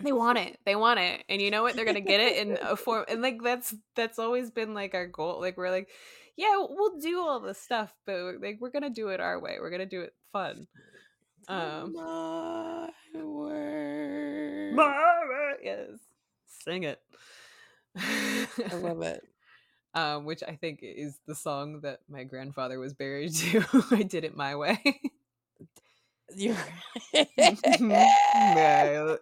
they 0.00 0.12
want 0.12 0.38
it 0.38 0.58
they 0.64 0.74
want 0.76 0.98
it 0.98 1.22
and 1.28 1.42
you 1.42 1.50
know 1.50 1.62
what 1.62 1.76
they're 1.76 1.84
gonna 1.84 2.00
get 2.00 2.20
it 2.20 2.38
in 2.38 2.56
a 2.62 2.74
form 2.84 3.04
and 3.08 3.20
like 3.20 3.42
that's 3.42 3.74
that's 3.94 4.18
always 4.18 4.50
been 4.50 4.72
like 4.74 4.94
our 4.94 5.06
goal 5.06 5.38
like 5.40 5.58
we're 5.58 5.70
like 5.70 5.90
yeah 6.36 6.56
we'll 6.56 6.98
do 6.98 7.20
all 7.20 7.38
this 7.40 7.60
stuff 7.60 7.92
but 8.06 8.40
like 8.40 8.56
we're 8.60 8.70
gonna 8.70 8.88
do 8.88 9.08
it 9.08 9.20
our 9.20 9.38
way 9.38 9.58
we're 9.60 9.70
gonna 9.70 9.84
do 9.84 10.00
it 10.00 10.14
fun 10.32 10.66
um 11.48 11.92
My 11.92 12.88
word. 15.28 15.58
yes 15.62 15.90
sing 16.46 16.84
it 16.84 17.00
I 17.96 18.74
love 18.76 19.02
it. 19.02 19.22
Um 19.94 20.24
which 20.24 20.42
i 20.46 20.56
think 20.56 20.80
is 20.82 21.18
the 21.26 21.34
song 21.34 21.80
that 21.80 22.00
my 22.08 22.24
grandfather 22.24 22.78
was 22.78 22.92
buried 22.92 23.34
to 23.34 23.64
i 23.90 24.02
did 24.02 24.24
it 24.24 24.36
my 24.36 24.54
way 24.56 25.00
You're 26.36 26.56
yeah 27.12 27.24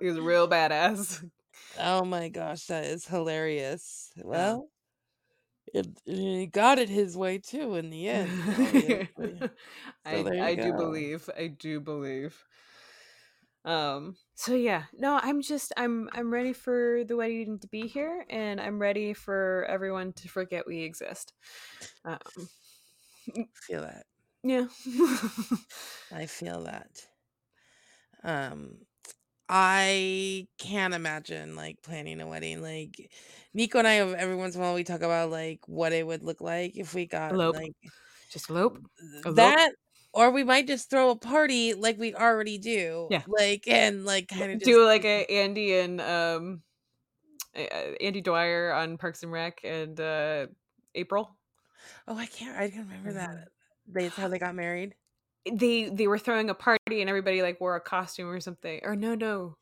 he 0.01 0.07
was 0.07 0.19
real 0.19 0.49
badass 0.49 1.23
Oh 1.79 2.05
my 2.05 2.29
gosh, 2.29 2.67
that 2.67 2.85
is 2.85 3.07
hilarious. 3.07 4.11
Well, 4.23 4.69
it, 5.73 5.87
he 6.05 6.47
got 6.47 6.79
it 6.79 6.89
his 6.89 7.17
way 7.17 7.39
too 7.39 7.77
in 7.77 7.91
the 7.91 8.09
end. 8.09 8.31
obviously. 8.47 9.09
I, 10.05 10.25
I 10.41 10.55
do 10.55 10.73
believe. 10.73 11.31
I 11.37 11.47
do 11.47 11.81
believe. 11.81 12.45
Um. 13.65 14.17
So 14.35 14.55
yeah, 14.55 14.85
no, 14.93 15.21
I'm 15.23 15.41
just 15.43 15.73
I'm 15.77 16.09
I'm 16.13 16.33
ready 16.33 16.53
for 16.53 17.05
the 17.07 17.17
wedding 17.17 17.59
to 17.61 17.69
be 17.69 17.87
here, 17.87 18.25
and 18.29 18.61
I'm 18.61 18.81
ready 18.81 19.15
for 19.15 19.67
everyone 19.69 20.13
to 20.15 20.29
forget 20.29 20.67
we 20.67 20.83
exist. 20.83 21.33
Um. 22.05 22.19
feel 23.67 23.83
that. 23.83 24.05
Yeah. 24.43 24.67
I 26.13 26.27
feel 26.27 26.65
that. 26.65 27.07
Um, 28.25 28.79
I 29.49 30.47
can't 30.59 30.95
imagine 30.95 31.57
like 31.57 31.83
planning 31.83 32.21
a 32.21 32.27
wedding. 32.27 32.63
Like 32.63 33.11
Nico 33.55 33.79
and 33.79 33.89
I, 33.89 33.97
every 33.97 34.37
once 34.37 34.55
in 34.55 34.61
a 34.61 34.65
while, 34.65 34.75
we 34.75 34.85
talk 34.85 35.03
about 35.03 35.31
like 35.31 35.61
what 35.67 35.93
it 35.93 36.07
would 36.07 36.23
look 36.23 36.41
like 36.41 36.77
if 36.77 36.95
we 36.95 37.07
got 37.07 37.33
Elope. 37.33 37.57
like 37.57 37.75
just 38.31 38.51
elope. 38.51 38.79
Elope. 39.25 39.37
that, 39.37 39.73
or 40.13 40.31
we 40.31 40.45
might 40.45 40.67
just 40.67 40.91
throw 40.91 41.11
a 41.11 41.17
party 41.17 41.75
like 41.75 41.99
we 41.99 42.15
already 42.15 42.59
do. 42.59 43.09
Yeah. 43.11 43.23
like 43.27 43.67
and 43.69 44.05
like 44.05 44.29
kind 44.29 44.53
of 44.53 44.61
Do 44.61 44.85
like 44.85 45.05
a 45.05 45.25
Andy 45.31 45.77
and 45.79 46.01
um, 46.01 46.63
Andy 47.55 48.21
Dwyer 48.21 48.73
on 48.73 48.97
Parks 48.99 49.23
and 49.23 49.33
Rec 49.33 49.61
and 49.65 49.99
uh, 50.01 50.47
April. 50.95 51.37
Oh, 52.09 52.17
I 52.17 52.27
can't. 52.27 52.57
I 52.57 52.71
can't 52.71 52.87
remember 52.89 53.13
that. 53.15 53.49
That's 53.93 54.17
how 54.17 54.29
they 54.29 54.39
got 54.39 54.55
married. 54.55 54.95
they 55.51 55.85
they 55.89 56.07
were 56.07 56.19
throwing 56.19 56.51
a 56.51 56.55
party 56.55 57.01
and 57.01 57.09
everybody 57.11 57.43
like 57.43 57.61
wore 57.61 57.75
a 57.77 57.81
costume 57.81 58.29
or 58.29 58.39
something 58.41 58.81
or 58.85 58.95
no 58.95 59.15
no 59.17 59.57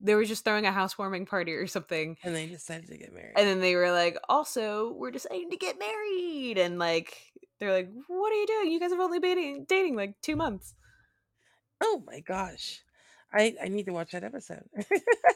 they 0.00 0.14
were 0.16 0.24
just 0.24 0.44
throwing 0.44 0.66
a 0.66 0.72
housewarming 0.72 1.24
party 1.26 1.52
or 1.52 1.66
something 1.68 2.16
And 2.24 2.34
they 2.34 2.46
decided 2.46 2.88
to 2.88 2.96
get 2.98 3.12
married. 3.14 3.34
and 3.36 3.46
then 3.46 3.60
they 3.60 3.76
were 3.76 3.92
like 3.92 4.16
also 4.28 4.92
we're 4.94 5.12
deciding 5.12 5.50
to 5.50 5.56
get 5.56 5.78
married 5.78 6.58
and 6.58 6.80
like 6.80 7.16
they're 7.60 7.72
like 7.72 7.90
what 8.08 8.32
are 8.32 8.36
you 8.36 8.46
doing 8.46 8.72
you 8.72 8.80
guys 8.80 8.90
have 8.90 9.00
only 9.00 9.18
been 9.18 9.36
dating, 9.36 9.66
dating 9.68 9.94
like 9.96 10.14
two 10.22 10.34
months 10.34 10.74
oh 11.80 12.02
my 12.06 12.20
gosh. 12.20 12.82
I, 13.32 13.54
I 13.62 13.68
need 13.68 13.86
to 13.86 13.92
watch 13.92 14.10
that 14.10 14.24
episode. 14.24 14.64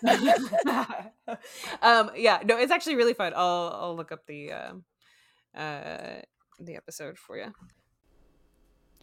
um 1.80 2.10
yeah 2.16 2.40
no 2.44 2.58
it's 2.58 2.72
actually 2.72 2.96
really 2.96 3.14
fun 3.14 3.32
i'll 3.36 3.78
i'll 3.80 3.96
look 3.96 4.10
up 4.10 4.26
the 4.26 4.50
um 4.52 4.84
uh 5.56 6.20
the 6.58 6.74
episode 6.74 7.16
for 7.16 7.38
you 7.38 7.52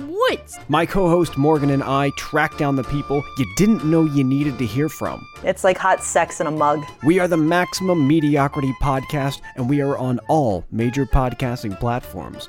woods? 0.00 0.58
My 0.68 0.86
co 0.86 1.08
host 1.08 1.36
Morgan 1.36 1.70
and 1.70 1.82
I 1.82 2.10
track 2.16 2.56
down 2.56 2.76
the 2.76 2.84
people 2.84 3.24
you 3.38 3.46
didn't 3.56 3.84
know 3.84 4.04
you 4.04 4.24
needed 4.24 4.58
to 4.58 4.66
hear 4.66 4.88
from. 4.88 5.26
It's 5.44 5.64
like 5.64 5.78
hot 5.78 6.02
sex 6.02 6.40
in 6.40 6.46
a 6.46 6.50
mug. 6.50 6.84
We 7.04 7.18
are 7.18 7.28
the 7.28 7.36
Maximum 7.36 8.06
Mediocrity 8.06 8.72
Podcast, 8.82 9.40
and 9.56 9.68
we 9.68 9.80
are 9.80 9.96
on 9.96 10.18
all 10.28 10.64
major 10.70 11.06
podcasting 11.06 11.78
platforms. 11.78 12.48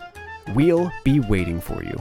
We'll 0.55 0.91
be 1.03 1.19
waiting 1.19 1.61
for 1.61 1.83
you. 1.83 1.99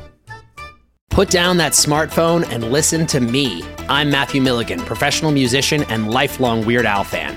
Put 1.10 1.28
down 1.28 1.56
that 1.56 1.72
smartphone 1.72 2.48
and 2.50 2.70
listen 2.70 3.06
to 3.08 3.20
me. 3.20 3.62
I'm 3.88 4.10
Matthew 4.10 4.40
Milligan, 4.40 4.78
professional 4.80 5.32
musician 5.32 5.82
and 5.90 6.10
lifelong 6.10 6.64
Weird 6.64 6.86
Al 6.86 7.04
fan. 7.04 7.36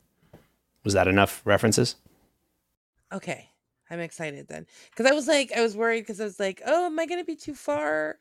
Was 0.83 0.93
that 0.93 1.07
enough 1.07 1.41
references? 1.45 1.95
Okay. 3.13 3.49
I'm 3.89 3.99
excited 3.99 4.47
then. 4.47 4.65
Because 4.89 5.11
I 5.11 5.13
was 5.13 5.27
like, 5.27 5.51
I 5.55 5.61
was 5.61 5.75
worried 5.75 6.01
because 6.01 6.21
I 6.21 6.23
was 6.23 6.39
like, 6.39 6.61
oh, 6.65 6.85
am 6.85 6.97
I 6.99 7.05
going 7.05 7.19
to 7.19 7.25
be 7.25 7.35
too 7.35 7.53
far 7.53 8.17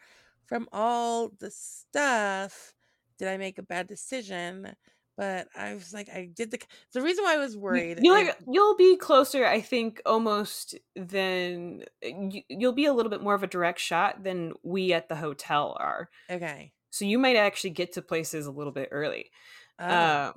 from 0.47 0.69
all 0.73 1.29
the 1.39 1.51
stuff? 1.51 2.75
Did 3.19 3.29
I 3.29 3.37
make 3.37 3.59
a 3.59 3.63
bad 3.63 3.87
decision? 3.87 4.75
But 5.17 5.49
I 5.55 5.75
was 5.75 5.93
like, 5.95 6.09
I 6.09 6.31
did 6.35 6.51
the. 6.51 6.59
The 6.95 7.03
reason 7.03 7.23
why 7.25 7.35
I 7.35 7.39
was 7.39 7.57
worried. 7.57 7.99
You'll 8.03 8.17
it- 8.17 8.37
you'll 8.49 8.77
be 8.77 8.97
closer, 8.97 9.45
I 9.47 9.61
think, 9.61 10.01
almost 10.07 10.75
than 10.97 11.85
you, 12.03 12.43
you'll 12.49 12.73
be 12.73 12.87
a 12.87 12.93
little 12.95 13.11
bit 13.11 13.23
more 13.23 13.35
of 13.35 13.43
a 13.43 13.47
direct 13.47 13.81
shot 13.81 14.25
than 14.25 14.55
we 14.63 14.93
at 14.95 15.09
the 15.09 15.17
hotel 15.17 15.77
are. 15.79 16.09
okay. 16.31 16.73
So 16.91 17.05
you 17.05 17.19
might 17.21 17.37
actually 17.37 17.71
get 17.71 17.93
to 17.93 18.03
places 18.03 18.47
a 18.47 18.51
little 18.51 18.73
bit 18.73 18.89
early. 18.91 19.31
Oh. 19.79 19.85
Uh, 19.85 20.33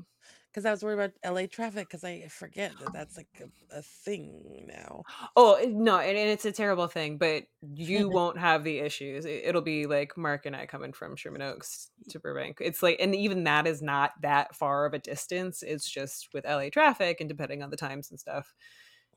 because 0.54 0.66
I 0.66 0.72
was 0.72 0.84
worried 0.84 0.99
about 0.99 1.34
LA 1.34 1.47
traffic 1.47 1.88
because 1.89 2.04
I 2.04 2.28
forget 2.30 2.72
that 2.80 2.93
that's 2.93 3.18
like 3.18 3.28
a, 3.41 3.78
a 3.80 3.82
thing 3.82 4.66
now. 4.68 5.01
oh 5.36 5.58
no, 5.68 5.97
and, 5.97 6.16
and 6.18 6.30
it's 6.30 6.45
a 6.45 6.51
terrible 6.51 6.88
thing, 6.88 7.18
but 7.18 7.43
you 7.62 8.10
won't 8.12 8.38
have 8.38 8.64
the 8.64 8.80
issues. 8.80 9.26
It, 9.26 9.43
it'll 9.45 9.62
be 9.62 9.88
like 9.88 10.16
Mark 10.16 10.45
and 10.45 10.56
I 10.56 10.68
coming 10.68 10.93
from 10.93 11.16
Sherman 11.16 11.41
Oaks 11.41 11.89
to 12.10 12.20
Burbank. 12.20 12.58
It's 12.62 12.84
like, 12.84 12.97
and 12.99 13.16
even 13.16 13.45
that 13.45 13.66
is 13.66 13.82
not 13.82 14.12
that 14.22 14.56
far 14.56 14.86
of 14.86 14.93
a 14.93 14.99
distance. 14.99 15.64
It's 15.64 15.89
just 15.89 16.30
with 16.34 16.45
LA 16.45 16.70
traffic 16.70 17.20
and 17.20 17.28
depending 17.28 17.64
on 17.64 17.72
the 17.72 17.78
times 17.78 18.12
and 18.12 18.20
stuff. 18.20 18.54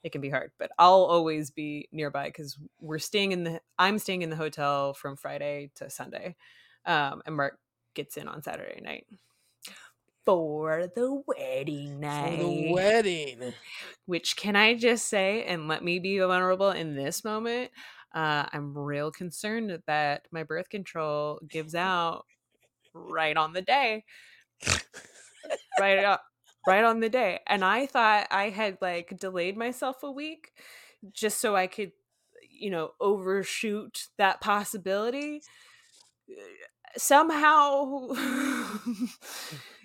it 0.03 0.13
can 0.13 0.21
be 0.21 0.31
hard 0.31 0.53
but 0.59 0.71
i'll 0.79 1.05
always 1.05 1.51
be 1.51 1.89
nearby 1.93 2.27
because 2.27 2.59
we're 2.81 2.99
staying 2.99 3.33
in 3.33 3.45
the 3.45 3.61
i'm 3.79 3.99
staying 3.99 4.23
in 4.23 4.31
the 4.31 4.37
hotel 4.37 4.95
from 4.95 5.17
friday 5.17 5.71
to 5.75 5.91
sunday 5.91 6.37
um 6.85 7.23
and 7.27 7.37
mark 7.37 7.59
gets 7.95 8.17
in 8.17 8.29
on 8.29 8.43
saturday 8.43 8.81
night 8.81 9.07
for 10.27 10.89
the 10.95 11.23
wedding 11.27 12.01
night. 12.01 12.33
For 12.33 12.37
the 12.37 12.73
wedding. 12.73 13.55
which 14.07 14.37
can 14.37 14.57
i 14.57 14.75
just 14.75 15.07
say 15.07 15.45
and 15.45 15.69
let 15.69 15.83
me 15.83 15.99
be 15.99 16.19
vulnerable 16.19 16.71
in 16.71 16.95
this 16.95 17.25
moment 17.25 17.71
uh 18.15 18.47
i'm 18.53 18.77
real 18.77 19.11
concerned 19.11 19.83
that 19.87 20.27
my 20.31 20.43
birth 20.43 20.69
control 20.69 21.41
gives 21.49 21.75
out 21.75 22.25
right 22.95 23.37
on 23.37 23.53
the 23.53 23.63
day 23.63 24.05
right 25.79 25.99
up 26.05 26.25
right 26.67 26.85
on 26.85 27.01
the 27.01 27.09
day 27.09 27.41
and 27.47 27.65
i 27.65 27.87
thought 27.87 28.27
i 28.31 28.51
had 28.51 28.79
like 28.81 29.19
delayed 29.19 29.57
myself 29.57 30.03
a 30.03 30.11
week 30.11 30.53
just 31.13 31.41
so 31.41 31.55
i 31.55 31.67
could 31.67 31.93
you 32.51 32.71
know 32.71 32.93
overshoot 33.01 34.09
that 34.19 34.41
possibility 34.41 35.41
somehow 36.97 38.09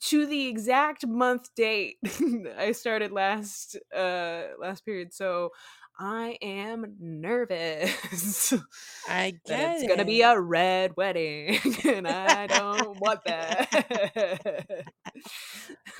to 0.00 0.26
the 0.26 0.46
exact 0.46 1.06
month 1.06 1.54
date 1.54 1.96
i 2.58 2.72
started 2.72 3.12
last 3.12 3.76
uh 3.94 4.42
last 4.60 4.84
period 4.84 5.12
so 5.12 5.50
i 5.98 6.38
am 6.40 6.96
nervous 6.98 8.52
I 9.08 9.34
get 9.46 9.76
it's 9.76 9.88
gonna 9.88 10.04
be 10.04 10.22
a 10.22 10.40
red 10.40 10.96
wedding 10.96 11.58
and 11.84 12.08
i 12.08 12.46
don't 12.46 12.98
want 13.00 13.20
that 13.24 14.84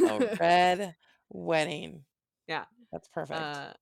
a 0.01 0.37
red 0.39 0.95
wedding. 1.31 2.05
Yeah. 2.47 2.65
That's 2.93 3.09
perfect. 3.09 3.41
Uh, 3.41 3.73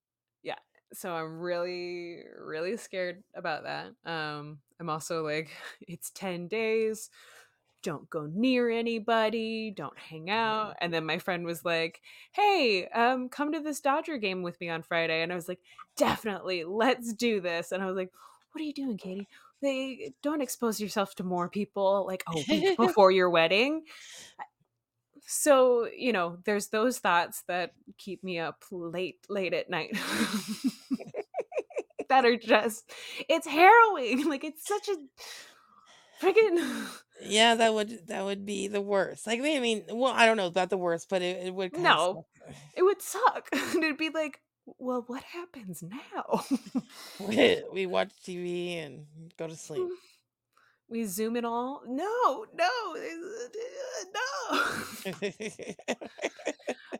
yeah. 0.43 0.55
So 0.93 1.11
I'm 1.11 1.39
really, 1.39 2.23
really 2.39 2.77
scared 2.77 3.23
about 3.35 3.63
that. 3.63 3.91
Um, 4.05 4.59
I'm 4.79 4.89
also 4.89 5.23
like, 5.23 5.49
it's 5.81 6.11
10 6.11 6.47
days. 6.47 7.09
Don't 7.83 8.09
go 8.09 8.27
near 8.31 8.69
anybody. 8.69 9.71
Don't 9.75 9.97
hang 9.97 10.29
out. 10.29 10.75
And 10.81 10.93
then 10.93 11.05
my 11.05 11.19
friend 11.19 11.45
was 11.45 11.63
like, 11.63 12.01
"Hey, 12.31 12.87
um, 12.87 13.29
come 13.29 13.53
to 13.53 13.59
this 13.59 13.79
Dodger 13.79 14.17
game 14.17 14.43
with 14.43 14.59
me 14.59 14.69
on 14.69 14.83
Friday." 14.83 15.21
And 15.21 15.31
I 15.31 15.35
was 15.35 15.47
like, 15.47 15.59
"Definitely, 15.97 16.63
let's 16.65 17.13
do 17.13 17.41
this." 17.41 17.71
And 17.71 17.81
I 17.81 17.85
was 17.85 17.95
like, 17.95 18.11
"What 18.51 18.61
are 18.61 18.65
you 18.65 18.73
doing, 18.73 18.97
Katie? 18.97 19.27
They 19.61 20.13
don't 20.23 20.41
expose 20.41 20.79
yourself 20.79 21.15
to 21.15 21.23
more 21.23 21.49
people 21.49 22.05
like 22.07 22.23
a 22.27 22.43
week 22.49 22.77
before 22.77 23.11
your 23.11 23.29
wedding." 23.29 23.83
So 25.25 25.87
you 25.95 26.11
know, 26.11 26.37
there's 26.45 26.69
those 26.69 26.99
thoughts 26.99 27.43
that 27.47 27.73
keep 27.97 28.23
me 28.23 28.39
up 28.39 28.63
late, 28.71 29.19
late 29.29 29.53
at 29.53 29.69
night. 29.69 29.97
that 32.09 32.25
are 32.25 32.35
just, 32.35 32.91
it's 33.29 33.47
harrowing. 33.47 34.25
Like 34.29 34.43
it's 34.43 34.67
such 34.67 34.89
a 34.89 34.97
freaking. 36.25 36.85
Yeah, 37.21 37.55
that 37.55 37.73
would 37.73 38.07
that 38.07 38.23
would 38.23 38.45
be 38.45 38.67
the 38.67 38.81
worst. 38.81 39.27
Like 39.27 39.39
I 39.41 39.59
mean, 39.59 39.83
well, 39.89 40.13
I 40.13 40.25
don't 40.25 40.37
know 40.37 40.47
about 40.47 40.69
the 40.69 40.77
worst, 40.77 41.07
but 41.09 41.21
it, 41.21 41.47
it 41.47 41.53
would 41.53 41.71
kind 41.73 41.83
No. 41.83 42.25
of 42.47 42.55
it 42.75 42.83
would 42.83 43.01
suck. 43.01 43.49
and 43.53 43.83
it'd 43.83 43.97
be 43.97 44.09
like, 44.09 44.39
well, 44.77 45.03
what 45.07 45.23
happens 45.23 45.83
now? 45.83 46.43
we, 47.19 47.63
we 47.73 47.85
watch 47.85 48.11
TV 48.25 48.77
and 48.77 49.05
go 49.37 49.47
to 49.47 49.55
sleep. 49.55 49.81
Mm. 49.83 49.89
We 50.89 51.05
zoom 51.05 51.35
it 51.35 51.45
all. 51.45 51.81
No, 51.87 52.45
no, 52.53 52.95
no. 54.15 54.61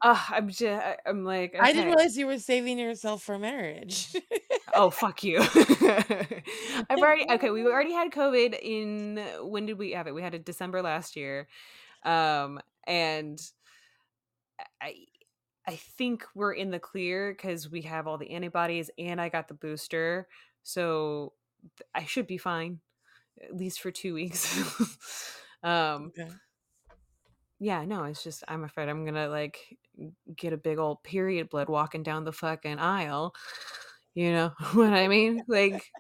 Uh, 0.01 0.17
I'm 0.29 0.49
just, 0.49 0.81
I'm 1.05 1.25
like, 1.25 1.55
I 1.59 1.73
didn't 1.73 1.87
realize 1.87 2.17
you 2.17 2.25
were 2.25 2.39
saving 2.39 2.79
yourself 2.79 3.21
for 3.21 3.37
marriage. 3.37 4.15
Oh, 4.73 4.89
fuck 4.89 5.23
you. 5.23 5.39
I've 5.41 6.99
already, 6.99 7.25
okay, 7.29 7.49
we 7.49 7.65
already 7.65 7.91
had 7.91 8.11
COVID 8.11 8.57
in, 8.61 9.21
when 9.41 9.65
did 9.65 9.77
we 9.77 9.91
have 9.91 10.07
it? 10.07 10.15
We 10.15 10.21
had 10.21 10.33
it 10.33 10.45
December 10.45 10.81
last 10.81 11.15
year. 11.15 11.47
Um, 12.03 12.61
and 12.87 13.41
I, 14.81 14.95
I 15.67 15.75
think 15.75 16.23
we're 16.33 16.53
in 16.53 16.71
the 16.71 16.79
clear 16.79 17.31
because 17.33 17.69
we 17.69 17.81
have 17.81 18.07
all 18.07 18.17
the 18.17 18.31
antibodies 18.31 18.89
and 18.97 19.19
I 19.19 19.27
got 19.27 19.49
the 19.49 19.53
booster. 19.53 20.27
So 20.63 21.33
I 21.93 22.05
should 22.05 22.27
be 22.27 22.37
fine, 22.37 22.79
at 23.43 23.55
least 23.55 23.81
for 23.81 23.91
two 23.91 24.13
weeks. 24.13 24.57
um, 25.63 26.11
okay. 26.17 26.29
yeah, 27.59 27.85
no, 27.85 28.03
it's 28.03 28.23
just 28.23 28.43
I'm 28.47 28.63
afraid 28.63 28.89
I'm 28.89 29.05
gonna 29.05 29.27
like 29.27 29.77
get 30.35 30.53
a 30.53 30.57
big 30.57 30.77
old 30.77 31.03
period 31.03 31.49
blood 31.49 31.69
walking 31.69 32.03
down 32.03 32.23
the 32.23 32.31
fucking 32.33 32.79
aisle. 32.79 33.33
You 34.13 34.31
know 34.31 34.51
what 34.73 34.93
I 34.93 35.07
mean? 35.07 35.43
Like 35.47 35.91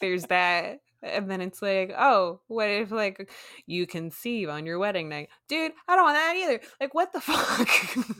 there's 0.00 0.24
that. 0.24 0.80
And 1.04 1.28
then 1.28 1.40
it's 1.40 1.60
like, 1.60 1.92
oh, 1.98 2.40
what 2.46 2.68
if 2.68 2.92
like 2.92 3.28
you 3.66 3.88
conceive 3.88 4.48
on 4.48 4.66
your 4.66 4.78
wedding 4.78 5.08
night? 5.08 5.30
Dude, 5.48 5.72
I 5.88 5.96
don't 5.96 6.04
want 6.04 6.16
that 6.16 6.36
either. 6.36 6.60
Like 6.80 6.94
what 6.94 7.12
the 7.12 7.20
fuck? 7.20 7.68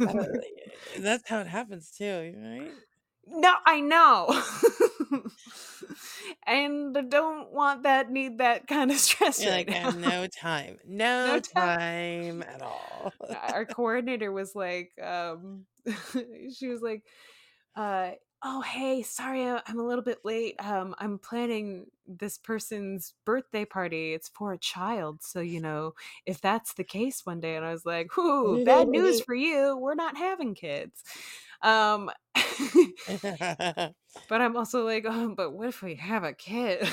Uh, 0.00 0.26
That's 0.98 1.28
how 1.28 1.40
it 1.40 1.46
happens 1.46 1.92
too, 1.96 2.34
right? 2.36 2.72
No, 3.26 3.54
I 3.66 3.80
know. 3.80 4.28
and 6.46 6.96
I 6.96 7.00
don't 7.02 7.52
want 7.52 7.82
that 7.84 8.10
need 8.10 8.38
that 8.38 8.66
kind 8.66 8.90
of 8.90 8.96
stress 8.98 9.40
You're 9.40 9.44
right 9.44 9.66
like, 9.66 9.70
I 9.70 9.72
now. 9.74 9.80
have 9.82 9.98
no 9.98 10.26
time, 10.26 10.78
no, 10.86 11.26
No 11.26 11.40
time. 11.40 11.40
time 11.40 12.42
at 12.42 12.62
all. 12.62 13.12
our 13.52 13.64
coordinator 13.66 14.32
was 14.32 14.54
like 14.54 14.90
um 15.02 15.64
she 16.56 16.68
was 16.68 16.80
like 16.82 17.02
uh 17.76 18.10
oh 18.44 18.60
hey 18.62 19.02
sorry 19.02 19.44
I- 19.46 19.62
i'm 19.66 19.78
a 19.78 19.86
little 19.86 20.04
bit 20.04 20.18
late 20.24 20.56
um 20.64 20.94
i'm 20.98 21.18
planning 21.18 21.86
this 22.06 22.38
person's 22.38 23.14
birthday 23.24 23.64
party 23.64 24.14
it's 24.14 24.28
for 24.28 24.52
a 24.52 24.58
child 24.58 25.22
so 25.22 25.40
you 25.40 25.60
know 25.60 25.94
if 26.26 26.40
that's 26.40 26.74
the 26.74 26.84
case 26.84 27.24
one 27.24 27.40
day 27.40 27.56
and 27.56 27.64
i 27.64 27.72
was 27.72 27.86
like 27.86 28.16
whoo 28.16 28.58
bad 28.64 28.88
news 28.88 29.20
for 29.26 29.34
you 29.34 29.76
we're 29.78 29.94
not 29.94 30.16
having 30.16 30.54
kids. 30.54 31.02
Um 31.62 32.10
but 34.28 34.40
i'm 34.42 34.56
also 34.56 34.84
like 34.84 35.04
oh 35.08 35.34
but 35.36 35.52
what 35.52 35.68
if 35.68 35.82
we 35.82 35.94
have 35.96 36.24
a 36.24 36.32
kid? 36.32 36.88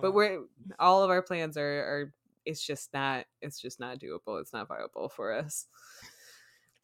But 0.00 0.12
we're 0.12 0.42
all 0.78 1.02
of 1.02 1.10
our 1.10 1.22
plans 1.22 1.56
are 1.56 1.62
are 1.80 2.14
it's 2.44 2.64
just 2.64 2.92
not 2.92 3.26
it's 3.42 3.60
just 3.60 3.80
not 3.80 3.98
doable 4.00 4.40
it's 4.40 4.52
not 4.52 4.68
viable 4.68 5.08
for 5.08 5.32
us 5.32 5.66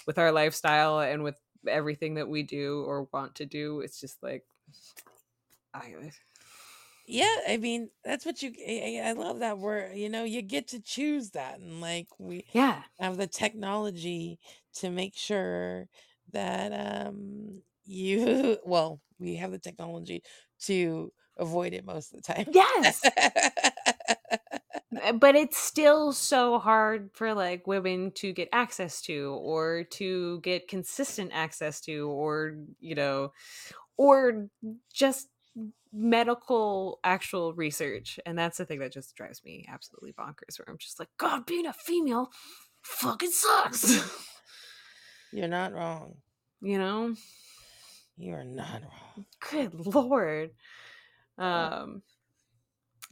with 0.06 0.18
our 0.18 0.32
lifestyle 0.32 1.00
and 1.00 1.22
with 1.24 1.40
everything 1.68 2.14
that 2.14 2.28
we 2.28 2.42
do 2.42 2.82
or 2.84 3.08
want 3.12 3.34
to 3.34 3.46
do 3.46 3.80
it's 3.80 4.00
just 4.00 4.22
like 4.22 4.44
I, 5.74 6.12
yeah 7.06 7.36
i 7.48 7.56
mean 7.56 7.90
that's 8.04 8.24
what 8.24 8.42
you 8.42 8.52
I, 8.66 9.02
I 9.08 9.12
love 9.12 9.40
that 9.40 9.58
word 9.58 9.96
you 9.96 10.08
know 10.08 10.24
you 10.24 10.42
get 10.42 10.68
to 10.68 10.80
choose 10.80 11.30
that 11.32 11.58
and 11.60 11.80
like 11.80 12.08
we 12.18 12.46
yeah. 12.52 12.84
have 12.98 13.16
the 13.16 13.26
technology 13.26 14.38
to 14.76 14.90
make 14.90 15.16
sure 15.16 15.88
that 16.32 16.72
um 16.72 17.62
you 17.84 18.58
well 18.64 19.00
we 19.18 19.36
have 19.36 19.52
the 19.52 19.58
technology 19.58 20.22
to 20.60 21.12
avoid 21.36 21.72
it 21.72 21.84
most 21.84 22.12
of 22.12 22.22
the 22.22 22.34
time. 22.34 22.46
Yes 22.52 23.02
but 25.14 25.34
it's 25.34 25.56
still 25.56 26.12
so 26.12 26.58
hard 26.58 27.10
for 27.14 27.34
like 27.34 27.66
women 27.66 28.10
to 28.12 28.32
get 28.32 28.48
access 28.52 29.00
to 29.02 29.38
or 29.42 29.84
to 29.84 30.40
get 30.40 30.68
consistent 30.68 31.30
access 31.34 31.80
to 31.82 32.08
or 32.08 32.56
you 32.80 32.94
know 32.94 33.32
or 33.96 34.48
just 34.92 35.28
medical 35.92 36.98
actual 37.04 37.54
research 37.54 38.18
and 38.26 38.36
that's 38.38 38.58
the 38.58 38.64
thing 38.64 38.80
that 38.80 38.92
just 38.92 39.14
drives 39.14 39.42
me 39.44 39.64
absolutely 39.72 40.12
bonkers 40.12 40.58
where 40.58 40.66
i'm 40.68 40.78
just 40.78 40.98
like 40.98 41.08
god 41.18 41.46
being 41.46 41.66
a 41.66 41.72
female 41.72 42.30
fucking 42.82 43.30
sucks 43.30 44.28
You're 45.32 45.48
not 45.48 45.72
wrong. 45.72 46.16
you 46.60 46.78
know 46.78 47.14
You 48.16 48.34
are 48.34 48.44
not 48.44 48.82
wrong. 48.82 49.26
good 49.50 49.74
lord 49.86 50.50
um 51.38 52.02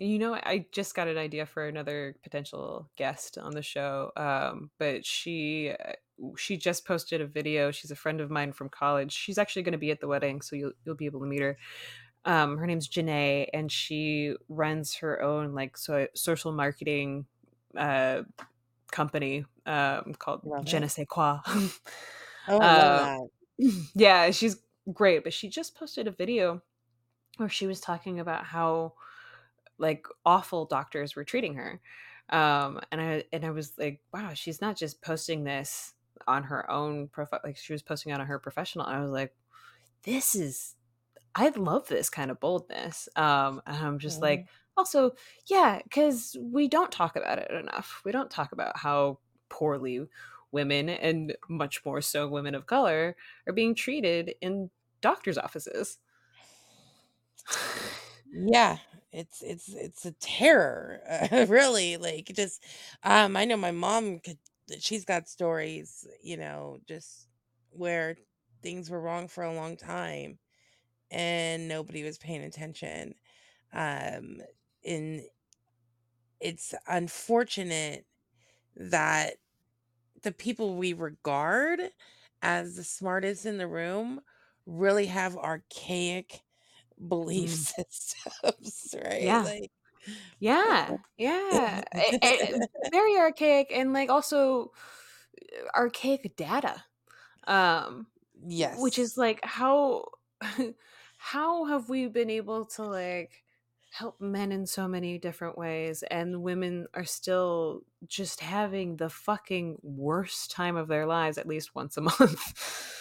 you 0.03 0.19
know 0.19 0.35
i 0.35 0.67
just 0.73 0.95
got 0.95 1.09
an 1.09 1.17
idea 1.17 1.47
for 1.47 1.67
another 1.67 2.17
potential 2.23 2.89
guest 2.97 3.39
on 3.39 3.53
the 3.53 3.63
show 3.63 4.11
um 4.17 4.71
but 4.79 5.05
she 5.07 5.71
uh, 5.71 5.93
she 6.37 6.57
just 6.57 6.85
posted 6.85 7.21
a 7.21 7.27
video 7.27 7.71
she's 7.71 7.91
a 7.91 7.97
friend 7.97 8.21
of 8.21 8.31
mine 8.31 8.53
from 8.53 8.69
college 8.69 9.13
she's 9.13 9.39
actually 9.39 9.63
going 9.63 9.73
to 9.73 9.79
be 9.79 9.91
at 9.91 10.01
the 10.01 10.09
wedding 10.09 10.41
so 10.41 10.57
you'll 10.57 10.73
you'll 10.85 10.95
be 10.97 11.07
able 11.07 11.21
to 11.21 11.27
meet 11.27 11.41
her 11.41 11.57
um 12.25 12.57
her 12.59 12.67
name's 12.67 12.89
Janae 12.89 13.47
and 13.53 13.71
she 13.71 14.35
runs 14.49 14.97
her 14.97 15.23
own 15.23 15.55
like 15.55 15.77
so 15.77 16.07
social 16.15 16.53
marketing 16.53 17.27
uh 17.77 18.23
company 18.91 19.45
um 19.67 20.15
called 20.19 20.41
Love 20.45 20.65
Je 20.67 20.79
ne 20.79 20.89
sais 20.89 21.07
quoi 21.07 21.41
Oh, 22.49 22.61
I 22.61 22.69
love 22.71 22.91
Uh, 22.91 23.07
that. 23.59 23.73
yeah, 23.95 24.31
she's 24.31 24.57
great, 24.93 25.23
but 25.23 25.33
she 25.33 25.49
just 25.49 25.77
posted 25.77 26.09
a 26.09 26.11
video 26.11 26.61
where 27.37 27.49
she 27.49 27.67
was 27.67 27.81
talking 27.81 28.19
about 28.21 28.45
how 28.45 28.95
like 29.79 30.07
awful 30.25 30.65
doctors 30.67 31.17
were 31.17 31.25
treating 31.25 31.55
her. 31.55 31.81
Um 32.31 32.81
and 32.91 33.01
I 33.01 33.25
and 33.33 33.45
I 33.45 33.51
was 33.51 33.79
like, 33.79 34.01
wow, 34.13 34.33
she's 34.35 34.61
not 34.61 34.77
just 34.77 35.03
posting 35.03 35.45
this 35.45 35.95
on 36.29 36.45
her 36.45 36.71
own 36.71 37.09
profile 37.09 37.41
like 37.45 37.57
she 37.57 37.73
was 37.73 37.83
posting 37.83 38.13
it 38.13 38.21
on 38.21 38.27
her 38.27 38.39
professional. 38.39 38.87
I 38.87 39.01
was 39.01 39.11
like, 39.11 39.35
this 40.05 40.35
is 40.35 40.77
I 41.35 41.49
love 41.51 41.89
this 41.89 42.11
kind 42.11 42.31
of 42.31 42.41
boldness. 42.41 43.09
Um 43.17 43.63
and 43.67 43.77
I'm 43.77 43.99
just 43.99 44.23
like 44.23 44.47
also, 44.77 45.13
yeah, 45.47 45.81
cuz 45.91 46.37
we 46.41 46.69
don't 46.69 46.93
talk 46.93 47.17
about 47.17 47.39
it 47.39 47.51
enough. 47.51 48.03
We 48.05 48.13
don't 48.13 48.31
talk 48.31 48.53
about 48.53 48.79
how 48.79 49.19
poorly 49.49 50.09
women 50.53 50.89
and 50.89 51.37
much 51.49 51.85
more 51.85 52.01
so 52.01 52.29
women 52.29 52.55
of 52.55 52.67
color 52.67 53.17
are 53.47 53.53
being 53.53 53.75
treated 53.75 54.35
in 54.41 54.71
doctors' 55.01 55.39
offices. 55.39 55.99
yeah 58.33 58.79
it's 59.13 59.43
it's 59.43 59.69
it's 59.75 60.07
a 60.07 60.13
terror 60.13 61.01
really 61.49 61.97
like 61.97 62.31
just 62.35 62.63
um 63.05 63.37
i 63.37 63.45
know 63.45 63.57
my 63.57 63.71
mom 63.71 64.19
could 64.21 64.39
she's 64.81 65.05
got 65.05 65.29
stories 65.29 66.07
you 66.23 66.37
know 66.37 66.79
just 66.89 67.29
where 67.71 68.17
things 68.63 68.91
were 68.91 69.01
wrong 69.01 69.29
for 69.29 69.45
a 69.45 69.55
long 69.55 69.77
time 69.77 70.39
and 71.11 71.69
nobody 71.69 72.03
was 72.05 72.19
paying 72.19 72.45
attention 72.45 73.15
um 73.75 74.41
and 74.87 75.23
it's 76.41 76.75
unfortunate 76.89 78.05
that 78.77 79.35
the 80.23 80.33
people 80.33 80.77
we 80.77 80.93
regard 80.93 81.81
as 82.43 82.77
the 82.77 82.85
smartest 82.85 83.47
in 83.47 83.59
the 83.59 83.67
room 83.67 84.21
really 84.67 85.07
have 85.07 85.37
archaic 85.37 86.43
belief 87.07 87.51
Mm. 87.51 87.67
systems, 87.77 88.95
right? 89.05 89.23
Yeah. 89.23 89.43
Like, 89.43 89.71
Yeah, 90.41 90.95
yeah, 91.19 91.83
A- 91.97 92.19
a- 92.25 92.63
very 92.91 93.17
archaic 93.19 93.69
and 93.73 93.93
like 93.93 94.11
also 94.11 94.73
uh, 95.43 95.69
archaic 95.79 96.37
data. 96.37 96.85
Um, 97.47 98.07
yes. 98.47 98.79
which 98.79 98.99
is 98.99 99.17
like 99.19 99.41
how 99.45 100.07
how 101.19 101.65
have 101.67 101.89
we 101.89 102.09
been 102.09 102.31
able 102.31 102.65
to 102.67 102.85
like 102.85 103.45
help 103.91 104.21
men 104.21 104.53
in 104.53 104.67
so 104.67 104.89
many 104.89 105.19
different 105.19 105.59
ways 105.59 106.03
and 106.11 106.43
women 106.43 106.87
are 106.95 107.05
still 107.05 107.83
just 108.07 108.41
having 108.41 108.97
the 108.97 109.11
fucking 109.11 109.79
worst 109.83 110.51
time 110.51 110.77
of 110.77 110.89
their 110.89 111.07
lives 111.07 111.39
at 111.39 111.47
least 111.49 111.75
once 111.75 111.97
a 111.99 112.01
month 112.01 112.55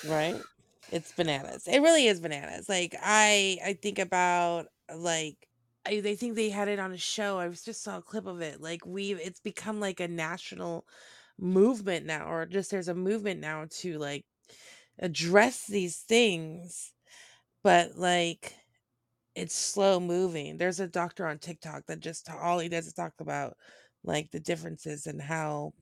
right 0.04 0.46
it's 0.92 1.12
bananas. 1.14 1.68
It 1.68 1.80
really 1.82 2.08
is 2.08 2.20
bananas. 2.20 2.68
Like 2.70 2.96
i 3.02 3.58
i 3.66 3.74
think 3.74 4.00
about 4.00 4.68
like 4.94 5.48
I, 5.86 6.00
they 6.02 6.16
think 6.16 6.36
they 6.36 6.50
had 6.50 6.68
it 6.68 6.78
on 6.80 6.92
a 6.92 6.98
show. 6.98 7.40
I 7.40 7.50
just 7.50 7.82
saw 7.84 7.98
a 7.98 8.02
clip 8.04 8.28
of 8.28 8.42
it. 8.42 8.62
Like 8.62 8.86
we've 8.86 9.20
it's 9.20 9.40
become 9.40 9.80
like 9.80 10.00
a 10.00 10.08
national 10.08 10.86
movement 11.40 12.06
now 12.06 12.28
or 12.32 12.46
just 12.46 12.70
there's 12.72 12.88
a 12.90 12.94
movement 12.96 13.40
now 13.40 13.66
to 13.70 13.98
like 13.98 14.26
address 15.00 15.68
these 15.68 16.00
things 16.02 16.94
but 17.64 17.96
like 17.98 18.56
it's 19.36 19.56
slow 19.56 20.00
moving. 20.00 20.58
There's 20.58 20.80
a 20.80 20.88
doctor 20.88 21.26
on 21.28 21.40
tiktok 21.40 21.86
that 21.88 22.00
just 22.02 22.30
all 22.30 22.60
he 22.60 22.70
does 22.70 22.88
is 22.88 22.94
talk 22.94 23.14
about 23.20 23.56
like 24.04 24.32
the 24.32 24.40
differences 24.40 25.08
and 25.08 25.22
how 25.22 25.74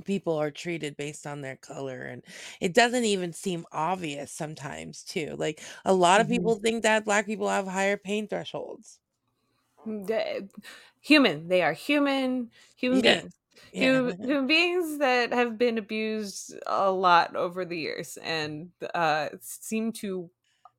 people 0.00 0.34
are 0.36 0.50
treated 0.50 0.96
based 0.96 1.26
on 1.26 1.40
their 1.42 1.56
color 1.56 2.02
and 2.02 2.24
it 2.60 2.74
doesn't 2.74 3.04
even 3.04 3.32
seem 3.32 3.64
obvious 3.72 4.32
sometimes 4.32 5.02
too 5.04 5.34
like 5.38 5.60
a 5.84 5.94
lot 5.94 6.20
of 6.20 6.28
Mhm. 6.28 6.28
people 6.28 6.56
think 6.56 6.82
that 6.82 7.04
black 7.04 7.26
people 7.26 7.48
have 7.48 7.66
higher 7.66 7.96
pain 7.96 8.26
thresholds 8.28 9.00
The- 9.84 10.48
human 11.00 11.48
they 11.48 11.62
are 11.62 11.72
human 11.72 12.50
human 12.76 13.00
Yeah, 13.00 13.22
beings 13.22 13.32
yeah. 13.72 13.90
human, 14.02 14.14
human 14.22 14.46
beings 14.46 14.98
that 14.98 15.32
have 15.32 15.56
been 15.56 15.78
abused 15.78 16.54
a 16.66 16.90
lot 16.90 17.34
over 17.34 17.64
the 17.64 17.78
years 17.78 18.18
and 18.18 18.70
uh 18.94 19.30
seem 19.40 19.92
to 19.92 20.30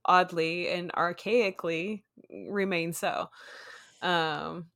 oddly 0.06 0.68
and 0.70 0.92
archaically 0.94 2.04
remain 2.30 2.94
so 2.94 3.30
um 4.02 4.72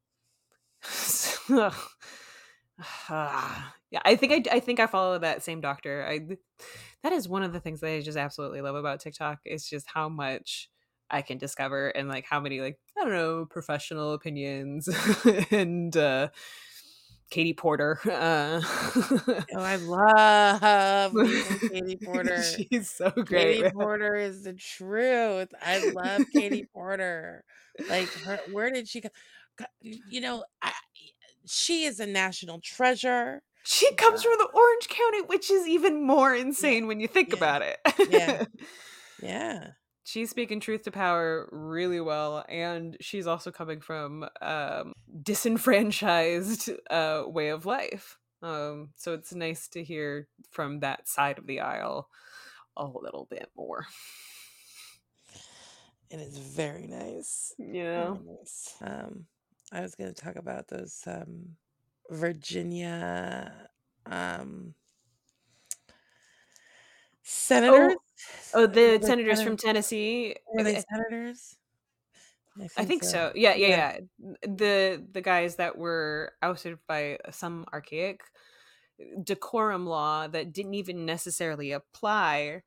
so- 0.82 1.72
yeah 3.10 4.02
i 4.04 4.16
think 4.16 4.50
I, 4.50 4.56
I 4.56 4.60
think 4.60 4.80
i 4.80 4.88
follow 4.88 5.18
that 5.20 5.44
same 5.44 5.62
doctor 5.62 6.06
i 6.08 6.20
that 7.04 7.14
is 7.14 7.28
one 7.30 7.44
of 7.44 7.54
the 7.54 7.60
things 7.60 7.80
that 7.80 7.90
i 7.90 8.02
just 8.02 8.18
absolutely 8.18 8.62
love 8.62 8.76
about 8.76 9.00
tiktok 9.00 9.40
is 9.46 9.68
just 9.70 9.88
how 9.94 10.10
much 10.10 10.70
i 11.10 11.22
can 11.22 11.38
discover 11.38 11.88
and 11.90 12.10
like 12.10 12.26
how 12.26 12.40
many 12.40 12.60
like 12.60 12.78
i 12.98 13.04
don't 13.04 13.14
know 13.14 13.46
professional 13.46 14.14
opinions 14.14 14.90
and 15.52 15.96
uh 15.96 16.28
katie 17.30 17.54
porter 17.54 17.98
uh 18.06 18.62
oh 18.62 19.62
i 19.62 19.76
love 19.78 21.16
katie 21.72 21.98
porter. 22.04 22.42
she's 22.42 22.90
so 22.90 23.10
great. 23.10 23.62
Katie 23.62 23.70
porter 23.74 24.16
is 24.16 24.44
the 24.44 24.54
truth 24.54 25.50
i 25.62 25.78
love 25.78 26.24
katie 26.32 26.68
porter. 26.74 27.44
Like 27.88 28.10
her, 28.26 28.40
where 28.48 28.72
did 28.72 28.88
she 28.88 29.02
go 29.02 29.10
you 29.82 30.22
know 30.22 30.44
I, 30.62 30.72
she 31.48 31.86
is 31.86 32.00
a 32.00 32.06
national 32.06 32.60
treasure 32.62 33.42
She 33.64 33.92
comes 33.96 34.24
from 34.24 34.34
the 34.38 34.50
Orange 34.54 34.88
County, 34.90 35.22
which 35.22 35.50
is 35.50 35.68
even 35.68 36.06
more 36.06 36.34
insane 36.36 36.88
when 36.88 37.00
you 37.00 37.08
think 37.08 37.30
yeah, 37.30 37.36
about 37.36 37.62
it. 37.62 37.78
yeah. 38.10 38.46
yeah 39.22 39.68
she's 40.06 40.30
speaking 40.30 40.60
truth 40.60 40.84
to 40.84 40.92
power 40.92 41.50
really 41.52 42.00
well, 42.00 42.46
and 42.48 42.96
she's 43.02 43.28
also 43.28 43.52
coming 43.52 43.82
from 43.82 44.26
um, 44.42 44.94
disenfranchised 45.22 46.70
uh, 46.90 47.24
way 47.26 47.50
of 47.50 47.66
life. 47.66 48.18
Um, 48.42 48.90
so 48.96 49.14
it's 49.14 49.34
nice 49.34 49.68
to 49.70 49.84
hear 49.84 50.28
from 50.52 50.80
that 50.82 51.08
side 51.08 51.38
of 51.40 51.48
the 51.48 51.62
aisle 51.62 52.10
a 52.78 52.86
little 52.86 53.28
bit 53.30 53.50
more. 53.58 53.88
And 56.12 56.22
it 56.22 56.28
is 56.28 56.38
very 56.38 56.86
nice 56.86 57.54
You 57.58 57.84
Very 57.84 57.84
know, 57.84 58.22
nice. 58.24 58.76
Um, 58.82 59.26
I 59.72 59.82
was 59.82 59.96
going 59.96 60.14
to 60.14 60.22
talk 60.22 60.36
about 60.36 60.68
those 60.68 61.02
um, 61.08 61.56
Virginia 62.10 63.52
um, 64.06 64.74
senators. 67.24 67.96
oh, 68.54 68.68
the 68.68 68.68
Were 68.68 68.68
they 68.68 69.00
senators 69.00 69.38
senator- 69.38 69.44
from 69.44 69.58
Tennessee. 69.58 70.36
Were 70.54 70.64
they 70.64 70.78
I- 70.78 70.84
senators? 70.90 71.56
I 72.78 72.86
think 72.86 73.04
so. 73.04 73.34
Yeah, 73.36 73.54
yeah, 73.56 73.68
Yeah. 73.68 73.98
yeah. 74.18 74.36
The 74.48 75.06
the 75.12 75.20
guys 75.22 75.58
that 75.58 75.78
were 75.78 76.32
ousted 76.42 76.78
by 76.88 77.18
some 77.32 77.66
archaic 77.74 78.22
decorum 79.22 79.86
law 79.86 80.28
that 80.28 80.54
didn't 80.54 80.76
even 80.76 81.06
necessarily 81.06 81.74
apply. 81.74 82.62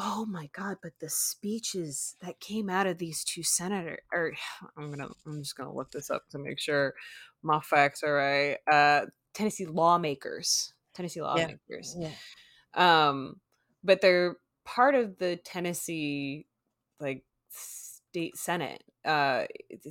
Oh 0.00 0.24
my 0.26 0.48
god, 0.52 0.76
but 0.82 0.92
the 1.00 1.08
speeches 1.08 2.14
that 2.20 2.38
came 2.38 2.70
out 2.70 2.86
of 2.86 2.98
these 2.98 3.24
two 3.24 3.42
senators 3.42 3.98
or 4.12 4.32
I'm 4.76 4.90
gonna 4.90 5.08
I'm 5.26 5.42
just 5.42 5.56
gonna 5.56 5.74
look 5.74 5.90
this 5.90 6.10
up 6.10 6.28
to 6.30 6.38
make 6.38 6.60
sure 6.60 6.94
my 7.42 7.60
facts 7.60 8.02
are 8.02 8.14
right. 8.14 8.58
Uh 8.70 9.06
Tennessee 9.34 9.66
lawmakers. 9.66 10.72
Tennessee 10.94 11.20
lawmakers 11.22 11.96
Yeah. 11.98 12.10
um 12.74 13.40
but 13.84 14.00
they're 14.00 14.36
part 14.64 14.96
of 14.96 15.16
the 15.18 15.36
tennessee 15.44 16.44
like 16.98 17.24
state 17.50 18.36
senate 18.36 18.82
uh 19.04 19.44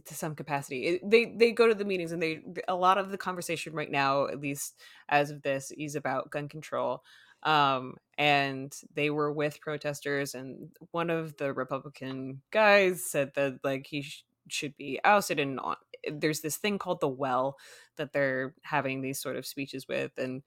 to 0.05 0.13
some 0.13 0.35
capacity 0.35 0.85
It- 0.85 1.09
they 1.09 1.33
they 1.37 1.51
go 1.53 1.67
to 1.67 1.73
the 1.73 1.85
meetings 1.85 2.11
and 2.11 2.21
they 2.21 2.41
a 2.67 2.75
lot 2.75 2.97
of 2.97 3.09
the 3.09 3.17
conversation 3.17 3.73
right 3.73 3.89
now 3.89 4.27
at 4.27 4.41
least 4.41 4.75
as 5.07 5.31
of 5.31 5.41
this 5.43 5.71
is 5.71 5.95
about 5.95 6.29
gun 6.29 6.49
control 6.49 7.03
um 7.47 7.95
and 8.19 8.75
they 8.93 9.09
were 9.11 9.31
with 9.31 9.61
protesters 9.61 10.35
and 10.35 10.71
one 10.91 11.09
of 11.09 11.37
the 11.37 11.53
republican 11.53 12.43
guys 12.51 13.05
said 13.09 13.33
that 13.35 13.59
like 13.63 13.87
he 13.87 14.03
sh- 14.03 14.25
should 14.49 14.77
be 14.77 14.99
ousted 15.05 15.39
and 15.39 15.59
on, 15.61 15.77
there's 16.11 16.41
this 16.41 16.57
thing 16.57 16.79
called 16.79 17.01
the 17.01 17.07
well 17.09 17.57
that 17.97 18.13
they're 18.13 18.55
having 18.63 19.01
these 19.01 19.19
sort 19.21 19.37
of 19.37 19.45
speeches 19.47 19.87
with 19.87 20.11
and 20.19 20.43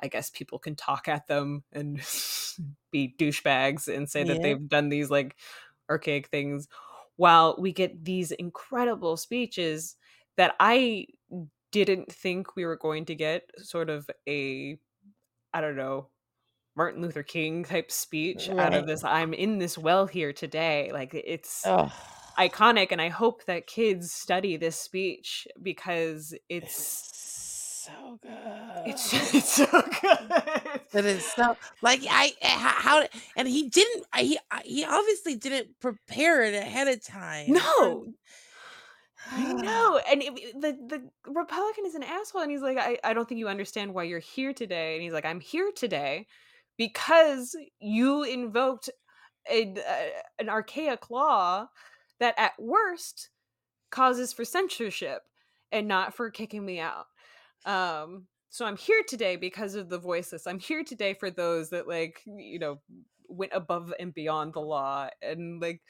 i 0.00 0.08
guess 0.08 0.30
people 0.30 0.58
can 0.58 0.76
talk 0.76 1.08
at 1.08 1.26
them 1.28 1.64
and 1.72 1.98
be 2.90 3.14
douchebags 3.18 3.88
and 3.94 4.10
say 4.10 4.24
that 4.24 4.42
Yeah. 4.42 4.42
they've 4.42 4.68
done 4.68 4.90
these 4.90 5.10
like 5.10 5.36
archaic 5.90 6.28
things 6.28 6.68
while 7.16 7.56
we 7.58 7.72
get 7.72 8.04
these 8.04 8.32
incredible 8.32 9.16
speeches 9.16 9.96
that 10.36 10.54
i 10.60 11.06
didn't 11.70 12.12
think 12.12 12.54
we 12.56 12.66
were 12.66 12.76
going 12.76 13.04
to 13.06 13.14
get 13.14 13.50
sort 13.58 13.90
of 13.90 14.08
a 14.28 14.78
i 15.54 15.60
don't 15.60 15.76
know 15.76 16.08
martin 16.76 17.02
luther 17.02 17.22
king 17.22 17.64
type 17.64 17.90
speech 17.90 18.48
out 18.58 18.74
of 18.74 18.86
this 18.86 19.04
i'm 19.04 19.32
in 19.34 19.58
this 19.58 19.76
well 19.78 20.06
here 20.06 20.32
today. 20.32 20.90
Like 20.92 21.12
it's 21.14 21.64
Oh, 21.64 21.92
iconic 22.38 22.88
and 22.92 23.00
i 23.00 23.08
hope 23.08 23.44
that 23.46 23.66
kids 23.66 24.12
study 24.12 24.56
this 24.56 24.76
speech 24.78 25.46
because 25.62 26.34
it's 26.48 26.92
it's 27.84 27.86
so 27.86 28.18
good. 28.22 28.30
it's, 28.84 29.12
it's 29.34 29.52
so 29.52 29.66
good. 30.00 30.80
It 30.94 31.04
is 31.06 31.26
so 31.26 31.56
like 31.80 32.00
I 32.08 32.32
eh, 32.40 32.48
how, 32.58 33.06
and 33.36 33.48
he 33.48 33.68
didn't 33.68 34.04
he 34.16 34.38
he 34.64 34.84
obviously 34.84 35.36
didn't 35.36 35.80
prepare 35.80 36.42
it 36.42 36.54
ahead 36.54 36.88
of 36.88 37.04
time. 37.04 37.46
no. 37.48 38.04
I 39.30 39.52
know, 39.54 40.00
and 40.10 40.22
it, 40.22 40.32
it- 40.36 40.60
the 40.60 40.72
the 40.98 41.32
Republican 41.32 41.86
is 41.86 41.94
an 41.94 42.02
asshole, 42.02 42.42
and 42.42 42.50
he's 42.50 42.60
like, 42.62 42.78
I, 42.78 42.98
I 43.04 43.14
don't 43.14 43.28
think 43.28 43.38
you 43.38 43.48
understand 43.48 43.94
why 43.94 44.04
you're 44.04 44.18
here 44.18 44.52
today, 44.52 44.94
and 44.94 45.02
he's 45.02 45.12
like, 45.12 45.24
I'm 45.24 45.40
here 45.40 45.70
today 45.74 46.26
because 46.76 47.56
you 47.80 48.22
invoked 48.24 48.90
a, 49.50 49.74
a- 49.76 50.12
an 50.38 50.48
archaic 50.48 51.10
law 51.10 51.66
that 52.20 52.34
at 52.38 52.52
worst 52.58 53.30
causes 53.90 54.32
for 54.32 54.44
censorship 54.44 55.22
and 55.70 55.88
not 55.88 56.14
for 56.14 56.30
kicking 56.30 56.64
me 56.64 56.80
out. 56.80 57.06
Um, 57.64 58.26
so 58.50 58.66
I'm 58.66 58.76
here 58.76 59.02
today 59.06 59.36
because 59.36 59.74
of 59.74 59.88
the 59.88 59.98
voiceless. 59.98 60.46
I'm 60.46 60.58
here 60.58 60.84
today 60.84 61.14
for 61.14 61.30
those 61.30 61.70
that 61.70 61.88
like 61.88 62.22
you 62.26 62.58
know 62.58 62.80
went 63.28 63.52
above 63.54 63.92
and 63.98 64.12
beyond 64.12 64.52
the 64.54 64.60
law 64.60 65.08
and 65.22 65.60
like 65.62 65.80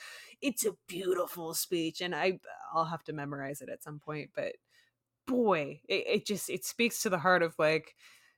it's 0.41 0.64
a 0.64 0.76
beautiful 0.87 1.55
speech 1.55 2.01
and 2.01 2.14
i 2.14 2.39
i'll 2.72 2.85
have 2.85 3.03
to 3.03 3.12
memorize 3.12 3.61
it 3.61 3.68
at 3.68 3.83
some 3.83 3.99
point 3.99 4.30
but 4.37 4.53
boy 5.26 5.80
it, 5.89 6.05
it 6.07 6.26
just 6.26 6.51
it 6.51 6.64
speaks 6.64 7.03
to 7.03 7.11
the 7.11 7.18
heart 7.18 7.43
of 7.43 7.55
like 7.59 7.95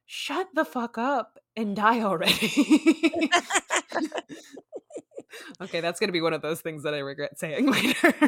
shut 0.07 0.49
the 0.55 0.65
fuck 0.65 0.99
up 0.99 1.39
and 1.57 1.77
die 1.77 2.01
already 2.03 3.31
okay 5.61 5.81
that's 5.81 5.99
gonna 6.01 6.13
be 6.13 6.21
one 6.21 6.33
of 6.33 6.43
those 6.43 6.61
things 6.61 6.83
that 6.85 6.95
i 6.95 6.99
regret 6.99 7.39
saying 7.39 7.67
later 7.71 8.13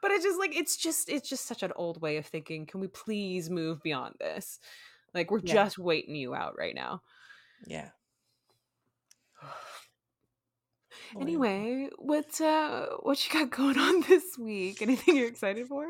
but 0.00 0.10
it's 0.10 0.24
just 0.24 0.38
like 0.38 0.56
it's 0.56 0.76
just 0.76 1.08
it's 1.08 1.28
just 1.28 1.46
such 1.46 1.62
an 1.62 1.72
old 1.76 2.00
way 2.00 2.16
of 2.16 2.26
thinking 2.26 2.66
can 2.66 2.80
we 2.80 2.86
please 2.88 3.48
move 3.50 3.82
beyond 3.82 4.14
this 4.20 4.58
like 5.14 5.30
we're 5.30 5.40
Yeah. 5.42 5.54
just 5.54 5.78
waiting 5.78 6.14
you 6.14 6.34
out 6.34 6.56
right 6.58 6.74
now 6.74 7.02
yeah. 7.66 7.88
Anyway, 11.20 11.88
what 11.98 12.40
uh 12.40 12.86
what 13.02 13.24
you 13.26 13.32
got 13.32 13.50
going 13.50 13.78
on 13.78 14.02
this 14.02 14.36
week? 14.38 14.82
Anything 14.82 15.16
you're 15.16 15.26
excited 15.28 15.66
for? 15.66 15.86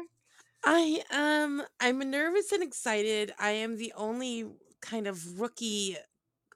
I 0.64 1.02
um 1.10 1.62
I'm 1.80 1.98
nervous 2.10 2.52
and 2.52 2.62
excited. 2.62 3.32
I 3.38 3.50
am 3.52 3.76
the 3.76 3.92
only 3.96 4.46
kind 4.80 5.06
of 5.06 5.40
rookie 5.40 5.96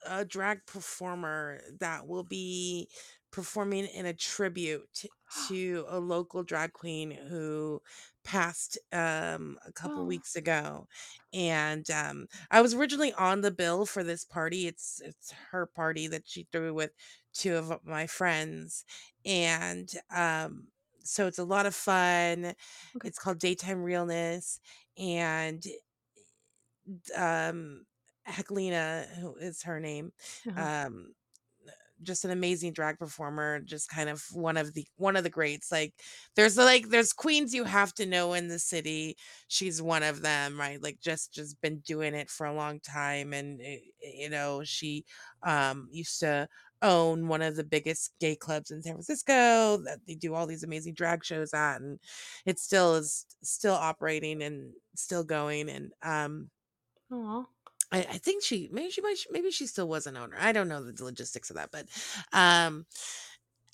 uh, 0.07 0.25
drag 0.29 0.67
performer 0.67 1.63
that 1.81 2.07
will 2.09 2.25
be 2.25 2.89
performing 3.33 3.87
in 3.87 4.07
a 4.07 4.15
tribute 4.15 5.05
to 5.49 5.85
a 5.89 6.01
local 6.01 6.43
drag 6.45 6.73
queen 6.73 7.11
who 7.13 7.83
passed 8.25 8.79
um 8.93 9.59
a 9.67 9.73
couple 9.73 10.05
Oh. 10.05 10.07
weeks 10.07 10.37
ago 10.37 10.87
and 11.33 11.91
um 11.91 12.27
I 12.51 12.61
was 12.63 12.75
originally 12.75 13.13
on 13.15 13.41
the 13.43 13.51
bill 13.51 13.87
for 13.87 14.05
this 14.05 14.25
party 14.25 14.67
it's 14.69 15.01
it's 15.05 15.33
her 15.53 15.67
party 15.67 16.09
that 16.09 16.29
she 16.29 16.49
threw 16.53 16.75
with 16.75 16.93
two 17.35 17.57
of 17.57 17.85
my 17.85 18.07
friends 18.07 18.85
and 19.25 19.93
um 20.15 20.69
so 21.05 21.27
it's 21.27 21.39
a 21.39 21.45
lot 21.45 21.67
of 21.67 21.75
fun 21.75 22.55
Okay. 22.97 23.05
it's 23.05 23.19
called 23.19 23.39
daytime 23.39 23.83
realness 23.83 24.61
and 24.99 25.65
um 27.17 27.85
Heklina, 28.29 29.07
who 29.19 29.35
is 29.37 29.63
her 29.63 29.81
name, 29.81 30.13
Uh-huh. 30.49 30.69
um 30.87 31.15
just 32.03 32.25
an 32.25 32.33
amazing 32.33 32.73
drag 32.73 32.99
performer 32.99 33.61
just 33.61 33.89
kind 33.89 34.09
of 34.11 34.25
one 34.33 34.57
of 34.57 34.75
the 34.75 34.87
one 34.97 35.17
of 35.17 35.25
the 35.25 35.31
greats 35.31 35.73
like 35.73 35.95
there's 36.37 36.57
like 36.59 36.89
there's 36.91 37.13
queens 37.13 37.55
you 37.55 37.65
have 37.65 37.95
to 37.95 38.07
know 38.07 38.35
in 38.35 38.49
the 38.49 38.59
city 38.59 39.17
she's 39.49 39.83
one 39.83 40.03
of 40.03 40.23
them 40.23 40.59
right 40.61 40.83
like 40.83 41.01
just 41.01 41.33
just 41.33 41.61
been 41.61 41.81
doing 41.81 42.15
it 42.15 42.31
for 42.31 42.47
a 42.47 42.55
long 42.55 42.81
time 42.81 43.33
and 43.33 43.61
eh, 43.63 43.79
you 44.03 44.31
know 44.31 44.63
she 44.65 45.05
um 45.45 45.89
used 45.93 46.21
to 46.21 46.49
own 46.83 47.29
one 47.29 47.43
of 47.43 47.57
the 47.57 47.65
biggest 47.65 48.13
gay 48.21 48.37
clubs 48.37 48.71
in 48.71 48.83
San 48.83 48.95
Francisco 48.95 49.79
that 49.79 50.01
they 50.07 50.15
do 50.15 50.35
all 50.35 50.47
these 50.47 50.65
amazing 50.65 50.95
drag 50.95 51.25
shows 51.25 51.55
at 51.55 51.81
and 51.81 52.01
it 52.47 52.59
still 52.59 52.95
is 52.97 53.27
still 53.43 53.75
operating 53.75 54.43
and 54.43 54.73
still 54.95 55.25
going 55.25 55.69
and 55.71 55.93
um 56.03 56.51
Aw. 57.11 57.45
I, 57.91 57.99
I 58.01 58.19
think 58.19 58.43
she 58.43 58.69
maybe 58.73 58.91
she 58.91 59.01
might 59.03 59.19
maybe 59.31 59.51
she 59.51 59.67
still 59.67 59.89
was 59.89 60.07
an 60.07 60.17
owner. 60.17 60.37
I 60.39 60.53
don't 60.53 60.69
know 60.69 60.83
the 60.91 61.05
logistics 61.05 61.51
of 61.51 61.57
that, 61.57 61.71
but 61.71 61.87
um 62.33 62.87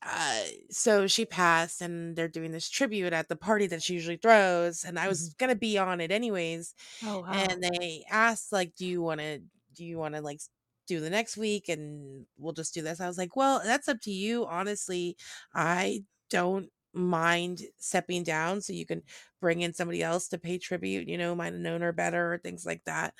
uh 0.02 0.44
so 0.70 1.06
she 1.08 1.26
passed 1.26 1.82
and 1.82 2.16
they're 2.16 2.28
doing 2.28 2.52
this 2.52 2.68
tribute 2.68 3.12
at 3.12 3.28
the 3.28 3.36
party 3.36 3.66
that 3.68 3.82
she 3.82 3.94
usually 3.94 4.16
throws 4.16 4.84
and 4.84 4.98
I 4.98 5.08
was 5.08 5.34
gonna 5.34 5.56
be 5.56 5.78
on 5.78 6.00
it 6.00 6.12
anyways 6.12 6.74
Oh 7.02 7.20
wow. 7.22 7.52
and 7.52 7.62
they 7.62 8.04
asked 8.10 8.52
like 8.52 8.74
do 8.76 8.86
you 8.86 9.02
want 9.02 9.20
to 9.20 9.42
do 9.74 9.84
you 9.84 9.98
want 9.98 10.14
to 10.16 10.20
like 10.22 10.40
do 10.88 11.00
the 11.00 11.10
next 11.10 11.36
week 11.36 11.68
and 11.68 12.26
we'll 12.38 12.52
just 12.54 12.74
do 12.74 12.82
this. 12.82 13.00
I 13.00 13.06
was 13.08 13.18
like 13.18 13.36
well 13.36 13.60
that's 13.64 13.88
up 13.88 14.00
to 14.02 14.10
you. 14.12 14.46
Honestly 14.46 15.16
i 15.54 16.04
don't 16.30 16.70
mind 16.94 17.62
stepping 17.78 18.22
down 18.24 18.60
so 18.60 18.72
you 18.72 18.86
can 18.86 19.02
bring 19.40 19.60
in 19.60 19.72
somebody 19.74 20.02
else 20.02 20.26
to 20.28 20.38
pay 20.38 20.58
tribute 20.58 21.06
you 21.08 21.16
know 21.18 21.34
might 21.34 21.52
have 21.52 21.60
known 21.62 21.80
her 21.82 21.92
better 21.92 22.32
or 22.34 22.38
things 22.38 22.64
like 22.66 22.82
that. 22.84 23.14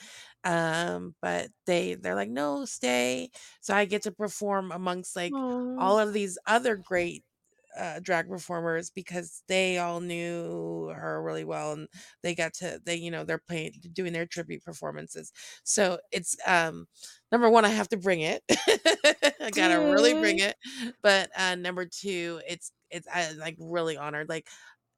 Um 0.45 1.14
but 1.21 1.51
they 1.66 1.95
they're 1.95 2.14
like 2.14 2.31
no 2.31 2.64
stay. 2.64 3.31
So 3.61 3.75
i 3.75 3.85
get 3.85 4.03
to 4.03 4.12
perform 4.12 4.73
amongst 4.73 5.16
like 5.16 5.39
Aw. 5.39 5.77
all 5.77 5.99
of 5.99 6.12
these 6.12 6.39
other 6.47 6.77
great 6.77 7.25
uh, 7.77 8.01
drag 8.01 8.29
performers 8.29 8.91
because 8.91 9.43
they 9.49 9.79
all 9.79 10.01
knew 10.01 10.89
her 10.89 11.23
really 11.23 11.45
well 11.45 11.73
and 11.73 11.89
they 12.23 12.35
got 12.35 12.55
to 12.55 12.81
they 12.85 12.97
you 12.97 13.11
know 13.11 13.25
they're 13.25 13.39
playing 13.39 13.73
doing 13.93 14.12
their 14.12 14.27
tribute 14.27 14.64
performances. 14.64 15.33
So 15.64 15.99
it's 16.12 16.37
um 16.47 16.87
number 17.33 17.51
one 17.51 17.64
i 17.64 17.69
have 17.69 17.89
to 17.89 17.97
bring 17.97 18.21
it. 18.21 18.43
I 19.41 19.51
gotta 19.55 19.79
really 19.93 20.14
bring 20.14 20.39
it. 20.39 20.57
But 21.03 21.31
uh 21.37 21.55
number 21.57 21.87
two 21.87 22.41
it's 22.49 22.73
it's 22.91 23.07
i 23.12 23.33
like 23.33 23.57
really 23.59 23.97
honored 23.97 24.29
like 24.29 24.47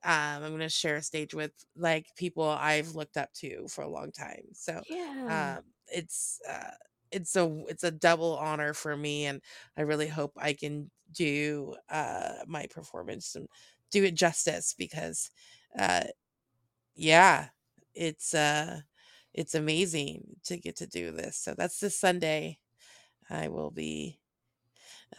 um 0.04 0.42
i'm 0.44 0.52
gonna 0.52 0.68
share 0.68 0.96
a 0.96 1.02
stage 1.02 1.34
with 1.34 1.52
like 1.76 2.06
people 2.16 2.48
i've 2.48 2.94
looked 2.94 3.16
up 3.16 3.32
to 3.34 3.66
for 3.68 3.82
a 3.82 3.88
long 3.90 4.12
time. 4.12 4.44
So 4.52 4.80
yeah. 4.88 5.56
um 5.58 5.64
it's 5.88 6.40
uh 6.48 6.70
it's 7.12 7.36
a 7.36 7.64
it's 7.68 7.84
a 7.84 7.90
double 7.90 8.36
honor 8.38 8.74
for 8.74 8.96
me 8.96 9.26
and 9.26 9.42
i 9.76 9.82
really 9.82 10.08
hope 10.08 10.32
i 10.36 10.52
can 10.52 10.90
do 11.12 11.74
uh 11.88 12.34
my 12.46 12.66
performance 12.68 13.34
and 13.34 13.48
do 13.90 14.04
it 14.04 14.14
justice 14.14 14.74
because 14.74 15.30
uh 15.78 16.04
yeah 16.94 17.48
it's 17.94 18.34
uh 18.34 18.80
it's 19.34 19.54
amazing 19.54 20.36
to 20.44 20.56
get 20.58 20.76
to 20.76 20.86
do 20.86 21.10
this 21.12 21.36
so 21.38 21.54
that's 21.54 21.80
this 21.80 21.98
sunday 21.98 22.58
i 23.30 23.48
will 23.48 23.70
be 23.70 24.20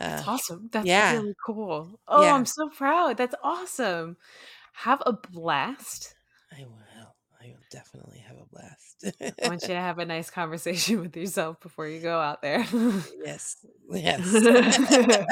That's 0.06 0.22
uh 0.22 0.28
awesome. 0.28 0.70
That's 0.72 0.88
yeah. 0.88 1.14
really 1.14 1.36
cool. 1.46 2.00
Oh, 2.08 2.22
Yeah. 2.24 2.34
I'm 2.34 2.46
so 2.46 2.70
proud. 2.70 3.18
That's 3.18 3.36
awesome. 3.44 4.18
Have 4.74 5.02
a 5.06 5.14
blast. 5.14 6.16
i 6.52 6.64
will 6.66 6.86
definitely 7.72 8.19
have 8.19 8.38
a 8.38 8.45
blast 8.51 9.05
I 9.43 9.47
want 9.47 9.61
you 9.63 9.69
to 9.69 9.76
have 9.76 9.99
a 9.99 10.05
nice 10.05 10.30
conversation 10.30 10.99
with 11.01 11.15
yourself 11.15 11.59
before 11.61 11.88
you 11.88 11.99
go 12.01 12.19
out 12.19 12.41
there. 12.41 12.65
yes 13.24 13.57
yes 13.89 14.36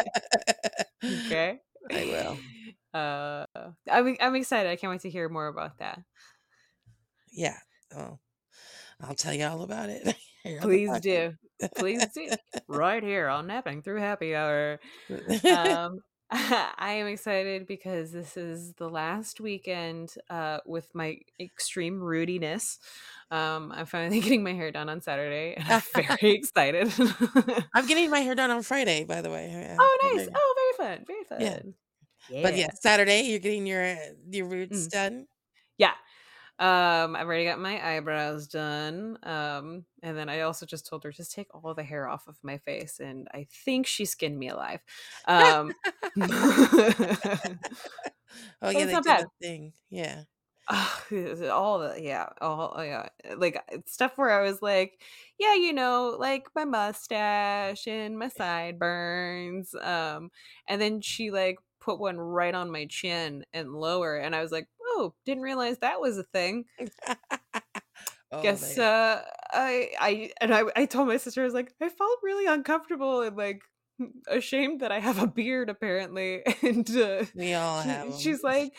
okay. 1.27 1.59
I 1.91 2.05
will. 2.05 2.37
Uh, 2.93 3.45
I'm 3.89 4.15
I'm 4.19 4.35
excited. 4.35 4.69
I 4.69 4.75
can't 4.75 4.91
wait 4.91 5.01
to 5.01 5.09
hear 5.09 5.29
more 5.29 5.47
about 5.47 5.77
that. 5.79 5.99
yeah 7.31 7.57
oh 7.95 8.19
i'll 9.01 9.15
tell 9.15 9.33
you 9.33 9.45
all 9.45 9.61
about 9.61 9.89
it 9.89 10.15
here 10.43 10.59
on 10.61 10.69
the 10.69 10.85
Please 10.87 10.99
do. 11.01 11.33
Please 11.75 12.05
do. 12.13 12.29
Right 12.67 13.03
here 13.03 13.27
on 13.27 13.47
Napping 13.47 13.81
Through 13.81 13.99
Happy 13.99 14.35
Hour. 14.35 14.79
Um, 15.45 15.99
I 16.31 16.93
am 16.93 17.07
excited 17.07 17.65
because 17.65 18.11
this 18.11 18.37
is 18.37 18.73
the 18.73 18.87
last 18.87 19.41
weekend 19.41 20.13
uh, 20.29 20.59
with 20.65 20.87
my 20.93 21.17
extreme 21.39 21.99
rudiness. 21.99 22.77
Um, 23.31 23.71
I'm 23.75 23.87
finally 23.87 24.19
getting 24.21 24.43
my 24.43 24.53
hair 24.53 24.71
done 24.71 24.89
on 24.89 25.01
Saturday, 25.01 25.55
and 25.55 25.65
I'm 25.67 25.81
very 25.95 26.33
excited. 26.33 26.91
I'm 27.73 27.87
getting 27.87 28.11
my 28.11 28.19
hair 28.19 28.35
done 28.35 28.51
on 28.51 28.61
Friday, 28.61 29.05
by 29.05 29.21
the 29.21 29.31
way. 29.31 29.75
oh, 29.79 30.15
nice! 30.15 30.29
Oh, 30.33 30.73
very 30.77 30.89
fun, 30.89 31.05
very 31.07 31.23
fun. 31.23 31.41
Yeah. 32.29 32.43
But 32.43 32.55
yeah, 32.57 32.69
Saturday 32.79 33.21
you're 33.23 33.39
getting 33.39 33.65
your 33.65 33.83
uh, 33.83 33.95
your 34.29 34.45
roots 34.45 34.87
Mm. 34.87 34.91
done. 34.91 35.27
Yeah. 35.77 35.93
Um, 36.59 37.15
I've 37.15 37.25
already 37.27 37.45
got 37.45 37.59
my 37.59 37.95
eyebrows 37.95 38.47
done. 38.47 39.17
Um, 39.23 39.85
and 40.03 40.17
then 40.17 40.29
I 40.29 40.41
also 40.41 40.65
just 40.65 40.85
told 40.87 41.03
her 41.05 41.11
just 41.11 41.31
take 41.33 41.53
all 41.55 41.73
the 41.73 41.83
hair 41.83 42.07
off 42.07 42.27
of 42.27 42.37
my 42.43 42.57
face, 42.59 42.99
and 42.99 43.27
I 43.33 43.47
think 43.49 43.87
she 43.87 44.05
skinned 44.05 44.37
me 44.37 44.49
alive. 44.49 44.81
Um, 45.25 45.75
Oh 48.61 48.69
So 48.69 48.69
yeah, 48.69 48.85
they 48.85 48.95
not 48.95 49.03
did 49.03 49.19
bad. 49.19 49.25
a 49.25 49.27
thing. 49.41 49.73
Yeah. 49.89 50.23
Ah, 50.71 51.03
all 51.51 51.79
the 51.79 51.99
yeah, 51.99 52.29
all 52.41 52.73
oh, 52.77 52.81
yeah, 52.83 53.09
like 53.37 53.59
stuff 53.87 54.17
where 54.17 54.29
I 54.29 54.43
was 54.43 54.61
like, 54.61 55.01
yeah, 55.39 55.55
you 55.55 55.73
know, 55.73 56.15
like 56.19 56.47
my 56.53 56.63
mustache 56.65 57.87
and 57.87 58.19
my 58.19 58.27
sideburns. 58.27 59.73
Um, 59.75 60.29
and 60.67 60.79
then 60.79 61.01
she 61.01 61.31
like 61.31 61.57
put 61.79 61.99
one 61.99 62.19
right 62.19 62.53
on 62.53 62.69
my 62.71 62.85
chin 62.85 63.45
and 63.53 63.73
lower, 63.73 64.17
and 64.17 64.35
I 64.35 64.41
was 64.43 64.51
like, 64.51 64.67
oh, 64.99 65.13
didn't 65.25 65.43
realize 65.43 65.77
that 65.79 65.99
was 66.01 66.17
a 66.17 66.23
thing. 66.23 66.65
Oh, 68.31 68.43
guess 68.43 68.75
they- 68.75 68.83
uh 68.83 69.21
i 69.51 69.89
i 69.99 70.31
and 70.39 70.53
i 70.53 70.61
i 70.75 70.85
told 70.85 71.07
my 71.07 71.17
sister 71.17 71.41
i 71.41 71.45
was 71.45 71.53
like 71.55 71.73
i 71.81 71.89
felt 71.89 72.19
really 72.21 72.45
uncomfortable 72.45 73.21
and 73.21 73.35
like 73.35 73.63
ashamed 74.27 74.81
that 74.81 74.91
i 74.91 74.99
have 74.99 75.17
a 75.17 75.25
beard 75.25 75.67
apparently 75.67 76.43
and 76.61 76.87
uh 76.95 77.25
we 77.33 77.55
all 77.55 77.81
have 77.81 78.05
'em. 78.05 78.19
she's 78.19 78.43
like 78.43 78.71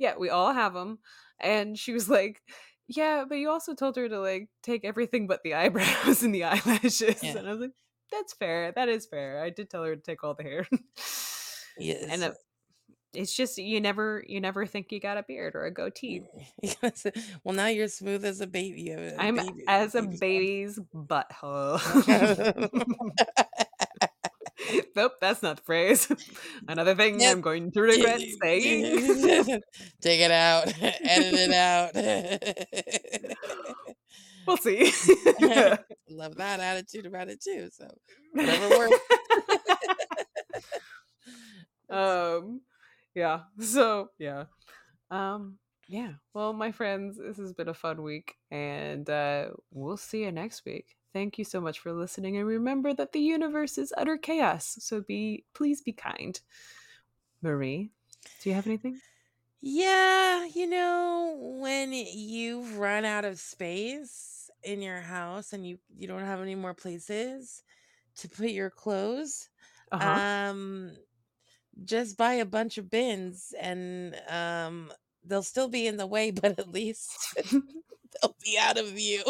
yeah 0.00 0.14
we 0.18 0.28
all 0.28 0.52
have 0.52 0.74
them 0.74 0.98
and 1.40 1.78
she 1.78 1.92
was 1.92 2.08
like 2.10 2.42
yeah 2.88 3.24
but 3.28 3.36
you 3.36 3.48
also 3.48 3.74
told 3.74 3.94
her 3.94 4.08
to 4.08 4.18
like 4.18 4.48
take 4.64 4.84
everything 4.84 5.28
but 5.28 5.40
the 5.44 5.54
eyebrows 5.54 6.24
and 6.24 6.34
the 6.34 6.42
eyelashes 6.42 7.22
Yeah. 7.22 7.36
and 7.36 7.46
i 7.46 7.52
was 7.52 7.60
like 7.60 7.70
that's 8.10 8.34
fair 8.34 8.72
that 8.72 8.88
is 8.88 9.06
fair 9.06 9.40
i 9.40 9.50
did 9.50 9.70
tell 9.70 9.84
her 9.84 9.94
to 9.94 10.02
take 10.02 10.24
all 10.24 10.34
the 10.34 10.42
hair 10.42 10.66
yes. 11.78 12.06
and 12.10 12.34
it's 13.16 13.34
just 13.34 13.58
you 13.58 13.80
never 13.80 14.22
you 14.28 14.40
never 14.40 14.66
think 14.66 14.92
you 14.92 15.00
got 15.00 15.16
a 15.18 15.22
beard 15.22 15.54
or 15.54 15.64
a 15.64 15.70
goatee 15.72 16.22
well, 17.44 17.54
now 17.54 17.66
you're 17.66 17.88
smooth 17.88 18.24
as 18.24 18.40
a 18.40 18.46
baby. 18.46 18.90
Have 18.90 19.00
a 19.00 19.20
i'm 19.22 19.36
baby- 19.36 19.64
as 19.66 19.94
a 19.94 20.02
baby's 20.02 20.78
butthole 20.94 21.80
nope, 24.96 25.12
that's 25.20 25.42
not 25.42 25.56
the 25.58 25.62
phrase. 25.62 26.10
Another 26.68 26.94
thing 26.94 27.20
Yep. 27.20 27.32
I'm 27.32 27.40
going 27.40 27.70
to 27.72 27.80
regret 27.80 28.20
saying. 28.42 29.60
Take 30.00 30.20
it 30.20 30.30
out. 30.30 30.66
Edit 30.80 31.34
it 31.34 31.52
out. 31.52 31.94
we'll 34.46 34.56
see. 34.56 34.92
Love 36.08 36.36
that 36.36 36.60
attitude 36.60 37.06
about 37.06 37.28
it 37.28 37.40
too. 37.42 37.68
So 37.72 37.86
whatever 38.32 38.68
works. 38.70 38.98
um, 41.90 42.60
yeah. 43.16 43.40
So 43.60 44.10
yeah, 44.18 44.44
um, 45.10 45.58
yeah. 45.88 46.12
Well, 46.34 46.52
my 46.52 46.72
friends, 46.72 47.18
this 47.18 47.38
has 47.38 47.52
been 47.54 47.68
a 47.68 47.74
fun 47.74 48.02
week, 48.02 48.36
and 48.52 49.08
uh, 49.10 49.50
we'll 49.72 49.96
see 49.98 50.24
you 50.24 50.32
next 50.32 50.64
week. 50.66 50.96
Thank 51.14 51.38
you 51.38 51.44
so 51.44 51.60
much 51.60 51.80
for 51.80 51.92
listening, 51.92 52.36
and 52.36 52.46
remember 52.46 52.94
that 52.94 53.12
the 53.12 53.20
universe 53.20 53.78
is 53.78 53.94
utter 53.96 54.18
chaos. 54.18 54.76
So 54.80 55.00
be 55.02 55.44
please 55.54 55.82
be 55.82 55.92
kind. 55.92 56.40
Marie, 57.42 57.90
do 58.42 58.50
you 58.50 58.54
have 58.54 58.66
anything? 58.68 59.00
Yeah, 59.60 60.44
you 60.46 60.68
know, 60.68 61.36
when 61.60 61.92
you've 61.92 62.78
run 62.78 63.04
out 63.04 63.24
of 63.24 63.40
space 63.40 64.50
in 64.62 64.82
your 64.82 65.00
house 65.00 65.52
and 65.52 65.66
you 65.66 65.78
you 65.96 66.06
don't 66.08 66.24
have 66.24 66.42
any 66.42 66.54
more 66.54 66.74
places 66.74 67.62
to 68.18 68.28
put 68.28 68.50
your 68.50 68.70
clothes, 68.70 69.48
Uh-huh. 69.92 70.20
um 70.50 70.92
just 71.84 72.16
buy 72.16 72.34
a 72.34 72.44
bunch 72.44 72.78
of 72.78 72.90
bins 72.90 73.54
and 73.60 74.16
um 74.28 74.92
they'll 75.24 75.42
still 75.42 75.68
be 75.68 75.86
in 75.86 75.96
the 75.96 76.06
way, 76.06 76.30
but 76.42 76.58
at 76.58 76.68
least 76.70 77.10
they'll 77.50 78.36
be 78.44 78.58
out 78.60 78.78
of 78.78 78.86
view. 78.88 79.22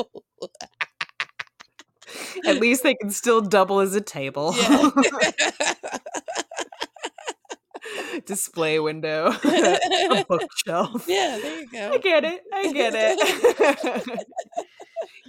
At 2.47 2.61
least 2.61 2.83
they 2.83 2.95
can 2.95 3.11
still 3.11 3.41
double 3.41 3.81
as 3.81 3.95
a 3.95 4.01
table. 4.01 4.55
Yeah. 4.57 4.91
Display 8.27 8.79
window. 8.79 9.33
a 9.45 10.25
bookshelf. 10.29 11.05
yeah, 11.09 11.39
there 11.41 11.61
you 11.61 11.69
go. 11.71 11.93
I 11.93 11.99
get 11.99 12.25
it. 12.25 12.43
I 12.53 12.73
get 12.73 12.93
it. 12.97 14.27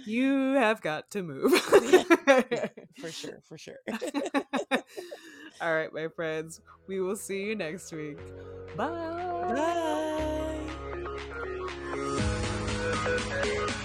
You 0.08 0.54
have 0.54 0.80
got 0.80 1.10
to 1.12 1.22
move. 1.22 1.52
For 3.00 3.12
sure, 3.12 3.40
for 3.44 3.56
sure. 3.56 3.76
All 5.60 5.74
right, 5.74 5.92
my 5.92 6.08
friends. 6.08 6.60
We 6.86 7.00
will 7.00 7.16
see 7.16 7.44
you 7.44 7.54
next 7.54 7.92
week. 7.92 8.18
Bye. 8.76 8.88
Bye. 13.54 13.84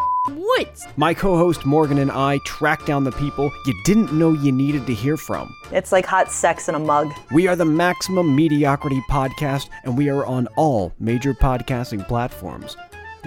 woods? 0.27 0.87
My 0.97 1.13
co 1.13 1.37
host 1.37 1.65
Morgan 1.65 1.97
and 1.97 2.11
I 2.11 2.39
track 2.39 2.85
down 2.85 3.03
the 3.03 3.11
people 3.11 3.51
you 3.65 3.73
didn't 3.83 4.13
know 4.13 4.33
you 4.33 4.51
needed 4.51 4.85
to 4.87 4.93
hear 4.93 5.17
from. 5.17 5.55
It's 5.71 5.91
like 5.91 6.05
hot 6.05 6.31
sex 6.31 6.69
in 6.69 6.75
a 6.75 6.79
mug. 6.79 7.11
We 7.31 7.47
are 7.47 7.55
the 7.55 7.65
Maximum 7.65 8.35
Mediocrity 8.35 9.01
Podcast, 9.09 9.69
and 9.83 9.97
we 9.97 10.09
are 10.09 10.25
on 10.25 10.47
all 10.55 10.93
major 10.99 11.33
podcasting 11.33 12.07
platforms. 12.07 12.77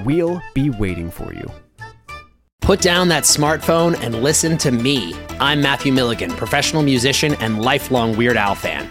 We'll 0.05 0.41
be 0.55 0.71
waiting 0.71 1.11
for 1.11 1.33
you. 1.33 1.51
Put 2.61 2.81
down 2.81 3.09
that 3.09 3.25
smartphone 3.25 3.95
and 4.03 4.23
listen 4.23 4.57
to 4.59 4.71
me. 4.71 5.15
I'm 5.39 5.61
Matthew 5.61 5.93
Milligan, 5.93 6.31
professional 6.31 6.83
musician 6.83 7.35
and 7.35 7.63
lifelong 7.63 8.17
Weird 8.17 8.39
Al 8.39 8.55
fan. 8.55 8.91